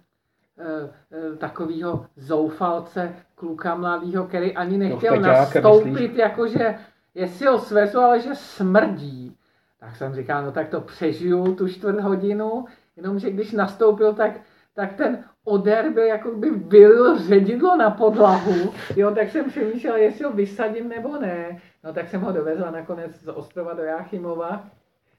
takovýho 1.39 2.07
zoufalce, 2.16 3.15
kluka 3.35 3.74
mladýho, 3.74 4.24
který 4.24 4.57
ani 4.57 4.78
nechtěl 4.78 5.15
feťáka, 5.15 5.39
nastoupit, 5.39 5.91
myslíš? 5.91 6.16
jakože 6.16 6.78
jestli 7.15 7.47
ho 7.47 7.59
svezu, 7.59 7.99
ale 7.99 8.20
že 8.20 8.35
smrdí. 8.35 9.37
Tak 9.81 9.97
jsem 9.97 10.15
říkal, 10.15 10.45
no 10.45 10.53
tak 10.53 10.69
to 10.69 10.81
přežiju 10.81 11.55
tu 11.55 11.69
čtvrt 11.69 12.01
hodinu, 12.01 12.65
jenomže 12.97 13.31
když 13.31 13.53
nastoupil, 13.53 14.15
tak, 14.15 14.33
tak 14.77 14.93
ten 14.94 15.24
oder 15.44 15.90
byl 15.90 16.05
jako 16.05 16.31
by 16.31 16.51
vylil 16.51 17.19
ředidlo 17.19 17.77
na 17.77 17.90
podlahu, 17.90 18.55
jo, 18.97 19.11
tak 19.11 19.31
jsem 19.31 19.44
přemýšlel, 19.51 19.97
jestli 19.97 20.24
ho 20.24 20.32
vysadím 20.32 20.89
nebo 20.89 21.16
ne. 21.20 21.61
No 21.85 21.93
tak 21.93 22.09
jsem 22.09 22.20
ho 22.20 22.32
dovezla 22.32 22.70
nakonec 22.70 23.12
z 23.16 23.28
Ostrova 23.28 23.74
do 23.74 23.82
Jáchymova, 23.82 24.65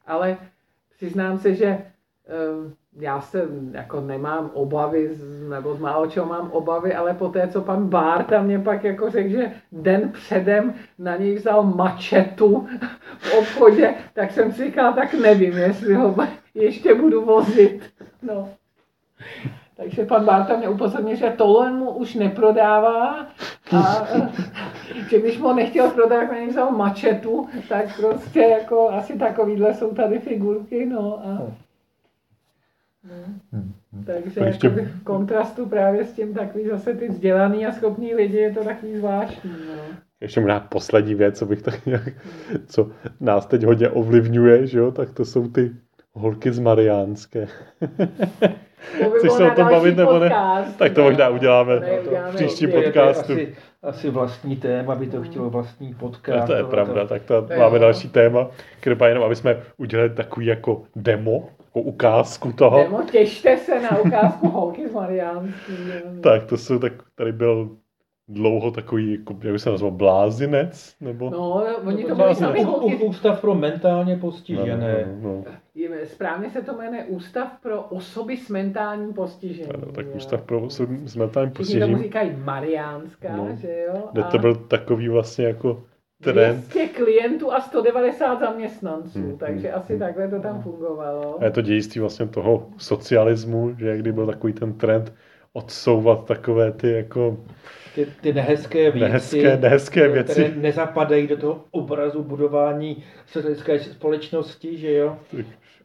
ale 0.07 0.37
přiznám 0.95 1.37
se, 1.37 1.55
že 1.55 1.65
eh, 1.67 2.73
já 2.99 3.21
se 3.21 3.47
jako 3.71 4.01
nemám 4.01 4.51
obavy, 4.53 5.13
z- 5.13 5.49
nebo 5.49 5.75
z 5.75 5.79
málo 5.79 6.07
čeho 6.07 6.25
mám 6.25 6.51
obavy, 6.51 6.93
ale 6.95 7.13
po 7.13 7.29
té, 7.29 7.47
co 7.47 7.61
pan 7.61 7.87
Bárta 7.89 8.41
mě 8.41 8.59
pak 8.59 8.83
jako 8.83 9.09
řekl, 9.09 9.29
že 9.29 9.51
den 9.71 10.09
předem 10.11 10.73
na 10.99 11.15
něj 11.17 11.35
vzal 11.35 11.63
mačetu 11.63 12.67
v 13.17 13.33
obchodě, 13.37 13.93
tak 14.13 14.31
jsem 14.31 14.51
si 14.51 14.63
říkal, 14.65 14.93
tak 14.93 15.13
nevím, 15.13 15.57
jestli 15.57 15.93
ho 15.93 16.15
ještě 16.53 16.95
budu 16.95 17.25
vozit. 17.25 17.81
No. 18.21 18.49
Takže 19.77 20.05
pan 20.05 20.25
Bárta 20.25 20.57
mě 20.57 20.69
upozornil, 20.69 21.15
že 21.15 21.33
tohle 21.37 21.71
mu 21.71 21.91
už 21.91 22.15
neprodává 22.15 23.27
a 23.77 24.07
že 25.09 25.19
když 25.19 25.37
mu 25.39 25.53
nechtěl 25.53 25.91
prodat, 25.91 26.19
tak 26.19 26.31
na 26.31 26.37
něj 26.37 26.47
vzal 26.47 26.71
mačetu, 26.71 27.47
tak 27.69 27.97
prostě 27.97 28.39
jako 28.39 28.89
asi 28.89 29.19
takovýhle 29.19 29.73
jsou 29.73 29.93
tady 29.93 30.19
figurky, 30.19 30.85
no 30.85 31.19
a 31.25 31.27
no. 31.27 31.53
Takže 34.05 34.41
A 34.41 34.45
ještě- 34.45 34.67
ještě... 34.67 34.69
v 34.69 35.03
kontrastu 35.03 35.65
právě 35.65 36.05
s 36.05 36.13
tím 36.13 36.33
takový 36.33 36.67
zase 36.67 36.93
ty 36.93 37.07
vzdělaný 37.07 37.65
a 37.65 37.71
schopný 37.71 38.15
lidi 38.15 38.37
je 38.37 38.53
to 38.53 38.63
takový 38.63 38.97
zvláštní, 38.97 39.51
no. 39.51 39.81
Ještě 40.21 40.39
možná 40.39 40.59
poslední 40.59 41.15
věc, 41.15 41.39
co 41.39 41.45
bych 41.45 41.61
tak 41.61 41.85
nějak, 41.85 42.13
co 42.67 42.91
nás 43.19 43.45
teď 43.45 43.63
hodně 43.63 43.89
ovlivňuje, 43.89 44.67
že 44.67 44.79
jo, 44.79 44.91
tak 44.91 45.13
to 45.13 45.25
jsou 45.25 45.47
ty 45.47 45.71
Holky 46.17 46.51
z 46.51 46.59
Mariánské. 46.59 47.47
To 47.79 49.09
by 49.09 49.09
Chceš 49.19 49.31
se 49.31 49.51
o 49.51 49.55
tom 49.55 49.67
bavit, 49.69 49.97
nebo 49.97 50.19
ne? 50.19 50.29
podcast. 50.29 50.77
Tak 50.77 50.93
to 50.93 51.03
možná 51.03 51.29
uděláme 51.29 51.79
Ne, 51.79 51.99
v 52.01 52.07
uděláme 52.07 52.33
příštím 52.33 52.69
opět. 52.69 52.83
podcastu. 52.83 53.33
To 53.33 53.39
je 53.39 53.45
asi, 53.47 53.55
asi 53.83 54.09
vlastní 54.09 54.55
téma, 54.55 54.95
by 54.95 55.07
to 55.07 55.21
chtělo 55.21 55.49
vlastní 55.49 55.93
podcast. 55.93 56.39
No, 56.39 56.47
to 56.47 56.53
je 56.53 56.63
pravda, 56.63 57.07
tak 57.07 57.23
to 57.23 57.47
máme 57.59 57.79
další 57.79 58.09
téma. 58.09 58.47
Každopádně 58.79 59.11
jenom, 59.11 59.23
aby 59.23 59.35
jsme 59.35 59.57
udělali 59.77 60.09
takový 60.09 60.45
jako 60.45 60.83
demo, 60.95 61.49
jako 61.59 61.81
ukázku 61.81 62.53
toho. 62.53 62.77
Nemo, 62.77 63.03
těšte 63.11 63.57
se 63.57 63.81
na 63.81 63.99
ukázku 63.99 64.47
holky 64.57 64.87
z 64.89 64.93
Mariánský. 64.93 65.73
Tak 66.23 66.45
to 66.45 66.57
jsou, 66.57 66.79
tak 66.79 66.93
tady 67.15 67.31
byl 67.31 67.69
dlouho 68.27 68.71
takový, 68.71 69.11
jako, 69.11 69.35
jak 69.43 69.53
by 69.53 69.59
se 69.59 69.69
nazval, 69.69 69.91
blázinec, 69.91 70.95
nebo? 71.01 71.29
No, 71.29 71.63
oni 71.85 72.03
to 72.03 72.15
byli 72.15 72.25
vlastně 72.25 72.47
sami 72.47 72.63
holky. 72.63 72.95
Ústav 72.95 73.41
pro 73.41 73.55
mentálně 73.55 74.13
no, 74.15 74.21
postižené. 74.21 75.07
no, 75.21 75.29
no. 75.33 75.43
Je- 75.75 76.05
Správně 76.05 76.49
se 76.49 76.61
to 76.61 76.73
jmenuje 76.77 77.03
Ústav 77.05 77.51
pro 77.63 77.81
osoby 77.81 78.37
s 78.37 78.49
mentálním 78.49 79.13
postižením. 79.13 79.71
Ano, 79.73 79.91
tak 79.91 80.05
jo. 80.05 80.11
ústav 80.15 80.41
pro 80.41 80.61
osoby 80.61 80.97
s 81.05 81.15
mentálním 81.15 81.53
Všichni 81.53 81.79
tomu 81.79 81.93
postižením, 81.93 82.03
říkají 82.03 82.43
Mariánská, 82.43 83.35
No. 83.35 83.47
že 83.61 83.85
jo? 83.87 84.03
kde 84.11 84.23
A 84.23 84.27
to 84.31 84.37
byl 84.39 84.55
takový 84.55 85.09
vlastně 85.09 85.45
jako 85.45 85.83
trend. 86.23 86.55
200 86.55 86.87
klientů 86.87 87.53
a 87.53 87.61
190 87.61 88.39
zaměstnanců, 88.39 89.19
Hmm, 89.19 89.37
takže 89.37 89.67
hmm, 89.69 89.77
asi 89.77 89.93
hmm. 89.93 89.99
takhle 89.99 90.27
to 90.27 90.39
tam 90.39 90.61
fungovalo. 90.61 91.41
A 91.41 91.43
je 91.45 91.51
to 91.51 91.61
dějství 91.61 92.01
vlastně 92.01 92.27
toho 92.27 92.67
socialismu, 92.77 93.75
že 93.77 93.97
kdy 93.97 94.11
byl 94.11 94.25
takový 94.25 94.53
ten 94.53 94.73
trend 94.73 95.13
odsouvat 95.53 96.25
takové 96.25 96.71
ty 96.71 96.91
jako 96.91 97.37
Ty, 97.95 98.07
ty 98.21 98.33
nehezké 98.33 98.91
věci, 98.91 98.99
nehezké, 98.99 99.57
nehezké 99.57 99.99
které 100.09 100.13
věci. 100.23 100.53
nezapadají 100.57 101.27
do 101.27 101.37
toho 101.37 101.63
obrazu 101.71 102.23
budování 102.23 103.03
socialistické 103.27 103.79
společnosti, 103.79 104.77
že 104.77 104.93
jo? 104.93 105.17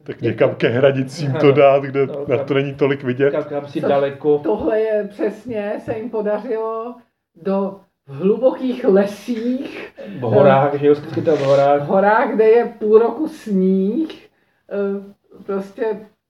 Tak 0.03 0.21
někam 0.21 0.55
ke 0.55 0.69
hranicím 0.69 1.33
to 1.41 1.53
dát, 1.53 1.83
kde 1.83 2.07
No, 2.07 2.25
na 2.29 2.37
tam- 2.37 2.47
to 2.47 2.55
není 2.55 2.75
tolik 2.75 3.03
vidět. 3.05 3.31
Kam, 3.31 3.45
kam 3.45 3.67
si 3.67 3.81
Což 3.81 3.89
daleko. 3.89 4.39
Tohle 4.39 4.81
je 4.81 5.09
přesně, 5.11 5.73
se 5.85 5.99
jim 5.99 6.11
podařilo 6.11 6.95
do 7.43 7.81
hlubokých 8.07 8.85
lesích, 8.85 9.93
V 10.19 10.21
horách, 10.21 10.75
že 10.75 10.87
jo? 10.87 10.95
Tam 10.95 11.35
v 11.37 11.39
v 11.39 11.45
horách. 11.45 11.87
horách, 11.89 12.35
kde 12.35 12.45
je 12.45 12.65
půl 12.79 12.99
roku 12.99 13.29
sníh, 13.29 14.29
eh, 14.71 15.13
prostě 15.47 15.85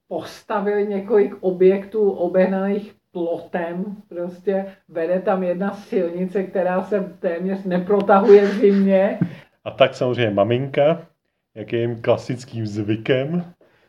postavili 0.08 0.86
několik 0.86 1.34
objektů 1.40 2.10
obehnaných 2.10 2.94
plotem, 3.12 3.96
prostě 4.08 4.66
vede 4.88 5.20
tam 5.20 5.42
jedna 5.42 5.74
silnice, 5.74 6.42
která 6.42 6.82
se 6.82 7.14
téměř 7.18 7.64
neprotahuje 7.64 8.46
v 8.46 8.52
zimě. 8.52 9.18
A 9.64 9.70
tak 9.70 9.94
samozřejmě 9.94 10.34
maminka, 10.34 11.06
jak 11.54 11.72
je 11.72 11.80
jim 11.80 12.02
klasickým 12.02 12.66
zvykem, 12.66 13.44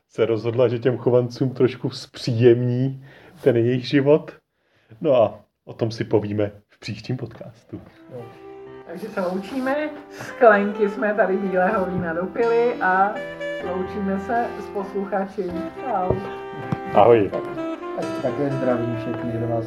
se 0.10 0.26
rozhodla, 0.26 0.68
že 0.68 0.80
těm 0.80 0.98
chovancům 0.98 1.50
trošku 1.50 1.90
zpříjemní 1.90 3.06
ten 3.44 3.58
jejich 3.58 3.88
život. 3.88 4.32
No 5.02 5.16
a 5.16 5.40
o 5.66 5.74
tom 5.74 5.92
si 5.92 6.04
povíme 6.04 6.52
v 6.70 6.80
příštím 6.80 7.18
podcastu. 7.18 7.82
Takže 8.88 9.08
se 9.08 9.22
loučíme, 9.22 9.90
sklenky 10.10 10.90
jsme 10.90 11.14
tady 11.14 11.38
bílého 11.38 11.86
vína 11.86 12.14
dopili 12.14 12.74
a 12.82 13.16
loučíme 13.72 14.20
se 14.20 14.48
s 14.60 14.66
posluchači. 14.66 15.44
Čau. 15.82 16.16
Ahoj. 16.94 17.30
Tak, 17.32 17.73
tak, 17.96 18.06
takhle 18.22 18.50
zdravím 18.50 18.96
všechny, 18.98 19.32
kdo 19.32 19.48
vás 19.48 19.66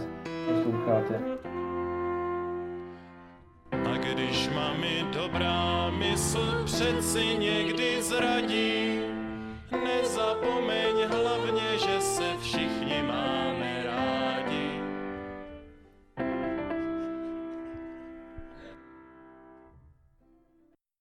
posloucháte. 0.48 1.20
A 3.72 3.96
když 3.96 4.48
mami 4.54 5.04
dobrá 5.12 5.90
mysl 5.90 6.64
přeci 6.64 7.36
někdy 7.38 8.02
zradí, 8.02 9.00
nezapomeň 9.84 10.94
hlavně, 11.08 11.78
že 11.78 12.00
se 12.00 12.24
všichni 12.40 13.02
máme 13.02 13.75